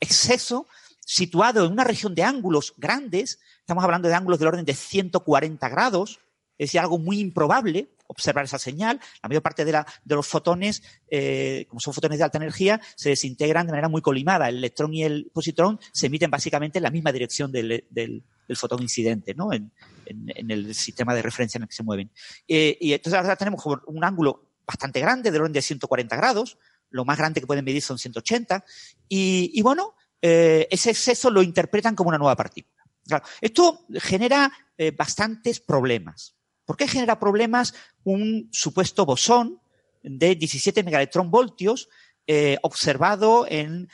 [0.00, 0.66] exceso
[1.08, 5.66] situado en una región de ángulos grandes, estamos hablando de ángulos del orden de 140
[5.70, 6.20] grados,
[6.58, 9.00] es algo muy improbable observar esa señal.
[9.22, 13.66] La mayor parte de, los fotones, eh, como son fotones de alta energía, se desintegran
[13.66, 14.50] de manera muy colimada.
[14.50, 17.84] El electrón y el positrón se emiten básicamente en la misma dirección del,
[18.54, 19.50] fotón incidente, ¿no?
[19.54, 19.72] En,
[20.04, 22.10] el sistema de referencia en el que se mueven.
[22.46, 26.58] Eh, y entonces ahora tenemos un ángulo bastante grande, del orden de 140 grados.
[26.90, 28.62] Lo más grande que pueden medir son 180.
[29.08, 32.84] Y, y bueno, eh, ese exceso lo interpretan como una nueva partícula.
[33.40, 36.34] esto genera eh, bastantes problemas.
[36.64, 37.74] ¿Por qué genera problemas
[38.04, 39.60] un supuesto bosón
[40.02, 41.88] de 17 megaelectronvoltios
[42.26, 43.88] eh, observado en,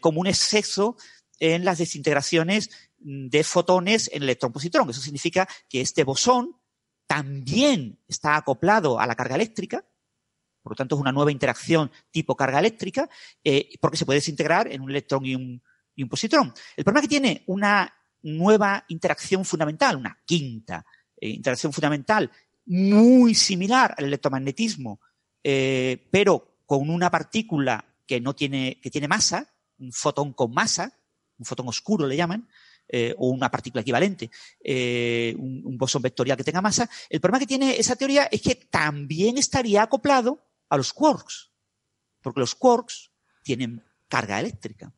[0.00, 0.96] como un exceso
[1.38, 4.88] en las desintegraciones de fotones en electrón-positrón?
[4.88, 6.56] Eso significa que este bosón
[7.06, 9.84] también está acoplado a la carga eléctrica
[10.62, 13.08] por lo tanto, es una nueva interacción tipo carga eléctrica,
[13.42, 15.62] eh, porque se puede desintegrar en un electrón y un,
[16.08, 16.54] positrón.
[16.76, 17.92] El problema que tiene una
[18.22, 20.82] nueva interacción fundamental, una quinta
[21.20, 22.30] eh, interacción fundamental,
[22.64, 24.98] muy similar al electromagnetismo,
[25.44, 29.46] eh, pero con una partícula que no tiene, que tiene masa,
[29.78, 30.90] un fotón con masa,
[31.38, 32.48] un fotón oscuro le llaman,
[33.18, 34.30] o una partícula equivalente,
[35.38, 36.90] un, un, bosón vectorial que tenga masa.
[37.08, 41.50] El problema que tiene esa teoría es que también estaría acoplado a los quarks,
[42.22, 43.10] porque los quarks
[43.42, 44.92] tienen carga eléctrica.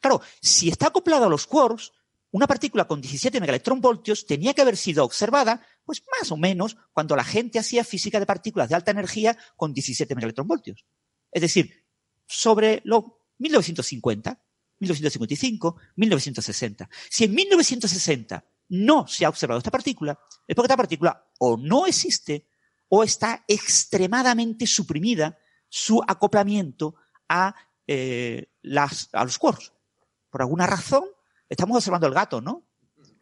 [0.00, 1.92] Claro, si está acoplado a los quarks,
[2.32, 7.14] una partícula con 17 megaelectronvoltios tenía que haber sido observada, pues más o menos, cuando
[7.14, 10.84] la gente hacía física de partículas de alta energía con 17 megaelectronvoltios.
[11.30, 11.84] Es decir,
[12.26, 13.04] sobre los
[13.38, 14.42] 1950,
[14.78, 16.88] 1955, 1960.
[17.10, 21.86] Si en 1960 no se ha observado esta partícula, es porque esta partícula o no
[21.86, 22.46] existe
[22.94, 25.38] o está extremadamente suprimida
[25.70, 26.94] su acoplamiento
[27.26, 27.54] a,
[27.86, 29.72] eh, las, a los quarks.
[30.28, 31.04] Por alguna razón,
[31.48, 32.66] estamos observando el gato, ¿no?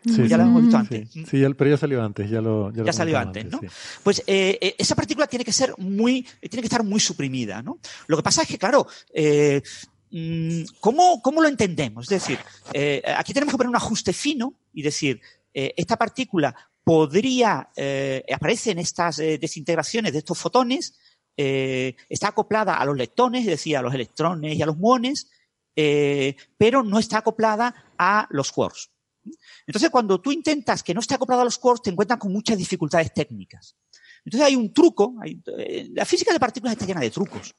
[0.05, 1.09] Sí, ya lo hemos visto antes.
[1.13, 3.61] Sí, pero ya salió antes, ya lo Ya, salió antes, ¿no?
[4.03, 7.79] Pues eh, eh, esa partícula tiene que ser muy, tiene que estar muy suprimida, ¿no?
[8.09, 9.63] Lo que pasa es que, claro, eh,
[10.11, 12.11] mm, ¿cómo, ¿cómo, lo entendemos?
[12.11, 12.41] Es decir,
[12.73, 15.21] eh, aquí tenemos que poner un ajuste fino y decir,
[15.53, 16.55] esta partícula
[16.85, 20.99] podría, eh, aparece en estas desintegraciones de estos fotones,
[21.37, 25.31] está acoplada a los leptones, es decir, a los electrones y a los muones,
[25.75, 28.91] pero no está acoplada a los quarks.
[29.67, 32.59] Entonces, cuando tú intentas que no esté acoplado a los quarks, te encuentras con muchas
[32.59, 33.77] dificultades técnicas.
[34.25, 37.55] Entonces hay un truco, hay, eh, la física de partículas está llena de trucos.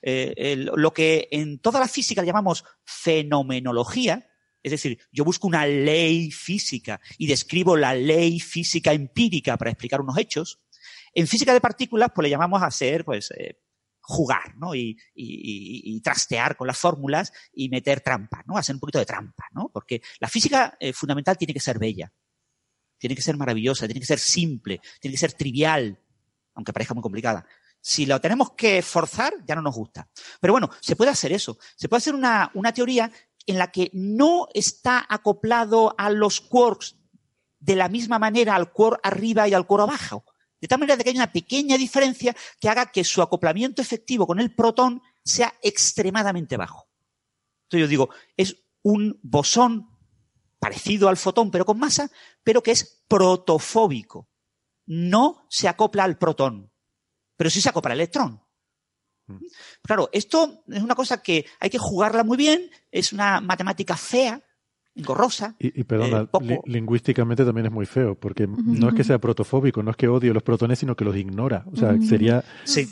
[0.00, 4.26] Eh, lo que en toda la física llamamos fenomenología,
[4.64, 10.00] es decir, yo busco una ley física y describo la ley física empírica para explicar
[10.00, 10.58] unos hechos.
[11.12, 13.60] En física de partículas, pues le llamamos a ser, pues, eh,
[14.00, 14.74] jugar, ¿no?
[14.74, 14.96] Y,
[16.02, 18.56] trastear con las fórmulas y meter trampa, ¿no?
[18.56, 19.70] Hacer un poquito de trampa, ¿no?
[19.72, 22.10] Porque la física eh, fundamental tiene que ser bella,
[22.98, 25.98] tiene que ser maravillosa, tiene que ser simple, tiene que ser trivial,
[26.54, 27.46] aunque parezca muy complicada.
[27.80, 30.08] Si lo tenemos que forzar, ya no nos gusta.
[30.40, 31.58] Pero bueno, se puede hacer eso.
[31.76, 33.10] Se puede hacer una, una teoría
[33.46, 36.96] en la que no está acoplado a los quarks
[37.60, 40.24] de la misma manera al quark arriba y al quark abajo,
[40.60, 44.40] de tal manera que hay una pequeña diferencia que haga que su acoplamiento efectivo con
[44.40, 46.88] el protón sea extremadamente bajo.
[47.64, 49.88] Entonces yo digo, es un bosón
[50.58, 52.10] parecido al fotón pero con masa,
[52.42, 54.28] pero que es protofóbico.
[54.86, 56.70] No se acopla al protón,
[57.36, 58.43] pero sí se acopla al electrón.
[59.26, 59.36] Mm.
[59.82, 64.42] Claro, esto es una cosa que hay que jugarla muy bien, es una matemática fea,
[64.94, 65.56] engorrosa.
[65.58, 69.82] Y, y perdona, eh, lingüísticamente también es muy feo, porque no es que sea protofóbico,
[69.82, 71.64] no es que odie los protones, sino que los ignora.
[71.72, 72.44] O sea, sería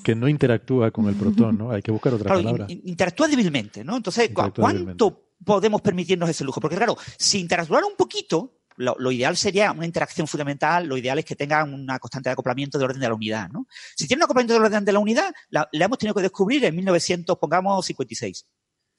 [0.02, 1.70] que no interactúa con el protón, ¿no?
[1.70, 2.66] Hay que buscar otra palabra.
[2.68, 3.96] interactúa débilmente, ¿no?
[3.96, 6.60] Entonces, ¿cuánto podemos permitirnos ese lujo?
[6.60, 11.24] Porque claro, si interactuara un poquito, lo, ideal sería una interacción fundamental, lo ideal es
[11.24, 13.66] que tenga una constante de acoplamiento de orden de la unidad, ¿no?
[13.96, 16.74] Si tiene un acoplamiento de orden de la unidad, la, hemos tenido que descubrir en
[16.76, 18.46] 1900, pongamos 56.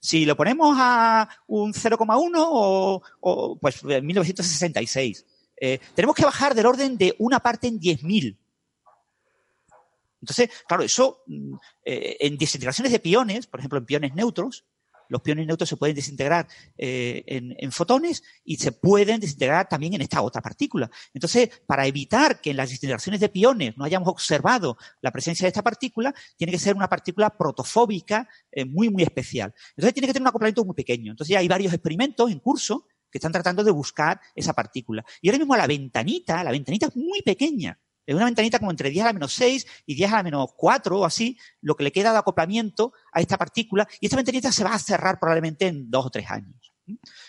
[0.00, 5.24] Si lo ponemos a un 0,1 o, pues 1966,
[5.60, 8.36] eh, tenemos que bajar del orden de una parte en 10.000.
[10.20, 14.64] Entonces, claro, eso mm, eh, en desintegraciones de piones, por ejemplo, en piones neutros,
[15.14, 20.00] los piones neutros se pueden desintegrar eh, en, fotones y se pueden desintegrar también en
[20.00, 20.90] esta otra partícula.
[21.12, 25.50] Entonces, para evitar que en las desintegraciones de piones no hayamos observado la presencia de
[25.50, 29.54] esta partícula, tiene que ser una partícula protofóbica eh, muy, muy especial.
[29.76, 31.12] Entonces, tiene que tener un acoplamiento muy pequeño.
[31.12, 35.04] Entonces, ya hay varios experimentos en curso que están tratando de buscar esa partícula.
[35.22, 37.78] Y ahora mismo la ventanita, la ventanita es muy pequeña.
[38.06, 40.48] Es una ventanita como entre 10 a la menos 6 y 10 a la menos
[40.56, 43.86] 4 o así, lo que le queda de acoplamiento a esta partícula.
[44.00, 46.72] Y esta ventanita se va a cerrar probablemente en dos o tres años.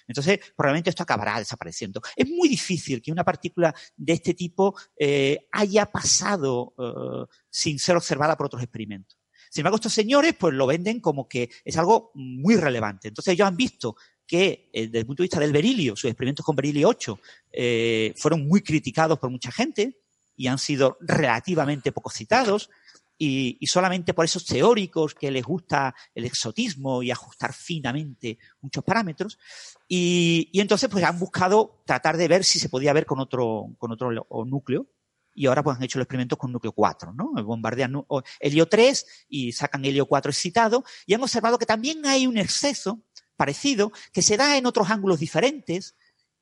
[0.07, 2.01] Entonces, probablemente esto acabará desapareciendo.
[2.15, 7.95] Es muy difícil que una partícula de este tipo eh, haya pasado eh, sin ser
[7.95, 9.17] observada por otros experimentos.
[9.49, 13.07] Sin embargo, estos señores pues lo venden como que es algo muy relevante.
[13.07, 13.95] Entonces, ellos han visto
[14.27, 17.19] que eh, desde el punto de vista del berilio, sus experimentos con berilio 8
[17.51, 20.01] eh, fueron muy criticados por mucha gente,
[20.35, 22.69] y han sido relativamente poco citados,
[23.17, 28.83] y, y, solamente por esos teóricos que les gusta el exotismo y ajustar finamente muchos
[28.83, 29.39] parámetros.
[29.87, 33.73] Y, y, entonces pues han buscado tratar de ver si se podía ver con otro,
[33.77, 34.11] con otro
[34.45, 34.87] núcleo.
[35.33, 37.31] Y ahora pues han hecho los experimentos con núcleo 4, ¿no?
[37.43, 38.05] Bombardean
[38.39, 43.01] helio 3 y sacan helio 4 excitado y han observado que también hay un exceso
[43.35, 45.95] parecido que se da en otros ángulos diferentes,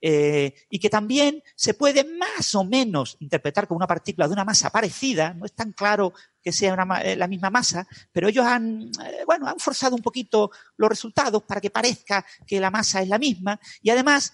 [0.06, 4.44] eh, y que también se puede más o menos interpretar como una partícula de una
[4.44, 6.12] masa parecida, no es tan claro
[6.42, 10.52] que sea eh, la misma masa, pero ellos han, eh, bueno, han forzado un poquito
[10.76, 14.34] los resultados para que parezca que la masa es la misma y además,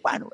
[0.00, 0.30] bueno,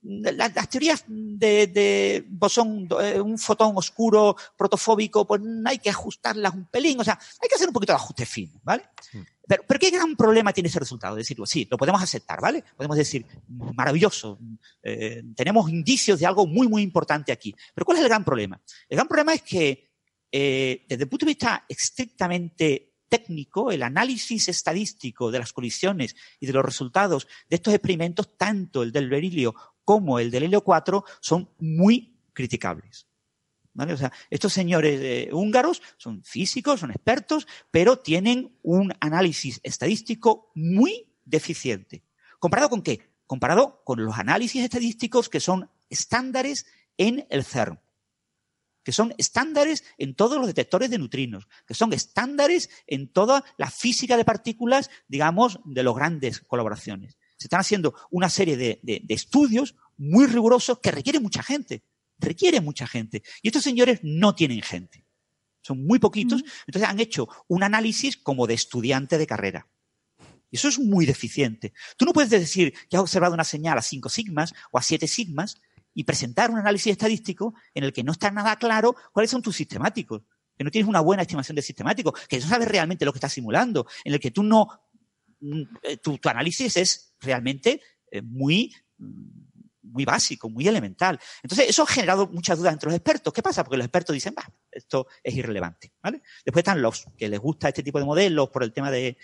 [0.00, 2.88] las, teorías de, bosón,
[3.20, 7.66] un fotón oscuro protofóbico, pues hay que ajustarlas un pelín, o sea, hay que hacer
[7.66, 8.84] un poquito de ajuste fino, ¿vale?
[9.50, 11.16] Pero, pero, ¿qué gran problema tiene ese resultado?
[11.16, 12.62] Decirlo, sí, lo podemos aceptar, ¿vale?
[12.76, 14.38] Podemos decir, maravilloso,
[14.80, 17.52] eh, tenemos indicios de algo muy, muy importante aquí.
[17.74, 18.62] Pero ¿cuál es el gran problema?
[18.88, 19.90] El gran problema es que,
[20.30, 26.46] eh, desde el punto de vista estrictamente técnico, el análisis estadístico de las colisiones y
[26.46, 31.04] de los resultados de estos experimentos, tanto el del berilio como el del helio 4,
[31.20, 33.09] son muy criticables.
[33.88, 40.50] O sea, estos señores eh, húngaros son físicos, son expertos, pero tienen un análisis estadístico
[40.54, 42.04] muy deficiente.
[42.38, 43.00] ¿Comparado con qué?
[43.26, 46.66] Comparado con los análisis estadísticos que son estándares
[46.98, 47.80] en el CERN,
[48.82, 53.70] que son estándares en todos los detectores de neutrinos, que son estándares en toda la
[53.70, 57.16] física de partículas, digamos, de las grandes colaboraciones.
[57.38, 61.82] Se están haciendo una serie de, de estudios muy rigurosos que requieren mucha gente
[62.20, 63.22] requiere mucha gente.
[63.42, 65.04] Y estos señores no tienen gente.
[65.62, 66.42] Son muy poquitos.
[66.66, 69.68] Entonces han hecho un análisis como de estudiante de carrera.
[70.50, 71.72] Y eso es muy deficiente.
[71.96, 75.06] Tú no puedes decir que has observado una señal a 5 sigmas o a 7
[75.06, 75.60] sigmas
[75.94, 79.56] y presentar un análisis estadístico en el que no está nada claro cuáles son tus
[79.56, 80.22] sistemáticos,
[80.56, 83.32] que no tienes una buena estimación de sistemáticos, que no sabes realmente lo que estás
[83.32, 84.68] simulando, en el que tú no,
[85.40, 87.80] mm, eh, tu, tu análisis es realmente
[88.10, 89.49] eh, muy mm,
[89.90, 91.18] muy básico, muy elemental.
[91.42, 93.32] Entonces, eso ha generado muchas dudas entre los expertos.
[93.32, 93.64] ¿Qué pasa?
[93.64, 95.92] Porque los expertos dicen, bah, esto es irrelevante.
[96.02, 96.22] ¿vale?
[96.44, 99.16] Después están los que les gusta este tipo de modelos por el tema de,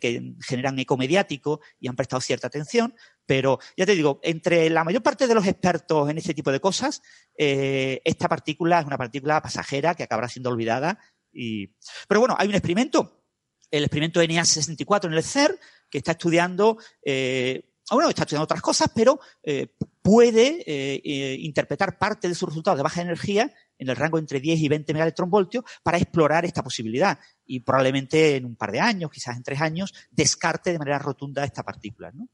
[0.00, 2.94] que generan eco mediático y han prestado cierta atención.
[3.24, 6.60] Pero ya te digo, entre la mayor parte de los expertos en este tipo de
[6.60, 7.02] cosas,
[7.36, 10.98] eh, esta partícula es una partícula pasajera que acabará siendo olvidada.
[11.32, 13.24] Pero bueno, hay un experimento,
[13.70, 15.58] el experimento NEA64 en el CER,
[15.90, 19.68] que está estudiando eh, bueno, está estudiando otras cosas, pero eh,
[20.02, 24.40] puede eh, eh, interpretar parte de sus resultados de baja energía en el rango entre
[24.40, 27.18] 10 y 20 megaelectronvoltios para explorar esta posibilidad.
[27.44, 31.44] Y probablemente en un par de años, quizás en tres años, descarte de manera rotunda
[31.44, 32.10] esta partícula.
[32.12, 32.28] ¿no?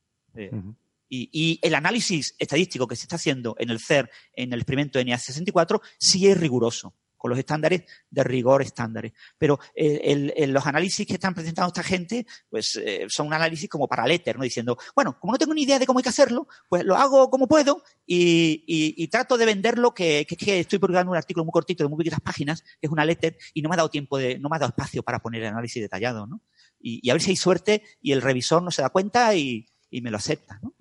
[1.08, 4.98] y, y, el análisis estadístico que se está haciendo en el CER, en el experimento
[4.98, 9.12] NEA64, sí es riguroso con los estándares de rigor estándares.
[9.38, 13.86] Pero eh, los análisis que están presentando esta gente, pues eh, son un análisis como
[13.86, 14.42] para letter, ¿no?
[14.42, 17.30] Diciendo, bueno, como no tengo ni idea de cómo hay que hacerlo, pues lo hago
[17.30, 21.84] como puedo y, trato de venderlo, que, que, que, estoy publicando un artículo muy cortito
[21.84, 24.40] de muy poquitas páginas, que es una letter, y no me ha dado tiempo de,
[24.40, 26.40] no me ha dado espacio para poner el análisis detallado, ¿no?
[26.80, 29.71] Y, y a ver si hay suerte y el revisor no se da cuenta y,
[29.92, 30.58] y me lo acepta.
[30.62, 30.74] ¿no?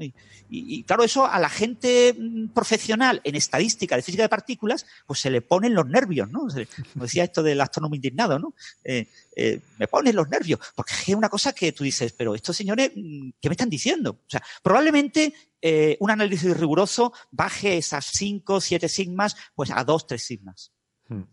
[0.50, 5.20] Y, claro, eso a la gente mm, profesional en estadística de física de partículas, pues
[5.20, 6.48] se le ponen los nervios, ¿no?
[6.94, 8.56] Como decía esto del astrónomo indignado, ¿no?
[8.84, 12.56] Eh, eh, me ponen los nervios, porque es una cosa que tú dices, pero estos
[12.56, 14.12] señores, mm, ¿qué me están diciendo?
[14.12, 20.08] O sea, probablemente eh, un análisis riguroso baje esas 5, 7 sigmas, pues a 2,
[20.08, 20.72] 3 sigmas.
[21.10, 21.24] Hmm.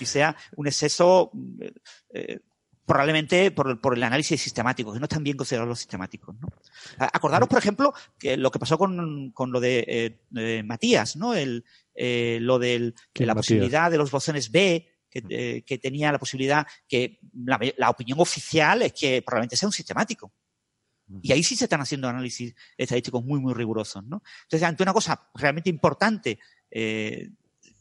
[0.00, 1.62] Y sea un exceso mm,
[2.88, 6.34] probablemente por, por, el análisis sistemático, que no están bien considerados los sistemáticos.
[6.40, 6.48] ¿no?
[6.98, 11.34] Acordaros, por ejemplo, que lo que pasó con, con lo de eh, Matías, ¿no?
[11.34, 16.18] El, eh, lo de la posibilidad de los bosones B, que, eh, que tenía la
[16.18, 20.32] posibilidad que la, la, opinión oficial es que probablemente sea un sistemático.
[21.22, 24.22] Y ahí sí se están haciendo análisis estadísticos muy, muy rigurosos, ¿no?
[24.42, 26.38] Entonces, ante una cosa realmente importante
[26.70, 27.30] eh,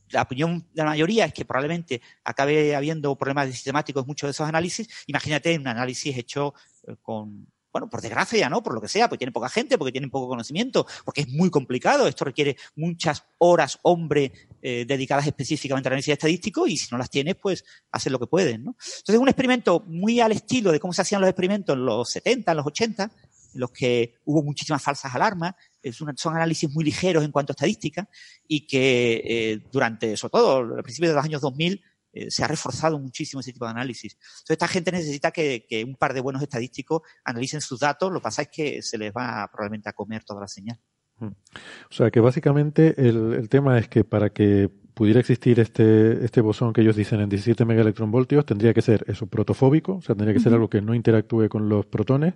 [0.10, 4.32] la opinión de la mayoría es que probablemente acabe habiendo problemas sistemáticos en muchos de
[4.32, 4.88] esos análisis.
[5.08, 6.54] Imagínate un análisis hecho
[6.88, 8.64] eh, con, bueno, por desgracia, ¿no?
[8.64, 11.50] Por lo que sea, porque tiene poca gente, porque tienen poco conocimiento, porque es muy
[11.50, 12.08] complicado.
[12.08, 14.32] Esto requiere muchas horas, hombre,
[14.62, 18.28] eh, dedicadas específicamente al análisis estadístico y si no las tienes, pues hacen lo que
[18.28, 18.72] pueden, ¿no?
[18.72, 22.10] Entonces, es un experimento muy al estilo de cómo se hacían los experimentos en los
[22.10, 23.12] 70, en los 80,
[23.54, 25.54] en los que hubo muchísimas falsas alarmas,
[25.92, 28.10] son análisis muy ligeros en cuanto a estadística
[28.48, 31.82] y que eh, durante, sobre todo, al principio de los años 2000,
[32.14, 34.14] eh, se ha reforzado muchísimo ese tipo de análisis.
[34.14, 38.12] Entonces, esta gente necesita que, un par de buenos estadísticos analicen sus datos.
[38.12, 40.80] Lo que pasa es que se les va probablemente a comer toda la señal.
[41.20, 41.28] Hmm.
[41.28, 46.74] O sea, que básicamente el, tema es que para que pudiera existir este, este bosón
[46.74, 50.40] que ellos dicen en 17 megaelectronvoltios, tendría que ser eso protofóbico, o sea, tendría que
[50.40, 52.34] ser algo que no interactúe con los protones,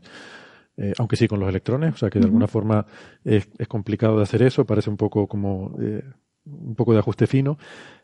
[0.77, 2.85] eh, aunque sí con los electrones, o sea que de alguna forma
[3.23, 6.03] es, es, complicado de hacer eso, parece un poco como eh,
[6.45, 7.57] un poco de ajuste fino,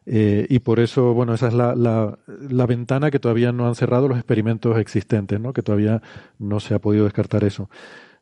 [0.06, 3.76] eh, y por eso, bueno, esa es la, la, la, ventana que todavía no han
[3.76, 5.54] cerrado los experimentos existentes, ¿no?
[5.54, 6.02] que todavía
[6.38, 7.70] no se ha podido descartar eso.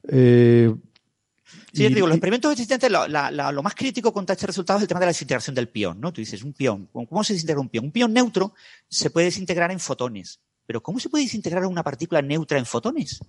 [0.08, 0.74] Eh,
[1.74, 5.00] Sí, digo, los experimentos existentes, lo, lo, más crítico contra este resultado es el tema
[5.00, 6.12] de la desintegración del pión, ¿no?
[6.12, 7.86] Tú dices, un pión, ¿cómo se desintegra un pión?
[7.86, 8.54] Un pión neutro
[8.88, 10.40] se puede desintegrar en fotones.
[10.66, 13.20] Pero ¿cómo se puede desintegrar una partícula neutra en fotones?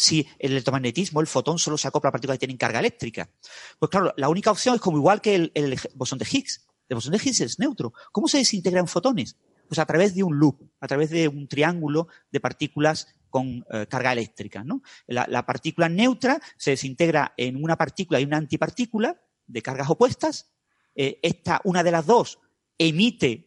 [0.00, 3.30] Si el electromagnetismo, el fotón, solo se acopla a partículas que tienen carga eléctrica.
[3.78, 6.66] Pues claro, la única opción es como igual que el, bosón de Higgs.
[6.88, 7.92] El bosón de Higgs es neutro.
[8.10, 9.36] ¿Cómo se desintegran fotones?
[9.68, 13.86] Pues a través de un loop, a través de un triángulo de partículas con eh,
[13.88, 14.64] carga eléctrica.
[14.64, 14.82] ¿no?
[15.06, 20.50] La, partícula neutra se desintegra en una partícula y una antipartícula de cargas opuestas.
[20.94, 22.40] Eh, esta, una de las dos,
[22.78, 23.46] emite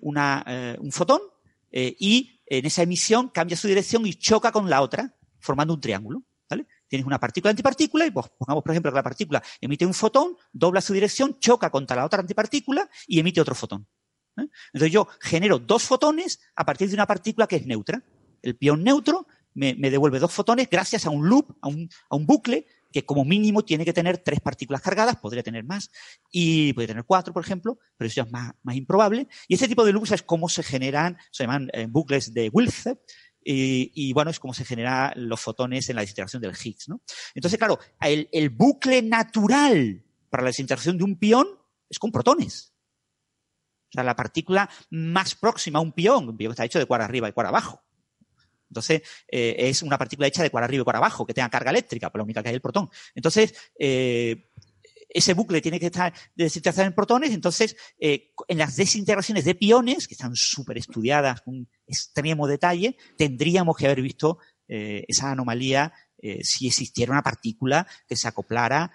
[0.00, 1.20] una, un fotón
[1.70, 6.22] y en esa emisión cambia su dirección y choca con la otra, formando un triángulo.
[6.48, 6.66] ¿vale?
[6.88, 10.36] Tienes una partícula antipartícula y pues, pongamos, por ejemplo, que la partícula emite un fotón,
[10.52, 13.86] dobla su dirección, choca contra la otra antipartícula y emite otro fotón.
[14.36, 18.02] Entonces yo genero dos fotones a partir de una partícula que es neutra
[18.42, 23.04] el pión neutro me, devuelve dos fotones gracias a un loop, a un, bucle que
[23.04, 25.90] como mínimo tiene que tener tres partículas cargadas, podría tener más,
[26.30, 29.28] y puede tener cuatro, por ejemplo, pero eso es más, improbable.
[29.48, 32.98] Y ese tipo de loops es cómo se generan, se llaman eh, bucles de Wilson,
[33.44, 37.00] y, bueno, es como se generan los fotones en la desintegración del Higgs, ¿no?
[37.34, 41.46] Entonces, claro, el, el bucle natural para la desintegración de un pión
[41.88, 42.72] es con protones.
[43.90, 47.02] O sea, la partícula más próxima a un pión, un pión está hecho de cuar
[47.02, 47.82] arriba y cuar abajo.
[48.72, 51.70] Entonces, eh, es una partícula hecha de cuar arriba y cuar abajo, que tenga carga
[51.70, 52.88] eléctrica, pero la única que hay es el protón.
[53.14, 54.48] Entonces, eh,
[55.12, 60.08] ese bucle tiene que estar desintegrado en protones, entonces eh, en las desintegraciones de piones,
[60.08, 65.92] que están súper estudiadas con extremo detalle, tendríamos que haber visto esa anomalía
[66.42, 68.90] si existiera una partícula que se acoplara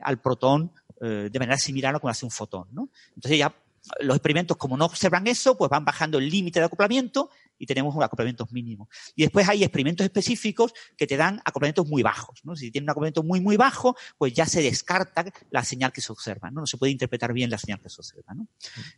[0.00, 2.68] al protón de manera similar a lo que hace un fotón.
[2.72, 2.88] ¿no?
[3.14, 3.54] Entonces ya
[4.00, 7.94] los experimentos, como no observan eso, pues van bajando el límite de acoplamiento y tenemos
[8.02, 8.88] acoplamientos mínimos.
[9.14, 12.40] Y después hay experimentos específicos que te dan acoplamientos muy bajos.
[12.44, 12.56] ¿no?
[12.56, 16.12] Si tiene un acoplamiento muy, muy bajo, pues ya se descarta la señal que se
[16.12, 16.50] observa.
[16.50, 18.34] No, no se puede interpretar bien la señal que se observa.
[18.34, 18.48] ¿no?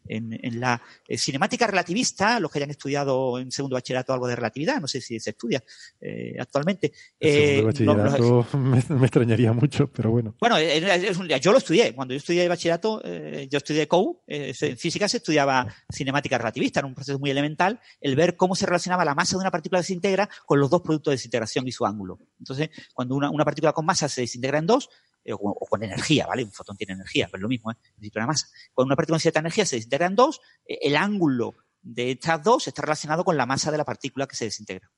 [0.06, 4.36] En, en, la eh, cinemática relativista, los que hayan estudiado en segundo bachillerato algo de
[4.36, 5.62] relatividad, no sé si se estudia
[6.00, 6.92] eh, actualmente.
[7.20, 10.34] Eh, bachillerato me, extrañaría mucho, pero bueno.
[10.40, 11.94] Bueno, yo lo estudié.
[11.94, 14.20] Cuando yo estudié bachillerato, eh, yo estudié COU.
[14.26, 17.80] en física se estudiaba cinemática relativista, era un proceso muy elemental.
[18.00, 20.58] El ver cómo cómo se relacionaba la masa de una partícula que se integra con
[20.58, 22.18] los dos productos de desintegración y su ángulo.
[22.38, 24.88] Entonces, cuando una, una partícula con masa se desintegra en dos,
[25.22, 26.44] eh, o, con energía, ¿vale?
[26.44, 27.74] Un fotón tiene energía, pero es lo mismo, ¿eh?
[27.96, 28.46] necesita una masa.
[28.72, 32.42] Cuando una partícula con cierta energía se desintegra en dos, eh, el ángulo de estas
[32.42, 34.90] dos está relacionado con la masa de la partícula que se desintegra.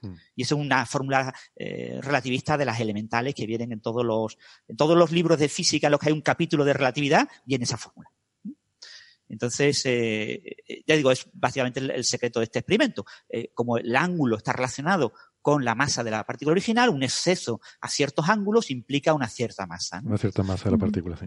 [0.00, 0.14] Hmm.
[0.34, 4.38] Y eso es una fórmula eh, relativista de las elementales que vienen en todos los,
[4.66, 7.64] en todos los libros de física en los que hay un capítulo de relatividad, viene
[7.64, 8.10] esa fórmula.
[9.28, 13.04] Entonces, eh, eh, ya digo, es básicamente el, secreto de este experimento.
[13.28, 15.12] Eh, como el ángulo está relacionado
[15.42, 19.66] con la masa de la partícula original, un exceso a ciertos ángulos implica una cierta
[19.66, 20.00] masa.
[20.04, 21.26] Una cierta masa de la partícula, sí.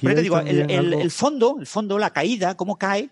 [0.00, 3.10] Pero te digo, el, fondo, el fondo, la caída, cómo cae,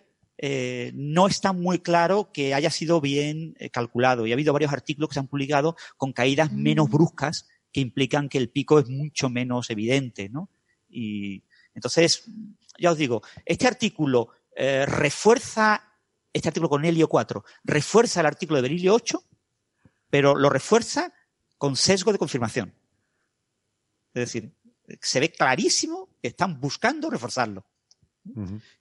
[0.93, 4.27] no está muy claro que haya sido bien calculado.
[4.27, 6.93] Y ha habido varios artículos que se han publicado con caídas menos mm.
[6.93, 10.51] bruscas que implican que el pico es mucho menos evidente, ¿no?
[10.89, 11.45] Y
[11.75, 12.25] entonces,
[12.81, 15.82] ya os digo, este artículo eh, refuerza,
[16.32, 19.23] este artículo con helio 4, refuerza el artículo de berilio 8,
[20.09, 21.12] pero lo refuerza
[21.59, 22.73] con sesgo de confirmación.
[24.15, 24.52] Es decir,
[25.01, 27.65] se ve clarísimo que están buscando reforzarlo.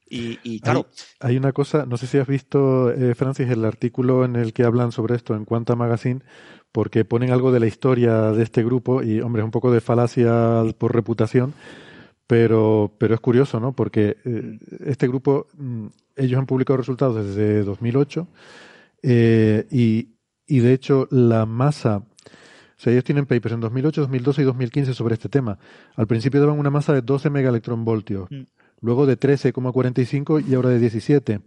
[0.10, 0.88] y, claro.
[1.20, 4.64] Hay, una cosa, no sé si has visto, eh, Francis, el artículo en el que
[4.64, 6.22] hablan sobre esto en Quanta Magazine,
[6.72, 9.82] porque ponen algo de la historia de este grupo y, hombre, es un poco de
[9.82, 11.54] falacia por reputación
[12.30, 13.74] pero, pero es curioso, ¿no?
[13.74, 18.28] Porque eh, este grupo, mm, ellos han publicado resultados desde 2008
[19.02, 20.10] eh, y,
[20.46, 22.04] y, de hecho la masa, o
[22.78, 25.58] sea, ellos tienen papers en 2008, 2012 y 2015 sobre este tema.
[25.96, 28.44] Al principio daban una masa de 12 megaelectronvoltios, mm.
[28.82, 31.42] luego de 13,45 y ahora de 17.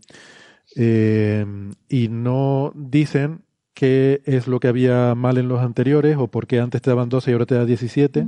[0.74, 1.46] Eh,
[1.88, 3.42] y no dicen
[3.72, 7.09] qué es lo que había mal en los anteriores o por qué antes te daban
[7.09, 8.26] 12 y ahora te da 17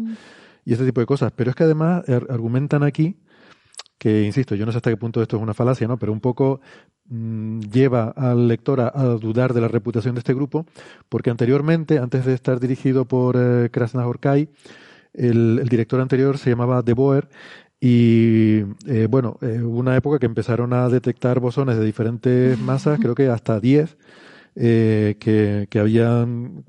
[0.65, 1.33] y ese tipo de cosas.
[1.35, 3.17] Pero es que además argumentan aquí
[3.99, 5.99] que, insisto, yo no sé hasta qué punto esto es una falacia, ¿no?
[5.99, 6.61] Pero un poco
[7.07, 10.67] mm, lleva al lector a, dudar de la reputación de este grupo,
[11.09, 14.51] porque anteriormente, antes de estar dirigido por eh, Krasnahorkai,
[15.15, 17.29] el, el, director anterior se llamaba De Boer
[17.87, 22.99] y eh, bueno, eh, hubo una época que empezaron a detectar bosones de diferentes masas,
[22.99, 23.99] creo que hasta 10,
[24.57, 26.65] eh, que, habían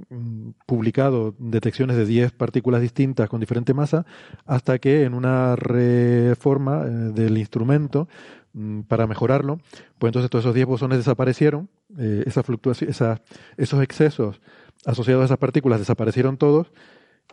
[0.66, 4.07] publicado detecciones de 10 partículas distintas con diferente masa,
[4.45, 8.07] hasta que en una reforma eh, del instrumento
[8.53, 9.60] mm, para mejorarlo,
[9.99, 13.22] pues entonces todos esos 10 bosones desaparecieron, eh, esa fluctuación, esa,
[13.56, 14.41] esos excesos
[14.86, 16.72] asociados a esas partículas desaparecieron todos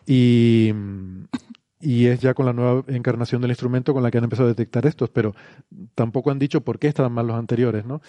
[0.06, 0.72] y,
[1.80, 4.52] y es ya con la nueva encarnación del instrumento con la que han empezado a
[4.52, 5.34] detectar estos, pero
[5.94, 8.02] tampoco han dicho por qué estaban mal los anteriores, ¿no?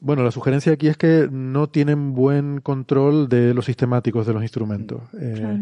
[0.00, 4.42] Bueno, la sugerencia aquí es que no tienen buen control de los sistemáticos de los
[4.42, 5.02] instrumentos.
[5.20, 5.58] Eh,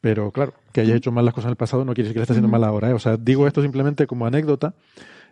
[0.00, 2.20] pero claro, que haya hecho mal las cosas en el pasado no quiere decir que
[2.20, 2.90] le esté haciendo mal ahora.
[2.90, 2.94] ¿eh?
[2.94, 4.74] O sea, digo esto simplemente como anécdota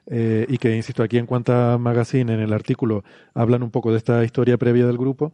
[0.07, 3.05] eh, y que, insisto, aquí en Cuanta Magazine, en el artículo,
[3.35, 5.33] hablan un poco de esta historia previa del grupo.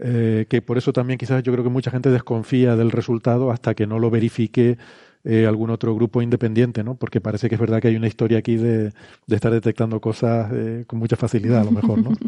[0.00, 3.74] eh, que por eso también quizás yo creo que mucha gente desconfía del resultado hasta
[3.74, 4.78] que no lo verifique
[5.24, 6.94] eh, algún otro grupo independiente, ¿no?
[6.94, 8.92] Porque parece que es verdad que hay una historia aquí de,
[9.26, 12.10] de estar detectando cosas eh, con mucha facilidad, a lo mejor, ¿no?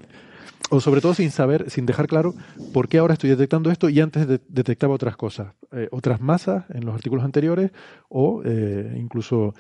[0.71, 2.35] o sobre todo sin saber, sin dejar claro
[2.73, 6.65] por qué ahora estoy detectando esto y antes de, detectaba otras cosas, eh, otras masas
[6.71, 7.73] en los artículos anteriores
[8.09, 9.55] o eh, incluso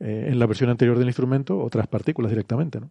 [0.00, 2.90] eh, en la versión anterior del instrumento otras partículas directamente, ¿no?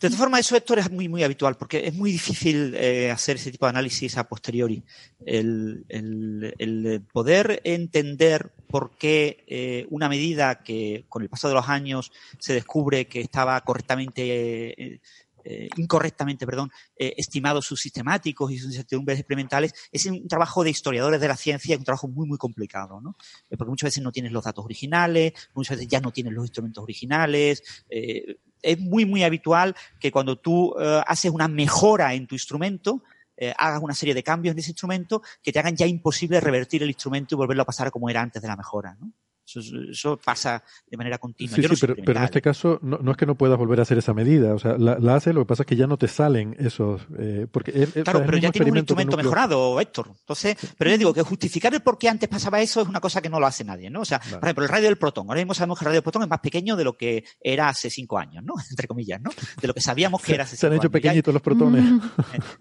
[0.00, 3.36] De todas formas, eso, Héctor, es muy, muy habitual, porque es muy difícil eh, hacer
[3.36, 4.82] ese tipo de análisis a posteriori.
[5.24, 11.54] El, el, el poder entender por qué eh, una medida que con el paso de
[11.54, 15.00] los años se descubre que estaba correctamente eh,
[15.48, 20.70] eh, incorrectamente, perdón, eh, estimados sus sistemáticos y sus incertidumbres experimentales, es un trabajo de
[20.70, 23.16] historiadores de la ciencia, un trabajo muy, muy complicado, ¿no?
[23.48, 26.82] Porque muchas veces no tienes los datos originales, muchas veces ya no tienes los instrumentos
[26.82, 27.62] originales.
[27.88, 30.74] Es muy, muy habitual que cuando tú
[31.06, 33.04] haces una mejora en tu instrumento,
[33.36, 36.82] eh, hagas una serie de cambios en ese instrumento que te hagan ya imposible revertir
[36.82, 39.12] el instrumento y volverlo a pasar como era antes de la mejora, ¿no?
[39.46, 39.60] Eso,
[39.90, 41.54] eso, pasa de manera continua.
[41.54, 43.56] Sí, Yo no sí, pero, pero, en este caso no, no, es que no puedas
[43.56, 44.54] volver a hacer esa medida.
[44.54, 47.02] O sea, la, la haces, lo que pasa es que ya no te salen esos.
[47.18, 50.10] Eh, porque es, claro, o sea, pero ya tienes un instrumento mejorado, Héctor.
[50.18, 53.22] Entonces, pero yo digo que justificar el por qué antes pasaba eso es una cosa
[53.22, 54.00] que no lo hace nadie, ¿no?
[54.00, 54.38] O sea, vale.
[54.38, 55.26] por ejemplo, el radio del protón.
[55.28, 57.68] Ahora mismo sabemos que el radio del protón es más pequeño de lo que era
[57.68, 58.54] hace cinco años, ¿no?
[58.70, 59.30] Entre comillas, ¿no?
[59.60, 60.92] De lo que sabíamos que era hace Se han hecho años.
[60.92, 61.84] pequeñitos los protones.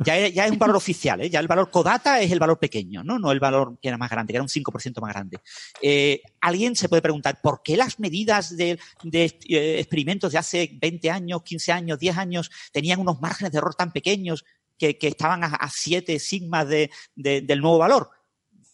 [0.04, 1.30] Ya, ya, es un valor oficial, ¿eh?
[1.30, 3.18] Ya el valor Kodata es el valor pequeño, ¿no?
[3.18, 5.40] No el valor que era más grande, que era un 5% más grande.
[5.82, 8.80] Eh, alguien se puede preguntar, ¿por qué las medidas de,
[9.12, 13.76] eh, experimentos de hace 20 años, 15 años, 10 años tenían unos márgenes de error
[13.76, 14.46] tan pequeños
[14.78, 18.10] que, que estaban a, a 7 sigmas de, de, del nuevo valor?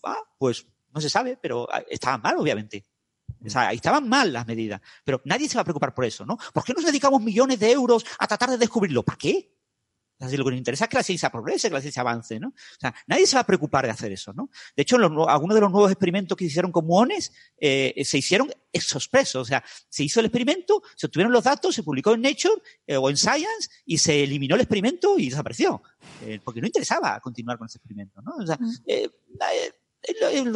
[0.04, 2.86] Ah, pues no se sabe, pero estaban mal, obviamente.
[3.46, 4.82] O sea, estaban mal las medidas.
[5.04, 6.38] Pero nadie se va a preocupar por eso, ¿no?
[6.54, 9.04] ¿Por qué nos dedicamos millones de euros a tratar de descubrirlo?
[9.04, 9.52] ¿Para qué?
[10.22, 12.50] Así, lo que nos interesa es que la ciencia progrese, que la ciencia avance, ¿no?
[12.50, 14.50] O sea, nadie se va a preocupar de hacer eso, ¿no?
[14.76, 18.20] De hecho, los, algunos de los nuevos experimentos que se hicieron con muones eh, se
[18.20, 19.42] hicieron expresos.
[19.42, 22.98] O sea, se hizo el experimento, se obtuvieron los datos, se publicó en Nature eh,
[22.98, 25.82] o en Science y se eliminó el experimento y desapareció.
[26.24, 28.36] Eh, porque no interesaba continuar con ese experimento, ¿no?
[28.36, 29.10] O sea, eh,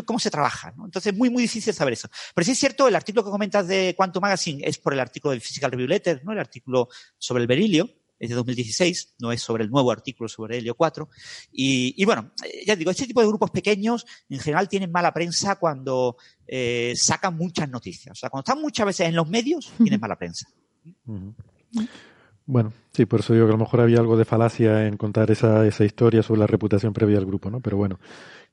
[0.06, 0.74] cómo se trabaja.
[0.78, 0.86] ¿no?
[0.86, 2.10] Entonces es muy, muy difícil saber eso.
[2.34, 5.32] Pero sí es cierto, el artículo que comentas de Quantum Magazine es por el artículo
[5.32, 6.32] del Physical Review Letter, ¿no?
[6.32, 7.90] el artículo sobre el berilio,
[8.20, 11.10] es de 2016, no es sobre el nuevo artículo sobre helio 4.
[11.52, 12.32] Y, y, bueno,
[12.66, 16.18] ya digo, este tipo de grupos pequeños en general tienen mala prensa cuando
[16.48, 18.18] eh, sacan muchas noticias.
[18.18, 20.48] O sea, cuando están muchas veces en los medios, tienen mala prensa.
[21.06, 21.88] Uh -huh.
[22.48, 25.32] Bueno, sí, por eso digo que a lo mejor había algo de falacia en contar
[25.32, 27.60] esa, esa historia sobre la reputación previa del grupo, ¿no?
[27.60, 28.00] Pero bueno.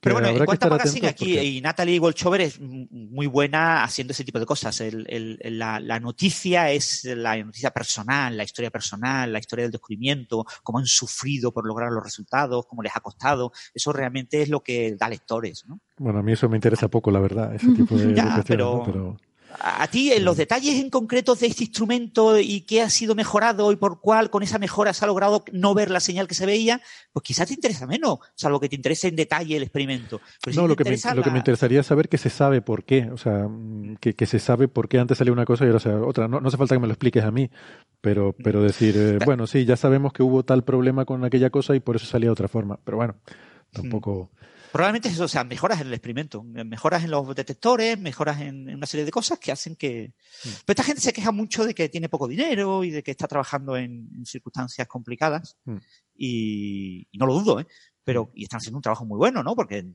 [0.01, 1.45] Pero bueno, en cuanto a aquí porque...
[1.45, 4.81] y Natalie Wolchover es muy buena haciendo ese tipo de cosas.
[4.81, 9.71] El, el, la, la, noticia es la noticia personal, la historia personal, la historia del
[9.71, 13.53] descubrimiento, cómo han sufrido por lograr los resultados, cómo les ha costado.
[13.73, 15.79] Eso realmente es lo que da lectores, ¿no?
[15.99, 18.79] Bueno, a mí eso me interesa poco, la verdad, ese tipo de, ya, pero...
[18.79, 18.85] ¿no?
[18.85, 19.17] pero
[19.61, 23.73] a ti en los detalles en concreto de este instrumento y qué ha sido mejorado
[23.73, 26.47] y por cuál con esa mejora se ha logrado no ver la señal que se
[26.47, 26.81] veía,
[27.13, 30.21] pues quizás te interesa menos, salvo que te interese en detalle el experimento.
[30.45, 31.15] Pero no, si lo, que me, la...
[31.15, 33.49] lo que me interesaría es saber que se sabe por qué, o sea,
[34.01, 36.29] que, que se sabe por qué antes salió una cosa y ahora sea otra.
[36.29, 37.51] No, no hace falta que me lo expliques a mí,
[38.01, 41.75] pero, pero decir, eh, bueno, sí, ya sabemos que hubo tal problema con aquella cosa
[41.75, 42.79] y por eso salía de otra forma.
[42.85, 43.17] Pero bueno,
[43.73, 44.31] tampoco...
[44.73, 48.77] Probablemente eso, o sea, mejoras en el experimento, mejoras en los detectores, mejoras en, en
[48.77, 50.15] una serie de cosas que hacen que...
[50.31, 50.49] Sí.
[50.65, 53.29] Pero esta gente se queja mucho de que tiene poco dinero y de que está
[53.29, 55.77] trabajando en, en circunstancias complicadas mm.
[56.17, 57.67] y, y, no lo dudo, ¿eh?
[58.03, 59.55] Pero, y están haciendo un trabajo muy bueno, ¿no?
[59.55, 59.87] Porque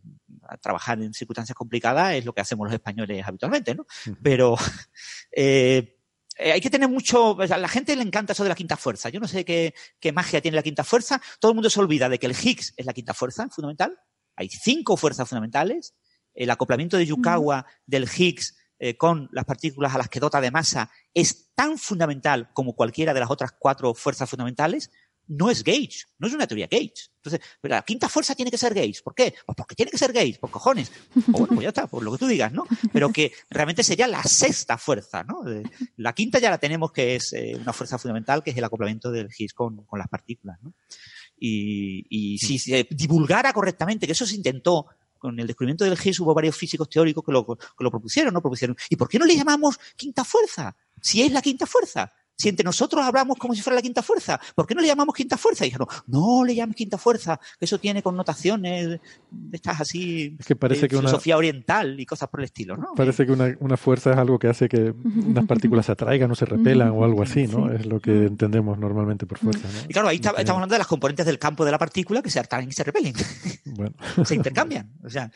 [0.61, 3.85] trabajar en circunstancias complicadas es lo que hacemos los españoles habitualmente, ¿no?
[4.21, 4.55] Pero,
[5.31, 5.97] eh,
[6.37, 9.09] eh, hay que tener mucho, a la gente le encanta eso de la quinta fuerza.
[9.09, 11.19] Yo no sé qué, qué magia tiene la quinta fuerza.
[11.39, 13.97] Todo el mundo se olvida de que el Higgs es la quinta fuerza fundamental
[14.37, 15.93] hay cinco fuerzas fundamentales.
[16.33, 20.51] El acoplamiento de Yukawa del Higgs eh, con las partículas a las que dota de
[20.51, 24.91] masa es tan fundamental como cualquiera de las otras cuatro fuerzas fundamentales.
[25.29, 27.09] No es gauge, no es una teoría gauge.
[27.17, 29.01] Entonces, pero la quinta fuerza tiene que ser gauge.
[29.03, 29.33] ¿Por qué?
[29.45, 30.89] Pues porque tiene que ser gauge, por cojones.
[31.17, 32.65] O bueno, pues ya está, por lo que tú digas, ¿no?
[32.93, 35.43] Pero que realmente sería la sexta fuerza, ¿no?
[35.97, 39.11] La quinta ya la tenemos, que es eh, una fuerza fundamental, que es el acoplamiento
[39.11, 40.73] del Higgs con, con las partículas, ¿no?
[41.39, 44.87] Y, y si se divulgara correctamente, que eso se intentó
[45.17, 48.41] con el descubrimiento del Higgs hubo varios físicos teóricos que lo, que lo propusieron, ¿no?
[48.41, 50.75] Propusieron, ¿y por qué no le llamamos quinta fuerza?
[51.01, 52.13] Si es la quinta fuerza.
[52.37, 55.15] Si entre nosotros hablamos como si fuera la quinta fuerza, ¿por qué no le llamamos
[55.15, 55.65] quinta fuerza?
[55.65, 58.87] Y dijeron, no le llames quinta fuerza, eso tiene connotaciones
[59.31, 62.77] de estas así, que parece de que una- filosofía oriental y cosas por el estilo,
[62.77, 62.93] ¿no?
[62.95, 66.35] Parece que una, una fuerza es algo que hace que unas partículas se atraigan o
[66.35, 67.71] se repelan o algo así, ¿no?
[67.71, 69.79] Es lo que entendemos normalmente por fuerza, ¿no?
[69.89, 72.29] Y claro, ahí está- estamos hablando de las componentes del campo de la partícula que
[72.29, 73.13] se atraen y se repelen.
[73.77, 73.93] Bueno.
[74.25, 74.91] se intercambian.
[75.03, 75.29] O sea,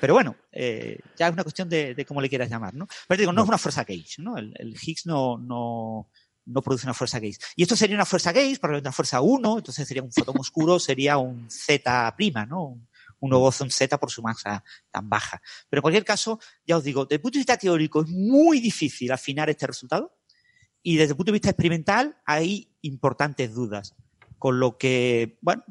[0.00, 2.86] pero bueno, eh, ya es una cuestión de, de cómo le quieras llamar, ¿no?
[3.06, 4.38] Pero digo, no es una fuerza gauge, ¿no?
[4.38, 6.08] El, el Higgs no, no,
[6.44, 7.38] no produce una fuerza gauge.
[7.56, 10.78] Y esto sería una fuerza gauge, probablemente una fuerza 1, entonces sería un fotón oscuro,
[10.78, 12.64] sería un Z prima, ¿no?
[12.64, 12.88] Un,
[13.22, 15.40] un bosón Z por su masa tan baja.
[15.68, 18.60] Pero en cualquier caso, ya os digo, desde el punto de vista teórico es muy
[18.60, 20.16] difícil afinar este resultado
[20.82, 23.94] y desde el punto de vista experimental hay importantes dudas.
[24.38, 25.62] Con lo que, bueno,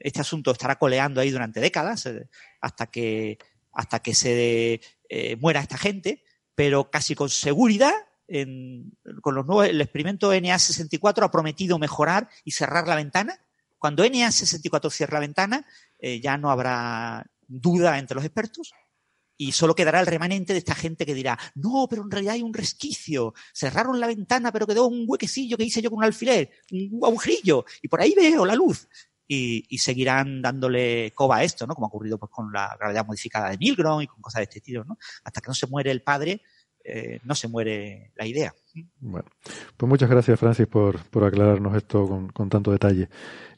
[0.00, 2.30] este asunto estará coleando ahí durante décadas eh,
[2.62, 3.36] hasta que,
[3.72, 4.80] hasta que se
[5.10, 6.24] eh, muera esta gente,
[6.54, 7.92] pero casi con seguridad,
[8.28, 13.38] en- con los nuevos, el experimento NA64 ha prometido mejorar y cerrar la ventana.
[13.78, 15.66] Cuando NA64 cierre la ventana,
[15.98, 18.72] eh, ya no habrá duda entre los expertos
[19.36, 22.42] y solo quedará el remanente de esta gente que dirá, no, pero en realidad hay
[22.42, 26.50] un resquicio, cerraron la ventana, pero quedó un huequecillo que hice yo con un alfiler,
[26.70, 28.88] un agujerillo, y por ahí veo la luz.
[29.26, 31.74] Y, y seguirán dándole coba a esto, ¿no?
[31.74, 34.58] Como ha ocurrido pues, con la gravedad modificada de Milgrom y con cosas de este
[34.58, 34.98] estilo, ¿no?
[35.24, 36.42] Hasta que no se muere el padre,
[36.84, 38.52] eh, no se muere la idea.
[39.00, 39.26] Bueno,
[39.76, 43.08] pues muchas gracias, Francis, por, por aclararnos esto con, con tanto detalle.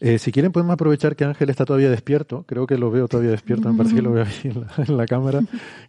[0.01, 2.45] Eh, si quieren, podemos aprovechar que Ángel está todavía despierto.
[2.47, 4.53] Creo que lo veo todavía despierto, me parece que lo veo ahí
[4.87, 5.41] en la, cámara.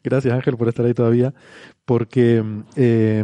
[0.03, 1.33] Gracias, Ángel, por estar ahí todavía.
[1.85, 2.43] Porque
[2.75, 3.23] eh,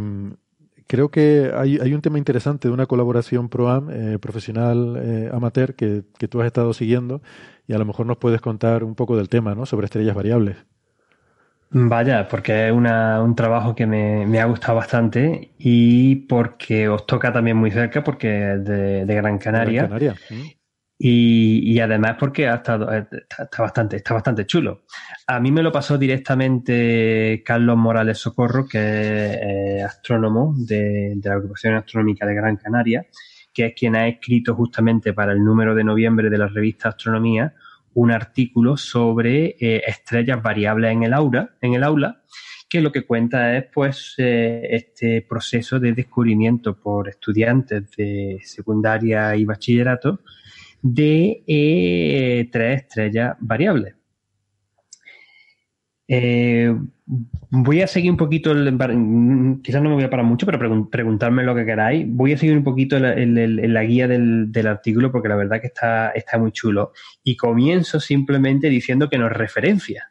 [0.86, 5.74] creo que hay, hay un tema interesante de una colaboración ProAm, eh, profesional eh, amateur,
[5.74, 7.22] que, que tú has estado siguiendo
[7.66, 9.66] y a lo mejor nos puedes contar un poco del tema, ¿no?
[9.66, 10.56] Sobre estrellas variables.
[11.76, 17.04] Vaya, porque es una- un trabajo que me, me ha gustado bastante y porque os
[17.04, 19.80] toca también muy cerca, porque es de, de Gran Canaria.
[19.88, 20.14] Gran Canaria.
[20.30, 20.42] Mm.
[20.96, 24.84] Y, y además porque ha estado, eh, está, está bastante, está bastante chulo.
[25.26, 31.28] A mí me lo pasó directamente Carlos Morales Socorro, que es eh, astrónomo de, de
[31.28, 33.04] la Agrupación Astronómica de Gran Canaria,
[33.52, 37.52] que es quien ha escrito justamente para el número de noviembre de la revista Astronomía
[37.94, 42.22] un artículo sobre eh, estrellas variables en el aura, en el aula,
[42.68, 49.36] que lo que cuenta es pues eh, este proceso de descubrimiento por estudiantes de secundaria
[49.36, 50.20] y bachillerato
[50.82, 53.94] de eh, tres estrellas variables.
[56.08, 56.74] Eh,
[57.50, 60.58] voy a seguir un poquito, el- mm, quizás no me voy a parar mucho, pero
[60.58, 62.06] pregun- preguntarme lo que queráis.
[62.08, 65.68] Voy a seguir un poquito el- la guía del, del artículo porque la verdad que
[65.68, 66.92] está, está muy chulo.
[67.22, 70.10] Y comienzo simplemente diciendo que nos referencia.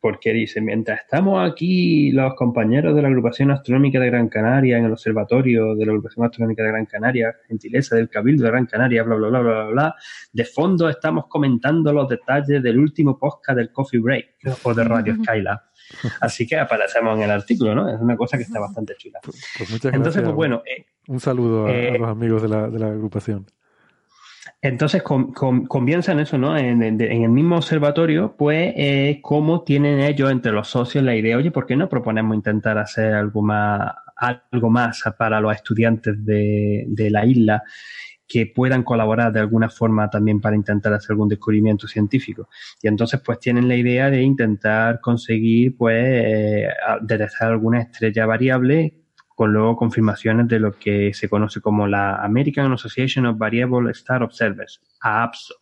[0.00, 4.84] Porque dice, mientras estamos aquí los compañeros de la Agrupación Astronómica de Gran Canaria, en
[4.84, 9.02] el Observatorio de la Agrupación Astronómica de Gran Canaria, gentileza del Cabildo de Gran Canaria,
[9.02, 9.94] bla, bla, bla, bla, bla, bla,
[10.32, 15.16] de fondo estamos comentando los detalles del último podcast del Coffee Break o de Radio
[15.16, 15.58] Skylab.
[16.20, 17.88] Así que aparecemos en el artículo, ¿no?
[17.88, 19.18] Es una cosa que está bastante chula.
[19.24, 20.24] Pues muchas Entonces, gracias.
[20.24, 23.46] pues bueno, eh, Un saludo a, a eh, los amigos de la, de la agrupación.
[24.60, 26.56] Entonces com- com- comienza en eso, ¿no?
[26.56, 31.14] En, en- en el mismo observatorio, pues, eh, cómo tienen ellos entre los socios la
[31.14, 36.24] idea, oye, ¿por qué no proponemos intentar hacer algo más, algo más para los estudiantes
[36.24, 37.62] de, de la isla
[38.26, 42.48] que puedan colaborar de alguna forma también para intentar hacer algún descubrimiento científico?
[42.82, 46.68] Y entonces, pues, tienen la idea de intentar conseguir, pues, eh,
[47.02, 48.94] detectar alguna estrella variable
[49.38, 54.24] con luego confirmaciones de lo que se conoce como la American Association of Variable Star
[54.24, 55.54] Observers, AAPSO.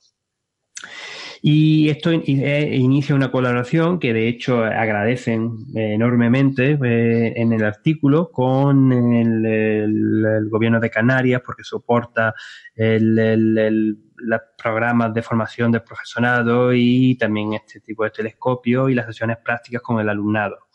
[1.43, 7.65] Y esto eh, inicia una colaboración que de hecho agradecen eh, enormemente eh, en el
[7.65, 12.35] artículo con el, gobierno de Canarias porque soporta
[12.75, 19.05] el, los programas de formación del profesorado y también este tipo de telescopio y las
[19.05, 20.66] sesiones prácticas con el alumnado.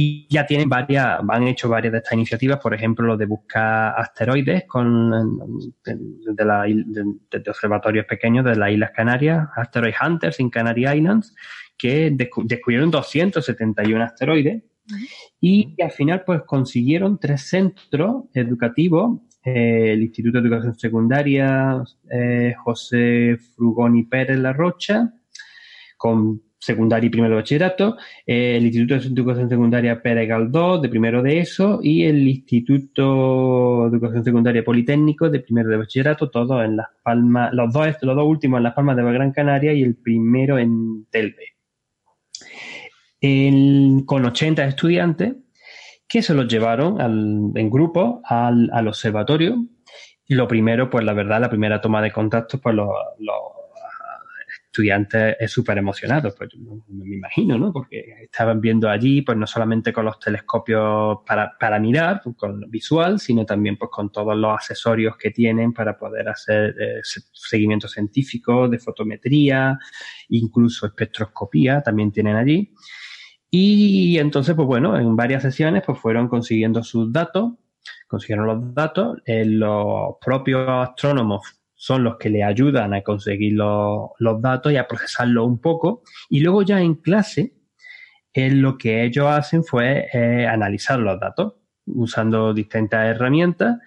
[0.00, 3.94] Y ya tienen varias, han hecho varias de estas iniciativas, por ejemplo, lo de buscar
[3.98, 5.10] asteroides con
[5.82, 6.84] de,
[7.32, 11.34] de observatorios pequeños de las Islas Canarias, Asteroid Hunters en Canary Islands,
[11.76, 14.62] que descu- descubrieron 271 asteroides
[15.40, 22.54] y al final pues consiguieron tres centros educativos, eh, el Instituto de Educación Secundaria eh,
[22.62, 25.12] José Frugoni Pérez La Rocha,
[25.96, 31.22] con secundaria y primero de bachillerato, el Instituto de Educación Secundaria Pérez Galdós, de primero
[31.22, 36.76] de eso, y el Instituto de Educación Secundaria Politécnico, de primero de bachillerato, todos en
[36.76, 39.94] Las Palmas, los dos, los dos últimos en Las Palmas de Gran Canaria y el
[39.96, 41.54] primero en Telve.
[43.20, 45.34] El- con 80 estudiantes
[46.08, 49.64] que se los llevaron en grupo al, al observatorio.
[50.28, 52.88] Lo primero, pues la verdad, la primera toma de contacto, pues los,
[54.78, 56.50] estudiantes es súper emocionados, pues
[56.88, 57.72] me imagino, ¿no?
[57.72, 62.70] Porque estaban viendo allí, pues no solamente con los telescopios para, para mirar, pues, con
[62.70, 67.88] visual, sino también pues con todos los accesorios que tienen para poder hacer eh, seguimiento
[67.88, 69.76] científico, de fotometría,
[70.28, 72.72] incluso espectroscopía, también tienen allí.
[73.50, 77.54] Y entonces, pues bueno, en varias sesiones, pues fueron consiguiendo sus datos,
[78.06, 84.10] consiguieron los datos, eh, los propios astrónomos son los que le ayudan a conseguir los,
[84.42, 86.02] datos y a procesarlo un poco.
[86.28, 87.54] Y luego ya en clase,
[88.34, 91.54] eh, lo que ellos hacen fue eh, analizar los datos
[91.86, 93.78] usando distintas herramientas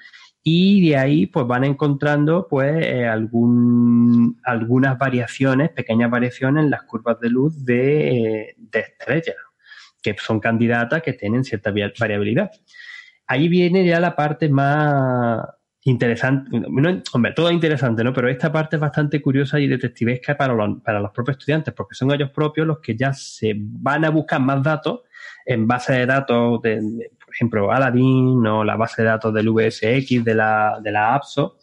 [0.42, 6.84] y de ahí pues van encontrando pues eh, algún, algunas variaciones, pequeñas variaciones en las
[6.84, 9.36] curvas de luz de, de estrellas,
[10.02, 12.52] que son candidatas que tienen cierta variabilidad.
[13.28, 15.46] Ahí viene ya la parte más,
[15.84, 16.50] interesante,
[17.14, 18.14] hombre, todo interesante, ¿no?
[18.14, 21.96] Pero esta parte es bastante curiosa y detectivesca para los, para los propios estudiantes, porque
[21.96, 25.02] son ellos propios los que ya se van a buscar más datos
[25.46, 30.24] en base de datos de, por ejemplo, Aladdin o la base de datos del VSX,
[30.24, 31.58] de la, de la APSO,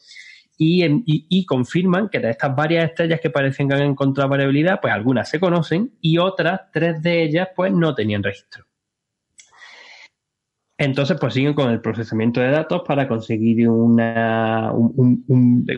[0.60, 4.80] y, y, y, confirman que de estas varias estrellas que parecen que han encontrado variabilidad,
[4.80, 8.67] pues algunas se conocen y otras, tres de ellas, pues no tenían registro.
[10.80, 14.72] Entonces, pues siguen con el procesamiento de datos para conseguir una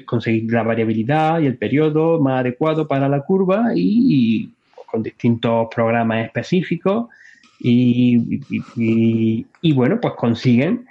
[0.04, 4.52] conseguir la variabilidad y el periodo más adecuado para la curva y,
[4.84, 7.08] con distintos programas específicos
[7.58, 8.18] y,
[9.72, 10.86] bueno, pues consiguen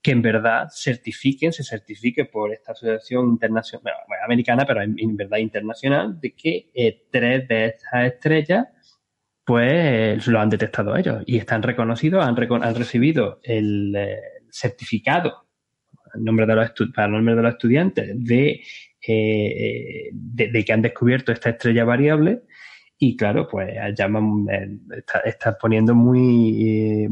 [0.00, 3.94] que en verdad certifiquen, se certifique por esta asociación internacional,
[4.24, 8.68] americana, pero en, verdad internacional, de que eh, tres de estas estrellas
[9.48, 11.22] pues lo han detectado ellos.
[11.24, 14.20] Y están reconocidos, han, han recibido el eh,
[14.50, 15.48] certificado
[16.14, 18.60] en nombre de los para el nombre de los estudiantes de,
[19.06, 22.42] eh, de, que han descubierto esta estrella variable.
[22.98, 24.80] Y claro, pues llaman, eh,
[25.24, 27.08] está, poniendo muy...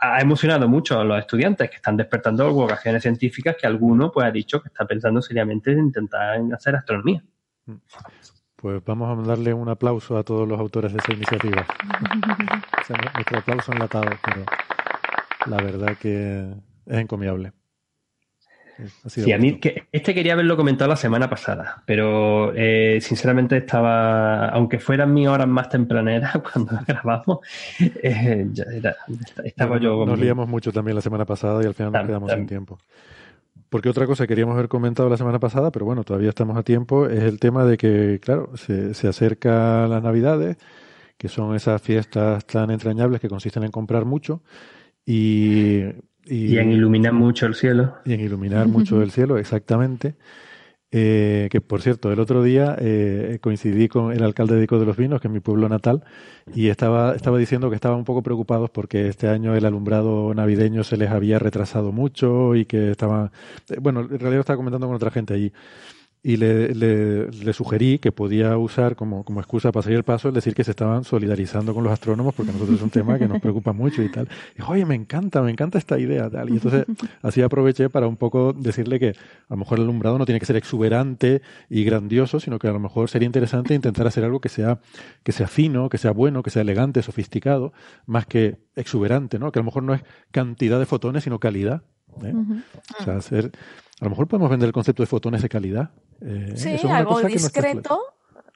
[0.00, 4.30] ha emocionado mucho a los estudiantes que están despertando vocaciones científicas que alguno pues ha
[4.30, 7.24] dicho que está pensando seriamente en intentar hacer astronomía.
[8.60, 11.66] Pues vamos a darle un aplauso a todos los autores de esa iniciativa.
[13.14, 14.44] nuestro aplauso enlatado, pero
[15.46, 16.52] la verdad que
[16.86, 17.52] es encomiable.
[19.06, 24.48] Sí, a mí que, este quería haberlo comentado la semana pasada, pero eh, sinceramente estaba,
[24.48, 27.40] aunque fueran mis horas más tempraneras cuando grabamos,
[27.78, 28.46] eh,
[29.44, 30.04] estaba yo.
[30.06, 32.78] Nos liamos mucho también la semana pasada y al final nos quedamos sin tiempo.
[33.70, 36.64] Porque otra cosa que queríamos haber comentado la semana pasada, pero bueno, todavía estamos a
[36.64, 40.58] tiempo, es el tema de que, claro, se, se acerca las Navidades,
[41.16, 44.42] que son esas fiestas tan entrañables que consisten en comprar mucho
[45.06, 45.84] y...
[46.26, 47.96] Y, en iluminar mucho el cielo.
[48.04, 50.14] Y en iluminar mucho el cielo, exactamente.
[50.92, 54.86] Eh, que por cierto, el otro día eh, coincidí con el alcalde de Ico de
[54.86, 56.02] los Vinos, que es mi pueblo natal,
[56.52, 60.82] y estaba, estaba diciendo que estaban un poco preocupados porque este año el alumbrado navideño
[60.82, 63.30] se les había retrasado mucho y que estaban.
[63.68, 65.52] Eh, bueno, en realidad estaba comentando con otra gente allí
[66.22, 70.34] y le, le, sugerí que podía usar como, como excusa para seguir el paso el
[70.34, 73.26] decir que se estaban solidarizando con los astrónomos porque a nosotros es un tema que
[73.26, 74.28] nos preocupa mucho y tal.
[74.54, 76.28] Y dijo, oye, me encanta, me encanta esta idea.
[76.28, 76.50] Tal.
[76.50, 76.84] Y entonces
[77.22, 79.14] así aproveché para un poco decirle que a
[79.50, 81.40] lo mejor el alumbrado no tiene que ser exuberante
[81.70, 84.78] y grandioso, sino que a lo mejor sería interesante intentar hacer algo que sea,
[85.22, 87.72] que sea fino, que sea bueno, que sea elegante, sofisticado,
[88.04, 89.52] más que exuberante, ¿no?
[89.52, 90.02] Que a lo mejor no es
[90.32, 91.82] cantidad de fotones, sino calidad.
[92.22, 92.34] ¿eh?
[93.00, 93.52] O sea, hacer
[94.00, 95.90] a lo mejor podemos vender el concepto de fotones de calidad.
[96.20, 98.00] Eh, sí, algo discreto,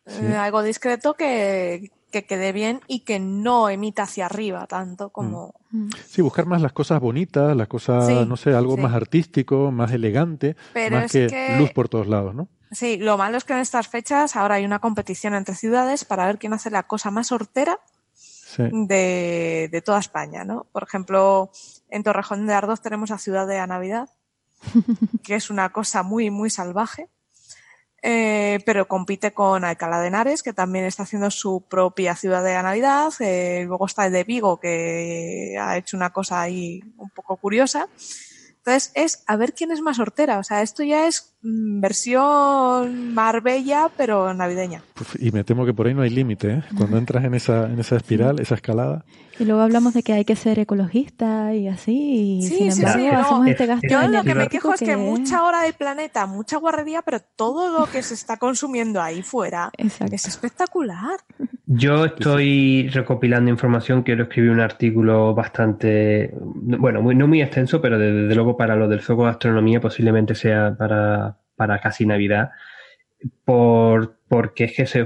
[0.07, 5.55] eh, algo discreto que, quede bien y que no emita hacia arriba tanto como...
[5.71, 5.87] Mm.
[5.87, 5.91] Mm.
[6.07, 10.55] Sí, buscar más las cosas bonitas, las cosas, no sé, algo más artístico, más elegante,
[10.91, 12.49] más que, luz por todos lados, ¿no?
[12.71, 16.27] Sí, lo malo es que en estas fechas ahora hay una competición entre ciudades para
[16.27, 17.81] ver quién hace la cosa más hortera
[18.59, 20.67] de, de, toda España, ¿no?
[20.73, 21.51] Por ejemplo,
[21.89, 24.09] en Torrejón de Ardoz tenemos la ciudad de la Navidad,
[25.25, 27.09] que es una cosa muy, muy salvaje.
[28.07, 32.53] Eh, pero compite con Alcalá de Henares, que también está haciendo su propia ciudad de
[32.53, 33.11] la Navidad.
[33.21, 37.89] Eh, luego está el de Vigo, que ha hecho una cosa ahí un poco curiosa.
[38.59, 40.39] Entonces es a ver quién es más hortera.
[40.39, 44.83] O sea, esto ya es versión Marbella, pero navideña.
[45.19, 46.63] y me temo que por ahí no hay límite, ¿eh?
[46.77, 49.05] Cuando entras en esa, en esa espiral, esa escalada.
[49.39, 53.49] Y luego hablamos de que hay que ser ecologista y así, y sin embargo hacemos
[53.49, 57.03] este gasto Yo lo que me quejo es que mucha hora del planeta, mucha guarrería,
[57.03, 61.19] pero todo lo que se está consumiendo ahí fuera es espectacular.
[61.67, 67.99] Yo estoy recopilando información, quiero escribir un artículo bastante, bueno, muy, no muy extenso, pero
[67.99, 72.51] desde luego para lo del foco de astronomía posiblemente sea para, para casi Navidad,
[73.45, 75.05] por, porque es que se,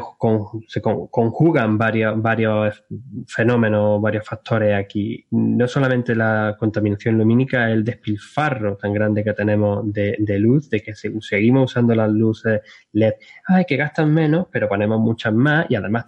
[0.69, 2.85] se conjugan varios, varios
[3.27, 5.27] fenómenos, varios factores aquí.
[5.31, 10.95] No solamente la contaminación lumínica, el despilfarro tan grande que tenemos de, luz, de que
[10.95, 12.61] seguimos usando las luces
[12.99, 13.15] LED,
[13.47, 16.07] ay, que gastan menos, pero ponemos muchas más y además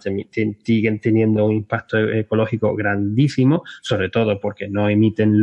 [0.63, 5.33] siguen teniendo un impacto ecológico grandísimo, sobre todo porque no emiten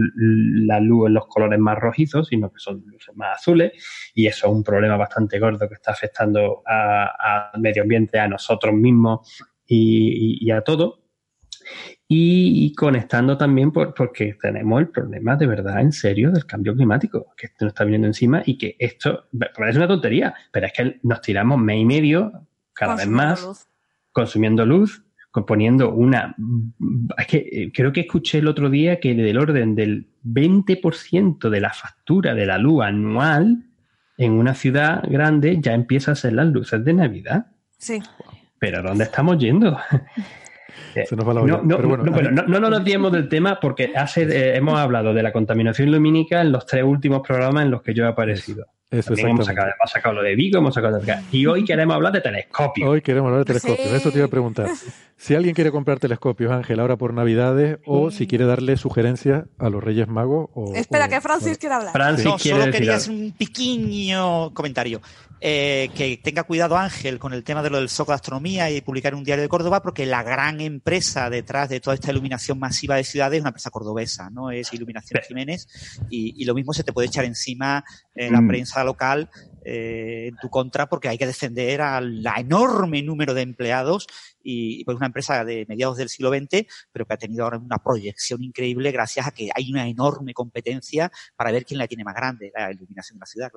[0.66, 3.72] la luz en los colores más rojizos, sino que son luces más azules,
[4.14, 8.28] y eso es un problema bastante gordo que está afectando a, a medio ambiente, a
[8.28, 11.07] nosotros mismos y, a todo.
[12.10, 17.48] Y, conectando también porque tenemos el problema de verdad en serio del cambio climático, que
[17.60, 21.58] nos está viniendo encima y que esto parece una tontería, pero es que nos tiramos
[21.58, 22.32] mes y medio
[22.72, 23.68] cada vez más
[24.12, 26.34] consumiendo luz, componiendo una...
[27.18, 31.60] Es que eh, creo que escuché el otro día que del orden del 20% de
[31.60, 33.64] la factura de la luz anual
[34.16, 37.46] en una ciudad grande ya empieza a ser las luces de Navidad.
[37.76, 38.02] Sí.
[38.58, 39.78] Pero ¿dónde estamos yendo?
[41.06, 41.60] Se nos va la olla.
[41.62, 46.40] No, no, nos desviemos del tema porque hace, eh, hemos hablado de la contaminación lumínica
[46.40, 48.66] en los tres últimos programas en los que yo he aparecido.
[48.90, 51.18] Eso, hemos sacado, hemos sacado, lo de Vigo, hemos sacado de...
[51.30, 52.88] Y hoy queremos hablar de telescopios.
[52.88, 53.92] Hoy queremos hablar de telescopios.
[53.92, 54.70] Eso te iba a preguntar.
[55.20, 59.68] Si alguien quiere comprar telescopios, Ángel, ahora por Navidades, o si quiere darle sugerencias a
[59.68, 60.48] los Reyes Magos.
[60.54, 61.92] O, Espera, que Francis quiere hablar.
[61.92, 65.00] Francis no, solo quería hacer un pequeño comentario.
[65.40, 68.80] Eh, que tenga cuidado Ángel con el tema de lo del soco de astronomía y
[68.80, 72.96] publicar un diario de Córdoba, porque la gran empresa detrás de toda esta iluminación masiva
[72.96, 74.50] de ciudades es una empresa cordobesa, ¿no?
[74.50, 75.68] Es Iluminación Jiménez,
[76.10, 77.84] y, lo mismo se te puede echar encima
[78.14, 78.48] en la mm.
[78.48, 79.30] prensa local
[79.64, 84.06] eh, en tu contra porque hay que defender al enorme número de empleados
[84.42, 87.76] y, pues una empresa de mediados del siglo XX, pero que ha tenido ahora una
[87.78, 92.14] proyección increíble gracias a que hay una enorme competencia para ver quién la tiene más
[92.14, 93.52] grande, la iluminación de la ciudad.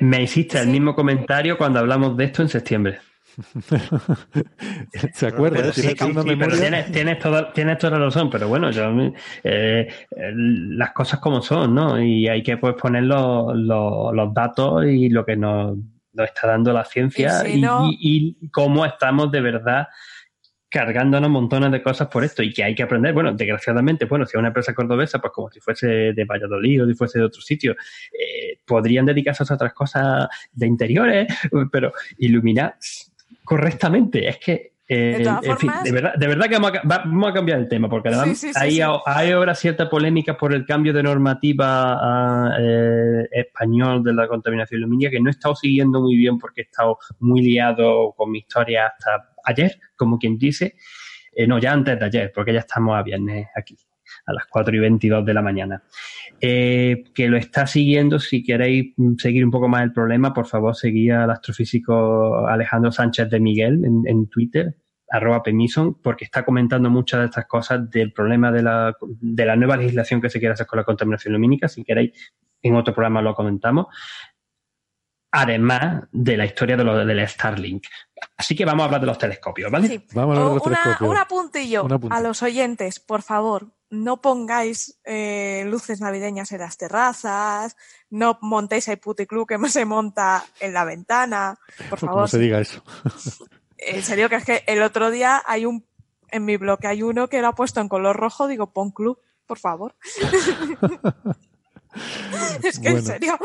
[0.00, 2.98] Me, hiciste el mismo comentario cuando hablamos de esto en septiembre.
[5.14, 5.72] ¿Se acuerda?
[5.72, 7.52] ¿Tienes, toda,
[7.90, 8.70] la razón, pero bueno,
[9.42, 12.02] eh, las cosas como son, ¿no?
[12.02, 15.78] Y hay que pues, poner los, datos y lo que nos,
[16.16, 19.88] está dando la ciencia y, cómo estamos de verdad
[20.68, 23.12] cargándonos montones de cosas por esto y que hay que aprender.
[23.12, 26.86] Bueno, desgraciadamente, bueno, si es una empresa cordobesa, pues como si fuese de Valladolid o
[26.86, 31.26] si fuese de otro sitio, eh, podrían dedicarse a otras cosas de interiores,
[31.70, 32.76] pero iluminar
[33.44, 34.28] correctamente.
[34.28, 35.24] Es que, eh,
[35.84, 39.88] de, verdad, de verdad que vamos a, cambiar el tema, porque además hay, ahora cierta
[39.88, 45.30] polémica por el cambio de normativa ah, eh, español de la contaminación lumínica que no
[45.30, 49.78] he estado siguiendo muy bien porque he estado muy liado con mi historia hasta ayer,
[49.96, 50.74] como quien dice.
[51.34, 53.76] Eh, no, ya antes de ayer, porque ya estamos a viernes aquí
[54.26, 55.82] a las 4 y 22 de la mañana.
[56.40, 60.74] Eh, que lo está siguiendo, si queréis seguir un poco más el problema, por favor,
[60.74, 64.76] seguid al astrofísico Alejandro Sánchez de Miguel en, Twitter,
[65.08, 69.56] arroba Pemison, porque está comentando muchas de estas cosas del problema de la, de la
[69.56, 71.68] nueva legislación que se quiere hacer con la contaminación lumínica.
[71.68, 72.12] Si queréis,
[72.62, 73.86] en otro programa lo comentamos.
[75.32, 77.86] Además de la historia de lo del Starlink.
[78.36, 80.06] Así que vamos a hablar de los telescopios, ¿vale?
[80.12, 81.10] Vamos a hablar de los telescopios.
[81.10, 87.76] Un apuntillo a los oyentes, por favor no pongáis eh, luces navideñas en las terrazas,
[88.08, 91.58] no montéis el puticlub que se monta en la ventana,
[91.90, 92.22] por favor.
[92.22, 92.82] No se diga eso.
[93.76, 95.86] en serio, que es que el otro día hay un,
[96.28, 99.20] en mi bloque hay uno que lo ha puesto en color rojo, digo, pon club,
[99.46, 99.94] por favor.
[102.62, 103.38] es que en serio,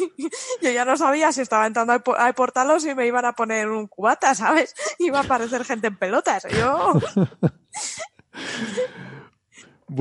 [0.62, 3.68] yo ya no sabía si estaba entrando al, portal o si me iban a poner
[3.68, 4.74] un cubata, ¿sabes?
[4.98, 6.46] Iba a aparecer gente en pelotas.
[6.50, 7.00] Yo...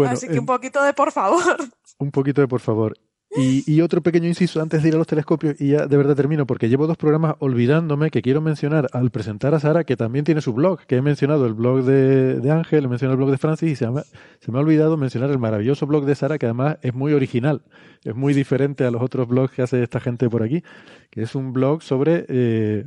[0.07, 1.57] Así que un poquito de por favor.
[1.99, 2.97] Un poquito de por favor.
[3.35, 6.45] Y, otro pequeño inciso antes de ir a los telescopios, y ya de verdad termino,
[6.45, 10.41] porque llevo dos programas olvidándome que quiero mencionar al presentar a Sara, que también tiene
[10.41, 13.39] su blog, que he mencionado el blog de, de Ángel, he mencionado el blog de
[13.39, 14.01] Francis, y se me,
[14.39, 17.63] se me ha olvidado mencionar el maravilloso blog de Sara, que además es muy original,
[18.03, 20.63] es muy diferente a los otros blogs que hace esta gente por aquí,
[21.09, 22.85] que es un blog sobre, eh,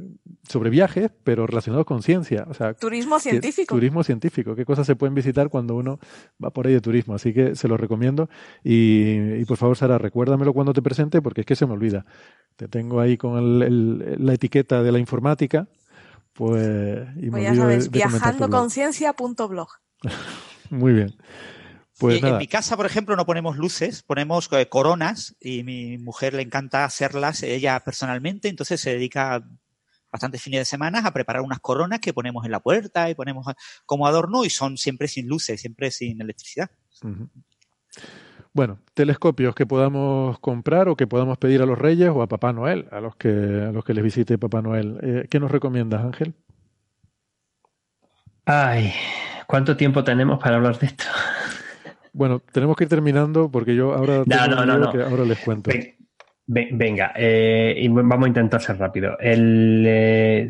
[0.49, 2.45] sobre viajes, pero relacionados con ciencia.
[2.49, 3.75] O sea, turismo científico.
[3.75, 5.99] Turismo científico, qué cosas se pueden visitar cuando uno
[6.43, 8.29] va por ahí de turismo, así que se lo recomiendo.
[8.63, 12.05] Y, y por favor, Sara, recuerda cuando te presente porque es que se me olvida.
[12.57, 13.59] Te tengo ahí con
[14.25, 15.69] la etiqueta de la informática,
[16.33, 17.09] pues...
[17.17, 19.69] Y pues ya sabes, viajandoconciencia.blog.
[20.71, 21.17] Muy bien.
[21.99, 26.35] Pues en mi casa, por ejemplo, no ponemos luces, ponemos eh, coronas y mi mujer
[26.35, 29.43] le encanta hacerlas ella personalmente, entonces se dedica
[30.13, 33.47] bastantes fines de semana a preparar unas coronas que ponemos en la puerta y ponemos
[33.87, 36.71] como adorno y son siempre sin luces, siempre sin electricidad.
[38.57, 42.55] Bueno, telescopios que podamos comprar o que podamos pedir a los reyes o a Papá
[42.55, 44.99] Noel, a los que, a los que les visite Papá Noel.
[45.03, 46.33] Eh, ¿Qué nos recomiendas, Ángel?
[48.47, 48.95] Ay,
[49.47, 51.05] ¿cuánto tiempo tenemos para hablar de esto?
[52.15, 55.71] Bueno, tenemos que ir terminando porque yo ahora, ahora les cuento.
[56.49, 59.19] Venga, eh, y vamos a intentar ser rápido.
[59.19, 60.49] El, eh,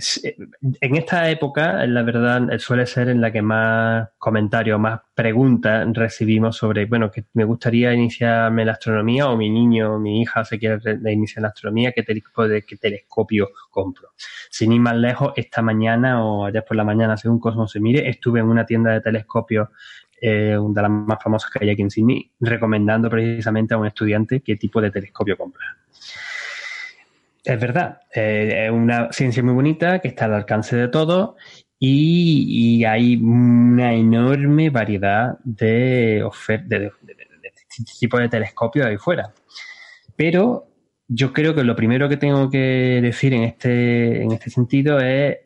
[0.82, 6.58] en esta época, la verdad, suele ser en la que más comentarios, más preguntas recibimos
[6.58, 10.58] sobre, bueno, que me gustaría iniciarme la astronomía o mi niño o mi hija se
[10.58, 10.78] quiere
[11.10, 14.10] iniciar la astronomía, ¿qué, de qué telescopio compro?
[14.50, 18.06] Sin ir más lejos, esta mañana o ayer por la mañana, según Cosmos se mire,
[18.06, 19.68] estuve en una tienda de telescopios
[20.22, 24.40] una de las más famosas que hay aquí en Sydney, recomendando precisamente a un estudiante
[24.40, 25.76] qué tipo de telescopio comprar.
[27.44, 31.36] Es verdad, eh, es una ciencia muy bonita que está al alcance de todos
[31.78, 36.92] y, hay una enorme variedad de ofertas, de,
[38.00, 39.32] tipo de telescopios ahí fuera.
[40.16, 40.66] Pero
[41.06, 45.38] yo creo que lo primero que tengo que decir en este, en este sentido es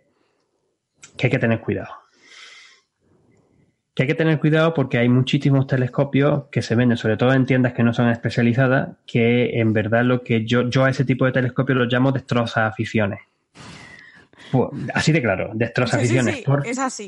[1.19, 2.00] que hay que tener cuidado
[3.95, 7.47] que hay que tener cuidado porque hay muchísimos telescopios que se venden, sobre todo en
[7.47, 11.25] tiendas que no son especializadas, que en verdad lo que yo, yo a ese tipo
[11.27, 13.21] de telescopios los llamo destroza aficiones.
[14.53, 16.45] Pues, así de claro, destroza aficiones.
[16.65, 17.07] es así.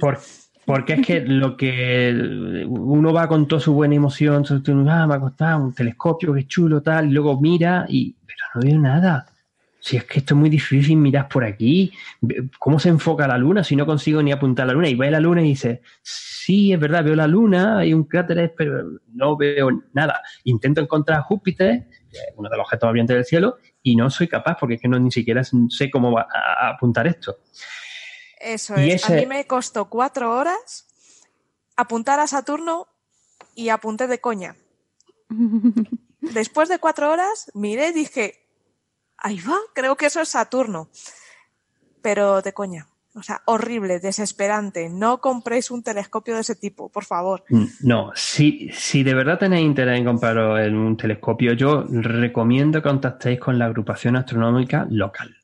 [0.65, 4.44] porque es que lo que uno va con toda su buena emoción,
[4.89, 8.61] ah, me ha costado un telescopio, qué chulo, tal, y luego mira y, pero no
[8.61, 9.27] veo nada
[9.83, 11.93] si es que esto es muy difícil, miras por aquí,
[12.61, 14.89] ¿cómo se enfoca la luna si no consigo ni apuntar la luna?
[14.89, 18.55] Y ve la luna y dice, sí, es verdad, veo la luna, hay un cráter,
[18.57, 20.23] pero no veo nada.
[20.44, 21.89] Intento encontrar Júpiter,
[22.36, 24.86] uno de los objetos más brillantes del cielo, y no soy capaz porque es que
[24.86, 27.39] no ni siquiera sé cómo va a, apuntar esto.
[28.41, 29.11] Eso es.
[29.11, 30.86] A mí me costó cuatro horas
[31.77, 32.86] apuntar a Saturno
[33.57, 34.55] y apunté de coña.
[36.20, 38.41] Después de cuatro horas miré y dije,
[39.23, 40.91] ahí va, creo que eso es Saturno.
[42.02, 42.89] Pero de coña.
[43.15, 44.89] O sea, horrible, desesperante.
[44.89, 47.44] No compréis un telescopio de ese tipo, por favor.
[47.51, 50.39] Mm, no, si, si de verdad tenéis interés en comprar
[50.73, 55.36] un telescopio, yo recomiendo que contactéis con la agrupación astronómica local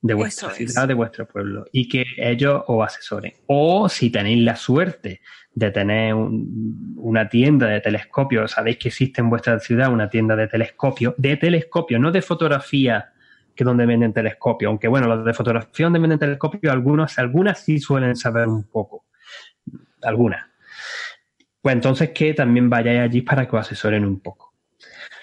[0.00, 3.32] de vuestra ciudad, de vuestro pueblo, y que ellos os asesoren.
[3.46, 5.20] O si tenéis la suerte
[5.52, 10.46] de tener una tienda de telescopios, sabéis que existe en vuestra ciudad una tienda de
[10.46, 13.12] telescopio, de telescopio, no de fotografía
[13.58, 14.68] que donde venden telescopios.
[14.68, 19.06] Aunque bueno, los de fotografía donde venden telescopios, algunos, algunas sí suelen saber un poco.
[20.00, 20.46] Algunas.
[21.60, 24.54] Pues entonces que también vayáis allí para que os asesoren un poco.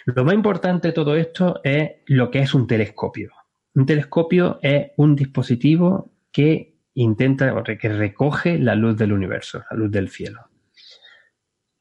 [0.04, 3.32] Lo más importante de todo esto es lo que es un telescopio.
[3.74, 9.92] Un telescopio es un dispositivo que intenta, que recoge la luz del universo, la luz
[9.92, 10.42] del cielo.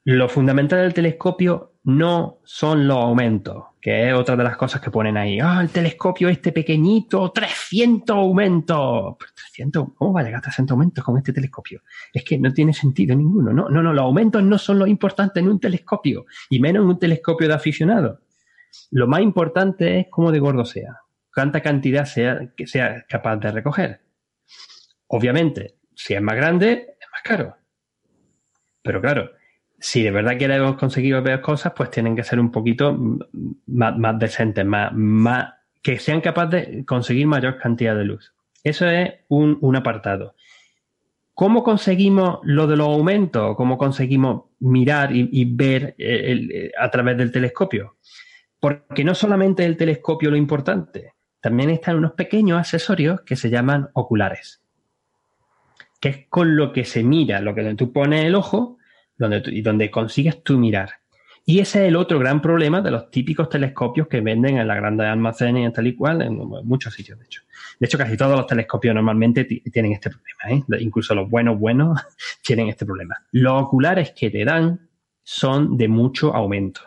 [0.06, 4.90] Lo fundamental del telescopio no son los aumentos, que es otra de las cosas que
[4.90, 5.38] ponen ahí.
[5.40, 9.16] Ah, el telescopio este pequeñito, 300 aumentos.
[9.34, 11.82] 300, ¿Cómo va a llegar a 300 aumentos con este telescopio?
[12.12, 13.54] Es que no tiene sentido ninguno.
[13.54, 16.88] No, no, no, los aumentos no son lo importante en un telescopio, y menos en
[16.90, 18.20] un telescopio de aficionado.
[18.90, 21.00] Lo más importante es cómo de gordo sea,
[21.34, 24.02] cuánta cantidad sea, que sea capaz de recoger.
[25.06, 27.56] Obviamente, si es más grande, es más caro.
[28.82, 29.30] Pero claro,
[29.78, 32.96] si de verdad queremos conseguir ver cosas, pues tienen que ser un poquito
[33.66, 38.32] más, decentes, más, que sean capaces de conseguir mayor cantidad de luz.
[38.62, 40.34] Eso es un, apartado.
[41.34, 43.56] ¿Cómo conseguimos lo de los aumentos?
[43.56, 47.96] ¿Cómo conseguimos mirar y, ver eh, a través del telescopio?
[48.58, 51.12] Porque no solamente el telescopio lo importante,
[51.42, 54.62] también están unos pequeños accesorios que se llaman oculares,
[56.00, 58.78] que es con lo que se mira, lo que tú pones el ojo
[59.16, 60.90] donde, y donde consigues tú mirar.
[61.46, 64.78] Y ese es el otro gran problema de los típicos telescopios que venden en las
[64.78, 67.42] grandes almacenes y tal y cual, en muchos sitios, de hecho.
[67.78, 70.80] De hecho, casi todos los telescopios normalmente tienen este problema, ¿eh?
[70.80, 72.00] incluso los buenos, buenos,
[72.42, 73.16] tienen este problema.
[73.32, 74.88] Los oculares que te dan
[75.22, 76.80] son de mucho aumento.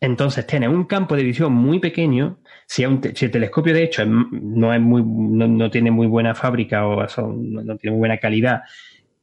[0.00, 2.38] Entonces, tienes un campo de visión muy pequeño.
[2.66, 7.76] Si, el telescopio, de hecho, no, es muy, no, tiene muy buena fábrica o no
[7.76, 8.62] tiene muy buena calidad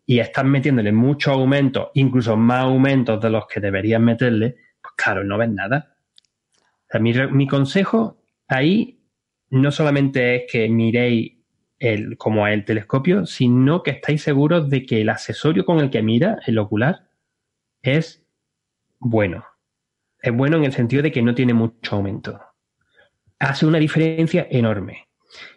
[0.05, 5.23] y estás metiéndole mucho aumento, incluso más aumentos de los que deberías meterle, pues claro,
[5.23, 5.95] no ves nada.
[6.99, 8.99] mi, consejo ahí
[9.49, 11.37] no solamente es que miréis
[11.79, 16.01] el, como el telescopio, sino que estáis seguros de que el accesorio con el que
[16.01, 17.07] mira, el ocular,
[17.81, 18.25] es
[18.99, 19.45] bueno.
[20.21, 22.41] Es bueno en el sentido de que no tiene mucho aumento.
[23.39, 25.07] Hace una diferencia enorme.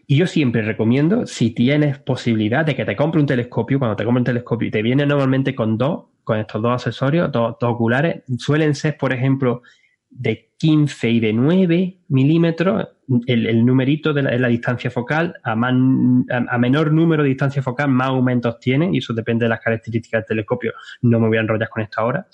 [0.09, 4.05] Y yo siempre recomiendo, si tienes posibilidad de que te compre un telescopio, cuando te
[4.05, 8.23] compre un telescopio y te viene normalmente con dos, con estos dos accesorios, dos, oculares,
[8.39, 9.63] suelen ser, por ejemplo,
[10.09, 12.87] de 15 y de 9 milímetros,
[13.27, 18.61] el, numerito de la, distancia focal, a, a, menor número de distancia focal, más aumentos
[18.61, 20.73] tiene, y eso depende de las características del telescopio.
[21.03, 22.29] No me voy a enrollar con esto ahora.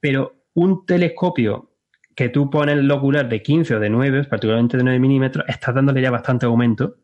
[0.00, 1.70] Pero un telescopio
[2.14, 5.74] que tú pones el ocular de 15 o de 9, particularmente de 9 milímetros, estás
[5.74, 6.96] dándole ya bastante aumento.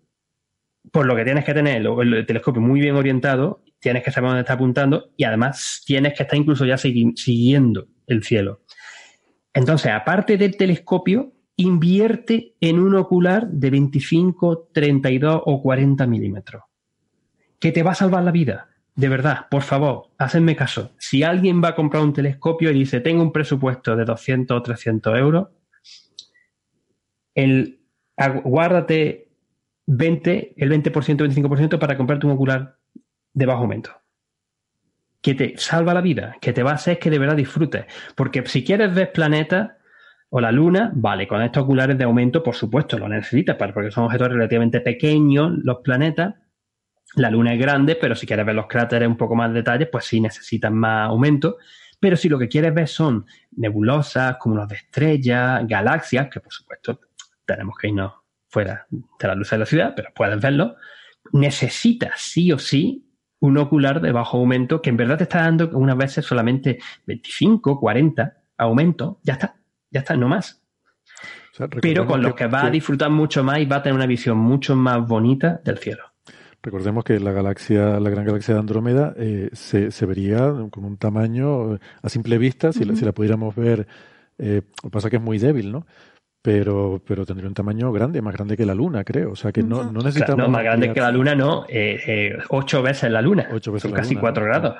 [0.92, 4.41] Por lo que tienes que tener el, telescopio muy bien orientado, tienes que saber dónde
[4.41, 8.62] está apuntando y además tienes que estar incluso ya siguiendo el cielo.
[9.52, 16.62] Entonces, aparte del telescopio, invierte en un ocular de 25, 32 o 40 milímetros,
[17.59, 20.92] que te va a salvar la vida de verdad, por favor, hacedme caso.
[20.99, 24.62] Si alguien va a comprar un telescopio y dice, tengo un presupuesto de 200 o
[24.62, 25.49] 300 euros,
[27.34, 27.81] el,
[28.44, 29.30] guárdate
[29.93, 32.77] 20, el 20%, 25% para comprarte un ocular
[33.33, 33.91] de bajo aumento.
[35.20, 37.86] Que te salva la vida, que te va a hacer que de verdad disfrutes.
[38.15, 39.73] Porque si quieres ver planetas
[40.31, 44.05] o la luna, vale, con estos oculares de aumento, por supuesto, lo necesitas, porque son
[44.05, 46.35] objetos relativamente pequeños los planetas
[47.17, 50.05] la Luna es grande, pero si quieres ver los cráteres un poco más detalles, pues
[50.05, 51.59] sí necesitas más aumento.
[51.99, 57.01] Pero si lo que quieres ver son nebulosas, cúmulos de estrellas, galaxias, que por supuesto
[57.44, 58.12] tenemos que irnos
[58.51, 60.77] fuera de la luz de la ciudad, pero puedes verlo,
[61.33, 63.07] necesitas sí o sí
[63.41, 67.81] un ocular de bajo aumento que en verdad te está dando unas veces solamente 25,
[67.81, 69.57] 40 aumentos, ya está,
[69.91, 70.62] ya está, no más.
[71.81, 74.37] pero con los que, va a disfrutar mucho más y va a tener una visión
[74.37, 76.05] mucho más bonita del cielo.
[76.62, 80.99] Recordemos que la galaxia, la gran galaxia de Andrómeda, eh, se, se, vería con un
[80.99, 83.87] tamaño eh, a simple vista, si, la, si la pudiéramos ver,
[84.37, 85.87] eh, lo que pasa es que es muy débil, ¿no?
[86.43, 89.33] Pero, pero tendría un tamaño grande, más grande que la Luna, creo.
[89.33, 90.39] O sea que no, no necesitamos.
[90.39, 91.67] no, más grande que la Luna, no.
[92.49, 93.49] ocho veces la Luna.
[93.52, 94.77] Ocho veces Son casi cuatro grados.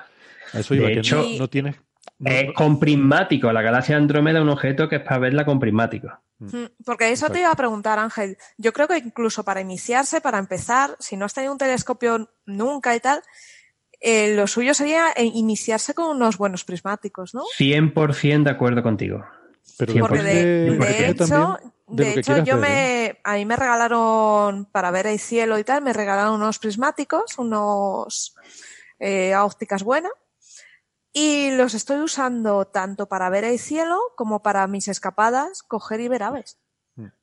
[0.55, 1.77] eso de hecho, no, tienes
[2.25, 3.53] es con prismático.
[3.53, 6.09] La galaxia Andrómeda es un objeto que es para verla con prismático.
[6.39, 6.57] Mm.
[6.57, 8.37] Mm, porque eso te iba a preguntar, Ángel.
[8.59, 12.95] Yo creo que incluso para iniciarse, para empezar, si no has tenido un telescopio nunca
[12.95, 13.23] y tal,
[14.01, 17.43] eh, lo suyo sería eh, iniciarse con unos buenos prismáticos, ¿no?
[17.59, 19.25] 100% de acuerdo contigo.
[19.79, 25.19] Pero Porque de, hecho, de, hecho yo me, a mí me regalaron, para ver el
[25.19, 28.35] cielo y tal, me regalaron unos prismáticos, unos
[28.99, 30.13] eh, ópticas buenas
[31.13, 36.09] y los estoy usando tanto para ver el cielo como para mis escapadas, coger y
[36.09, 36.59] ver aves.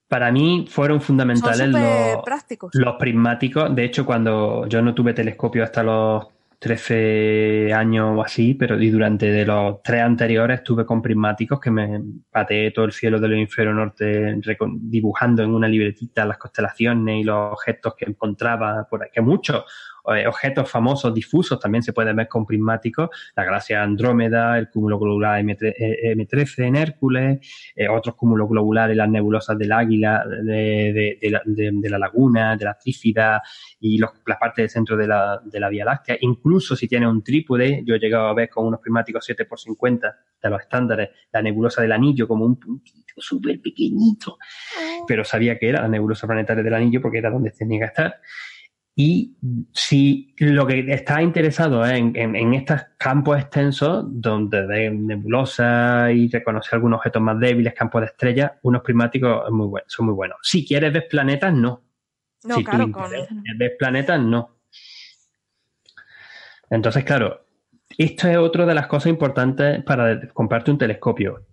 [0.07, 2.71] Para mí fueron fundamentales los, prácticos.
[2.73, 3.75] los prismáticos.
[3.75, 6.27] De hecho, cuando yo no tuve telescopio hasta los
[6.59, 11.69] 13 años o así, pero y durante de los tres anteriores estuve con prismáticos que
[11.69, 14.35] me pateé todo el cielo del hemisferio norte
[14.79, 19.65] dibujando en una libretita las constelaciones y los objetos que encontraba por ahí, que muchos
[20.07, 25.41] objetos famosos difusos también se pueden ver con prismáticos, la galaxia Andrómeda, el cúmulo globular
[25.41, 27.39] M13 en Hércules,
[27.75, 33.41] eh, otros cúmulos globulares, las nebulosas del Águila, de, la, Laguna, de la Trífida
[33.79, 36.17] y los, las partes del centro de la, Vía Láctea.
[36.21, 40.49] Incluso si tiene un trípode, yo he llegado a ver con unos prismáticos 7x50 de
[40.49, 45.05] los estándares, la nebulosa del anillo como un puntito súper pequeñito, oh.
[45.07, 48.15] pero sabía que era la nebulosa planetaria del anillo porque era donde tenía que estar.
[48.99, 49.37] Y
[49.73, 56.73] si lo que está interesado en, en, estos campos extensos, donde de nebulosa y reconocer
[56.73, 60.39] algunos objetos más débiles, campos de estrellas, unos prismáticos muy buenos, son muy buenos.
[60.41, 61.83] Si quieres ver planetas, no.
[62.43, 62.99] No, si claro, tú
[63.59, 64.57] ves planetas, no.
[66.71, 67.45] Entonces, claro,
[67.99, 71.45] esto es otra de las cosas importantes para comprarte un telescopio.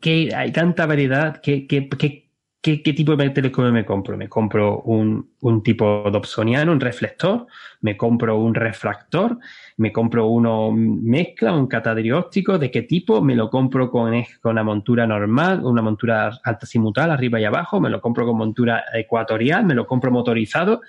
[0.00, 2.21] Que hay tanta variedad que, que, que
[2.62, 4.16] ¿Qué, tipo de telescopio me compro?
[4.16, 7.48] Me compro un, un tipo Dobsoniano, un reflector,
[7.80, 9.36] me compro un refractor,
[9.78, 13.20] me compro uno mezcla, un catadióptico, ¿de qué tipo?
[13.20, 16.66] Me lo compro con, con una montura normal, una montura alta
[17.10, 20.82] arriba y abajo, me lo compro con montura ecuatorial, me lo compro motorizado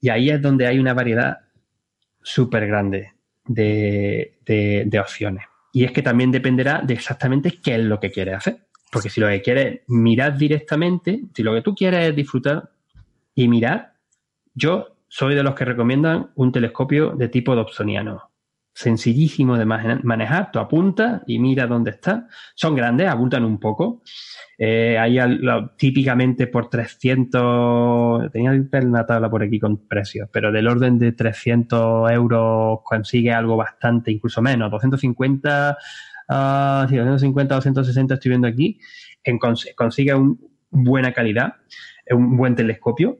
[0.00, 1.38] y ahí es donde hay una variedad
[2.22, 3.14] súper grande
[3.44, 5.46] de, de, de opciones.
[5.72, 8.66] Y es que también dependerá de exactamente qué es lo que quieres hacer.
[8.92, 12.70] Porque si lo que quieres mirar directamente, si lo que tú quieres es disfrutar
[13.34, 13.94] y mirar,
[14.54, 18.30] yo soy de los que recomiendan un telescopio de tipo Dobsoniano.
[18.74, 22.26] Sencillísimo de manejar, tú apuntas y mira dónde está.
[22.54, 24.02] Son grandes, abultan un poco.
[24.58, 25.18] Eh, ahí
[25.78, 32.10] típicamente por 300, tenía una tabla por aquí con precios, pero del orden de 300
[32.10, 35.78] euros consigue algo bastante, incluso menos, 250
[36.28, 38.78] uh, 250, 260 estoy viendo aquí,
[39.24, 40.36] en consigue una
[40.70, 41.54] buena calidad,
[42.10, 43.18] un buen telescopio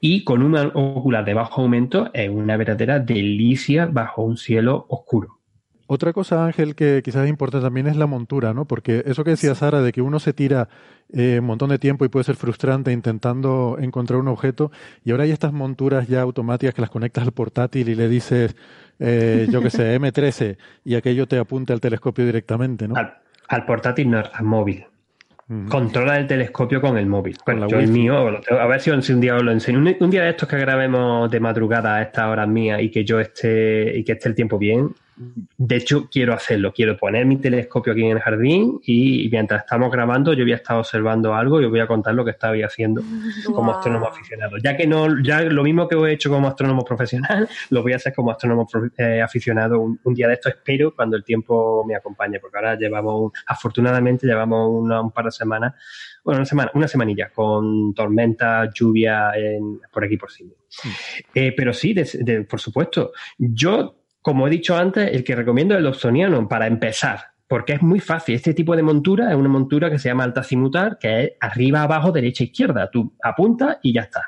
[0.00, 5.39] y con una ocular de bajo aumento es una verdadera delicia bajo un cielo oscuro.
[5.92, 8.64] Otra cosa, Ángel, que quizás es importante también es la montura, ¿no?
[8.64, 10.68] Porque eso que decía Sara, de que uno se tira
[11.12, 14.70] eh, un montón de tiempo y puede ser frustrante intentando encontrar un objeto,
[15.04, 18.54] y ahora hay estas monturas ya automáticas que las conectas al portátil y le dices,
[19.00, 22.94] eh, yo qué sé, M13, y aquello te apunta al telescopio directamente, ¿no?
[23.48, 24.86] Al, portátil, no, al móvil.
[25.68, 27.36] Controla el telescopio con el móvil.
[27.44, 29.80] Bueno, yo el mío, a ver si un día os lo enseño.
[29.80, 33.04] Un, un, día de estos que grabemos de madrugada a estas horas mías y que
[33.04, 34.94] yo esté y que esté el tiempo bien,
[35.58, 36.72] de hecho, quiero hacerlo.
[36.72, 40.56] Quiero poner mi telescopio aquí en el jardín y, mientras estamos grabando, yo voy a
[40.56, 43.02] estar observando algo y os voy a contar lo que estaba haciendo
[43.44, 44.56] como astrónomo aficionado.
[44.58, 47.96] Ya que no, ya lo mismo que he hecho como astrónomo profesional, lo voy a
[47.96, 48.66] hacer como astrónomo
[48.96, 50.48] eh, aficionado un, día de esto.
[50.48, 55.74] Espero cuando el tiempo me acompañe, porque ahora llevamos, afortunadamente, llevamos un par de semanas,
[56.24, 59.32] bueno, una semana, una semanilla con tormenta, lluvia
[59.92, 60.44] por aquí por sí.
[60.44, 60.88] Mm.
[61.34, 61.94] Eh, pero sí,
[62.48, 63.12] por supuesto.
[63.38, 67.82] Yo como he dicho antes, el que recomiendo es el Dobsoniano para empezar, porque es
[67.82, 68.34] muy fácil.
[68.34, 72.12] Este tipo de montura es una montura que se llama altacimutar, que es arriba, abajo,
[72.12, 72.90] derecha, izquierda.
[72.90, 74.22] Tú apuntas y ya está.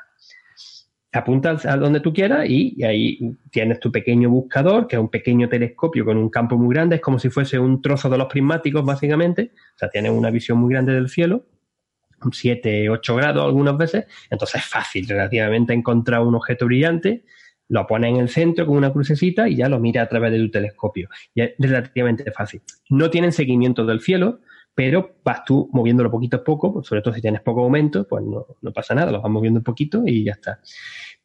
[1.11, 3.19] Apuntas a donde tú quieras y, ahí
[3.51, 6.95] tienes tu pequeño buscador, que es un pequeño telescopio con un campo muy grande.
[6.95, 9.51] Es como si fuese un trozo de los prismáticos, básicamente.
[9.75, 11.45] O sea, tienes una visión muy grande del cielo.
[12.31, 14.05] 7, 8 grados algunas veces.
[14.31, 17.25] Entonces es fácil relativamente encontrar un objeto brillante
[17.69, 20.39] lo pones en el centro con una crucecita y ya lo mira a través de
[20.39, 21.09] tu telescopio.
[21.33, 22.61] Y es relativamente fácil.
[22.89, 24.41] No tienen seguimiento del cielo,
[24.75, 28.23] pero vas tú moviéndolo poquito a poco, pues sobre todo si tienes poco aumento, pues
[28.23, 30.59] no, pasa nada, lo vas moviendo un poquito y ya está.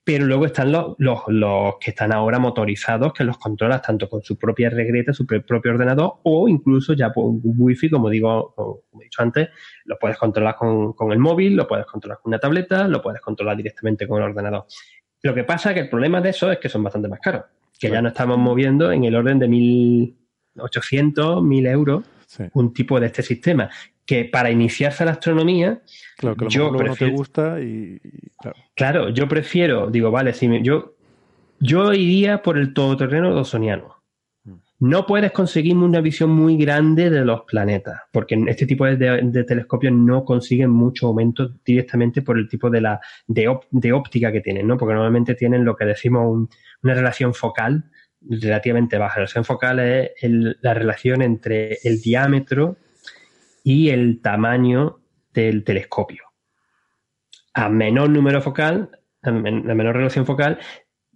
[0.05, 4.39] Pero luego están los, los, que están ahora motorizados, que los controlas tanto con su
[4.39, 9.05] propia regreta, su propio ordenador, o incluso ya por un wifi, como digo, como he
[9.05, 9.50] dicho antes,
[9.84, 13.20] lo puedes controlar con, con el móvil, lo puedes controlar con una tableta, lo puedes
[13.20, 14.65] controlar directamente con el ordenador.
[15.23, 17.45] Lo que pasa es que el problema de eso es que son bastante más caros,
[17.79, 22.05] que ya nos estamos moviendo en el orden de 1.800, 1.000 euros
[22.53, 23.71] un tipo de este sistema,
[24.05, 25.83] que para iniciarse a la astronomía,
[26.17, 28.01] claro, que yo prefiero, no te gusta y,
[28.75, 29.11] claro.
[29.11, 30.95] yo prefiero, digo, vale, si yo,
[31.59, 33.98] yo iría por el todoterreno dosoniano
[34.81, 39.93] no puedes conseguir una visión muy grande de los planetas, porque este tipo de, telescopios
[39.93, 44.77] no consiguen mucho aumento directamente por el tipo de, óptica que tienen, ¿no?
[44.77, 46.49] Porque normalmente tienen lo que decimos
[46.83, 47.91] una relación focal
[48.21, 49.15] relativamente baja.
[49.15, 52.77] La relación focal es la relación entre el diámetro
[53.65, 55.01] y el tamaño
[55.35, 56.23] del telescopio.
[57.53, 58.91] A menor número focal,
[59.23, 60.61] a menor relación focal,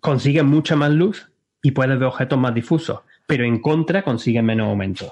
[0.01, 1.31] consiguen mucha más luz
[1.63, 5.11] y puedes ver objetos más difusos pero en contra consiguen menos aumento.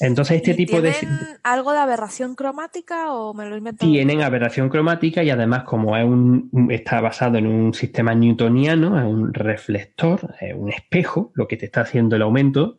[0.00, 0.94] Entonces, este tipo de.
[1.42, 3.84] algo de aberración cromática o me lo invento?
[3.84, 9.04] Tienen aberración cromática y además, como es un, está basado en un sistema newtoniano, es
[9.04, 12.78] un reflector, es un espejo, lo que te está haciendo el aumento,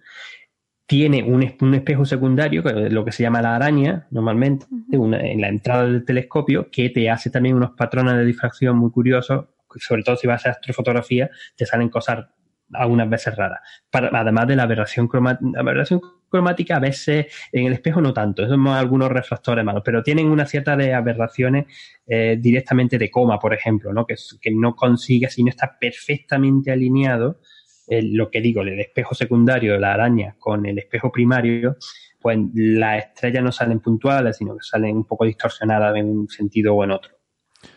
[0.87, 1.43] tiene un,
[1.75, 6.89] espejo secundario, lo que se llama la araña, normalmente, en la entrada del telescopio, que
[6.89, 9.45] te hace también unos patrones de difracción muy curiosos,
[9.77, 12.25] sobre todo si vas a astrofotografía, te salen cosas
[12.73, 13.59] algunas veces raras.
[13.91, 18.67] además de la aberración, cromática, aberración cromática, a veces en el espejo no tanto, son
[18.67, 21.65] algunos refractores malos, pero tienen una cierta de aberraciones
[22.07, 24.05] eh, directamente de coma, por ejemplo, ¿no?
[24.05, 27.39] Que, que no consigue, si no está perfectamente alineado,
[27.87, 31.77] lo que digo, el espejo secundario de la araña con el espejo primario,
[32.19, 36.73] pues las estrellas no salen puntuales, sino que salen un poco distorsionadas en un sentido
[36.73, 37.11] o en otro.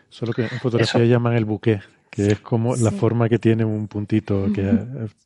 [0.09, 1.81] Solo que en fotografía llaman el buque
[2.17, 4.51] que es como la forma que tiene un puntito.
[4.51, 4.63] Que,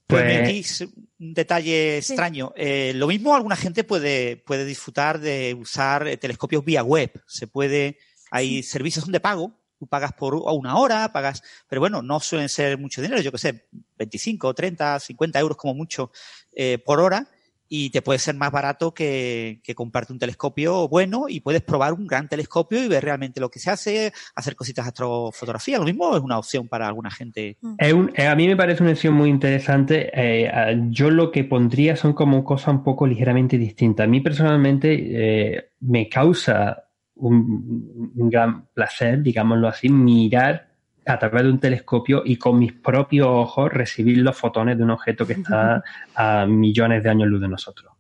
[0.09, 0.81] pues,
[1.21, 2.53] un detalle extraño.
[2.57, 7.13] Eh, lo mismo alguna gente puede, puede disfrutar de usar eh, telescopios vía web.
[7.29, 7.99] Se puede,
[8.33, 9.53] hay servicios de pago.
[9.79, 13.39] Tú pagas por una hora, pagas, pero bueno, no suelen ser mucho dinero, yo que
[13.39, 16.11] sé, 25, 30, 50 euros como mucho
[16.53, 17.27] eh, por hora
[17.73, 21.93] y te puede ser más barato que, que, comprarte un telescopio bueno y puedes probar
[21.93, 25.79] un gran telescopio y ver realmente lo que se hace, hacer cositas de astrofotografía.
[25.79, 27.59] Lo mismo es una opción para alguna gente.
[27.61, 27.77] Mm.
[27.79, 30.11] Eh, a mí me parece una opción muy interesante.
[30.13, 30.51] Eh,
[30.89, 34.05] yo lo que pondría son como cosas un poco ligeramente distintas.
[34.05, 40.70] A mí personalmente eh, me causa un, un gran placer, digámoslo así, mirar
[41.07, 44.91] a través de un telescopio y con mis propios ojos recibir los fotones de un
[44.91, 45.83] objeto que está
[46.15, 47.93] a millones de años luz de nosotros.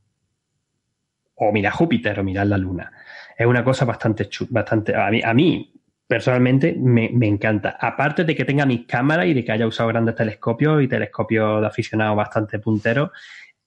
[1.34, 2.92] O mirar Júpiter o mirar la Luna.
[3.36, 5.72] Es una cosa bastante, bastante a mí, a mí
[6.06, 7.76] personalmente me, me, encanta.
[7.80, 11.60] Aparte de que tenga mis cámaras y de que haya usado grandes telescopios y telescopios
[11.60, 13.10] de aficionados bastante punteros,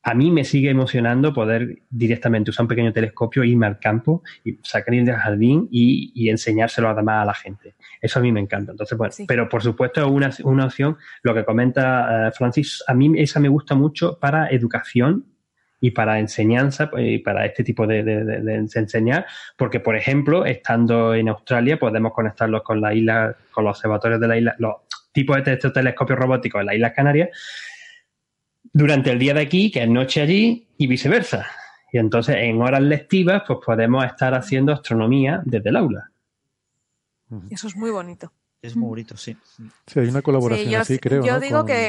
[0.04, 4.60] a mí me sigue emocionando poder directamente usar un pequeño telescopio, irme al campo y
[4.62, 7.76] sacar del jardín y, enseñárselo además a la gente.
[8.02, 8.72] Eso a mí me encanta.
[8.72, 12.94] Entonces, bueno, pero por supuesto es una, una, opción, lo que comenta eh, Francis, a
[12.94, 15.26] mí esa me gusta mucho para educación
[15.80, 19.26] y para enseñanza pues, y para este tipo de, de, enseñar,
[19.58, 24.28] porque por ejemplo, estando en Australia podemos conectarlos con la isla, con los observatorios de
[24.28, 24.76] la isla, los
[25.14, 27.30] tipos de estos telescopios robóticos en las Islas Canarias
[28.74, 31.46] durante el día de aquí, que es noche allí, y viceversa.
[31.92, 36.10] Y entonces en horas lectivas, pues podemos estar haciendo astronomía desde el aula.
[37.50, 38.34] Eso es muy bonito.
[38.62, 39.38] Es muy bonito, sí.
[39.88, 41.24] Sí, hay una colaboración yo, así, creo.
[41.24, 41.88] Yo digo que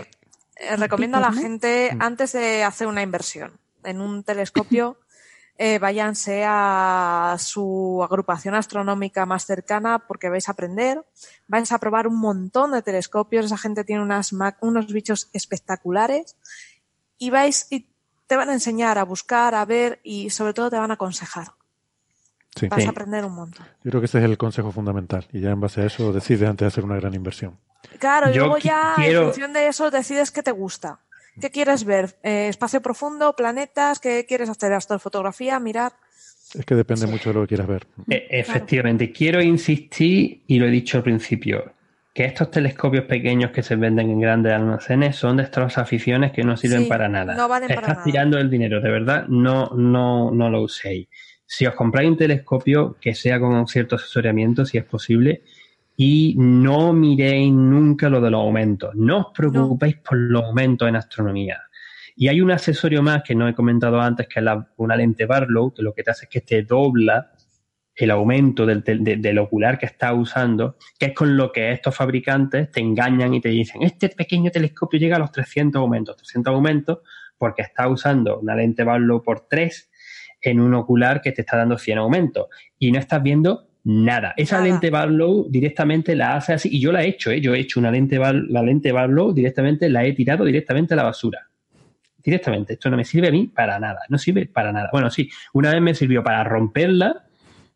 [0.57, 2.03] eh, recomiendo a la gente, mm.
[2.03, 3.53] antes de hacer una inversión
[3.85, 4.99] en un telescopio,
[5.57, 11.05] eh, váyanse a su agrupación astronómica más cercana porque vais a aprender,
[11.47, 16.37] vais a probar un montón de telescopios, esa gente tiene unas, unos bichos espectaculares
[17.19, 17.87] y vais y
[18.27, 21.49] te van a enseñar a buscar, a ver y sobre todo te van a aconsejar.
[22.71, 23.67] Vas a aprender un montón.
[23.83, 26.49] Yo creo que ese es el consejo fundamental y ya en base a eso decides
[26.49, 27.59] antes de hacer una gran inversión.
[27.99, 31.01] Claro, y luego ya en función de eso decides qué te gusta.
[31.41, 32.17] ¿Qué quieres ver?
[32.23, 33.35] Eh, ¿Espacio profundo?
[33.35, 33.99] ¿Planetas?
[33.99, 34.73] ¿Qué quieres hacer?
[34.73, 35.59] ¿Astrofotografía?
[35.59, 35.93] ¿Mirar?
[36.55, 37.87] Es que depende mucho de lo que quieras ver.
[38.09, 41.73] E, efectivamente, quiero insistir, y lo he dicho al principio,
[42.15, 46.45] que estos telescopios pequeños que se venden en grandes almacenes son de estas aficiones que
[46.45, 47.35] no sirven para nada.
[47.35, 51.09] No valen Estás tirando el dinero, de verdad, no, no, no lo uséis.
[51.45, 55.43] Si os compráis un telescopio que sea con un cierto asesoramiento, si es posible,
[55.97, 58.95] y no miréis nunca lo de los aumentos.
[58.95, 61.63] No os preocupéis por los aumentos en astronomía.
[62.15, 65.75] Y hay un accesorio más que no he comentado antes, que es una lente Barlow,
[65.75, 67.33] que lo que te hace es que te dobla
[67.97, 72.71] el aumento del, del, ocular que estás usando, que es con lo que estos fabricantes
[72.71, 76.99] te engañan y te dicen, este pequeño telescopio llega a los 300 aumentos, 300 aumentos
[77.39, 79.91] porque está usando una lente Barlow por 3
[80.43, 82.47] en un ocular que te está dando 100 aumentos
[82.79, 84.33] y no estás viendo Nada.
[84.39, 86.71] Esa lente Barlow directamente la hace así.
[86.73, 87.43] Y yo la he hecho, ¿eh?
[87.43, 91.03] Yo he hecho una lente, la lente Barlow directamente, la he tirado directamente a la
[91.03, 91.51] basura.
[92.23, 92.73] Directamente.
[92.73, 94.01] Esto no me sirve a mí para nada.
[94.09, 94.89] No sirve para nada.
[94.91, 97.25] Bueno, sí, una vez me sirvió para romperla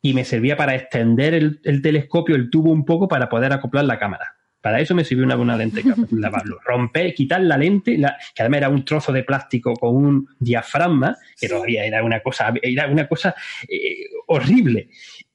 [0.00, 3.98] y me servía para extender el, telescopio, el tubo un poco para poder acoplar la
[3.98, 4.34] cámara.
[4.60, 6.58] Para eso me sirvió una, buena lente la Barlow.
[6.64, 11.48] Romper, quitar la lente, que además era un trozo de plástico con un diafragma, que
[11.48, 13.34] todavía era una cosa, era una cosa
[13.68, 14.88] eh, horrible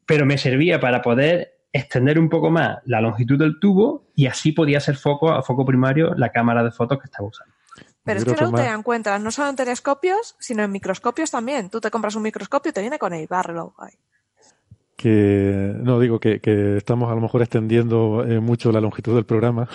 [0.05, 4.51] pero me servía para poder extender un poco más la longitud del tubo y así
[4.51, 7.53] podía ser foco a foco primario la cámara de fotos que estaba usando.
[8.03, 11.69] Pero es que no te encuentras no solo en telescopios, sino en microscopios también.
[11.69, 13.73] Tú te compras un microscopio y te viene con el Barlow.
[15.03, 16.39] Que no digo que,
[16.77, 19.67] estamos a lo mejor extendiendo eh, mucho la longitud del programa.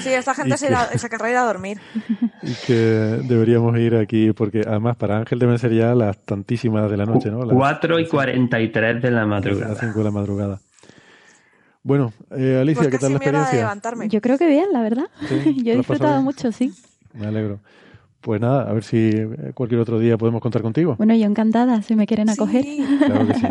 [0.00, 0.56] Sí, esta gente
[0.98, 1.78] se, querrá ir a dormir.
[2.42, 6.96] Y que deberíamos ir aquí, porque además para Ángel deben ser ya las tantísimas de
[6.96, 7.44] la noche, ¿no?
[7.44, 9.68] Las, 4 y 43 de la madrugada.
[9.68, 10.58] Las 5 de la madrugada.
[11.84, 14.06] Bueno, eh, Alicia, pues ¿qué tal la experiencia?
[14.08, 15.04] Yo creo que bien, la verdad.
[15.62, 16.72] Yo he disfrutado mucho, sí.
[17.14, 17.60] Me alegro.
[18.20, 20.96] Pues nada, a ver si eh, cualquier otro día podemos contar contigo.
[20.96, 22.64] Bueno, yo encantada, si me quieren acoger.
[23.06, 23.46] Claro que sí.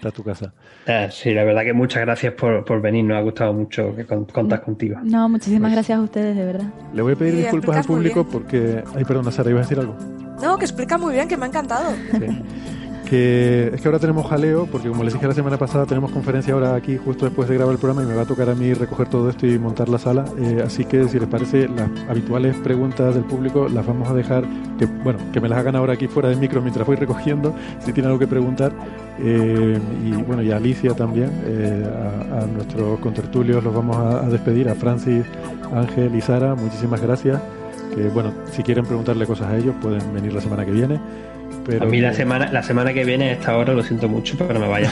[0.00, 0.50] Está tu casa.
[0.86, 3.04] Eh, sí, la verdad que muchas gracias por, venir.
[3.04, 4.98] Nos ha gustado mucho que contar contigo.
[5.02, 6.64] No, muchísimas pues gracias a ustedes, de verdad.
[6.94, 8.82] Le voy a pedir disculpas al público porque...
[8.94, 9.94] Ay, perdona, Sara, ¿ibas a decir algo?
[10.42, 11.92] No, que explica muy bien, que me ha encantado.
[12.12, 12.79] Sí
[13.10, 16.54] que es que ahora tenemos jaleo, porque como les dije la semana pasada, tenemos conferencia
[16.54, 18.72] ahora aquí justo después de grabar el programa y me va a tocar a mí
[18.72, 20.26] recoger todo esto y montar la sala.
[20.38, 24.44] Eh, así que si les parece, las habituales preguntas del público las vamos a dejar,
[24.78, 27.92] que bueno, que me las hagan ahora aquí fuera del micro mientras voy recogiendo, si
[27.92, 28.70] tienen algo que preguntar.
[29.18, 31.84] Eh, y bueno, y a Alicia también, eh,
[32.32, 35.24] a, nuestros contertulios los vamos a, a despedir, a Francis,
[35.74, 37.42] Ángel y Sara, muchísimas gracias.
[37.92, 41.00] Que bueno, si quieren preguntarle cosas a ellos, pueden venir la semana que viene
[41.80, 44.54] a mí la semana, la semana que viene a esta hora lo siento mucho, pero
[44.54, 44.90] no me vaya.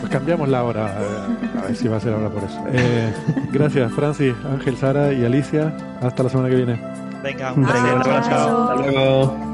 [0.00, 0.86] pues cambiamos la hora,
[1.58, 2.64] a ver si va a ser ahora por eso.
[2.72, 3.12] Eh,
[3.52, 5.72] gracias, Francis, Ángel, Sara y Alicia.
[6.00, 6.78] Hasta la semana que viene.
[7.22, 8.70] Venga, un, abrazo.
[8.70, 9.53] Hasta luego.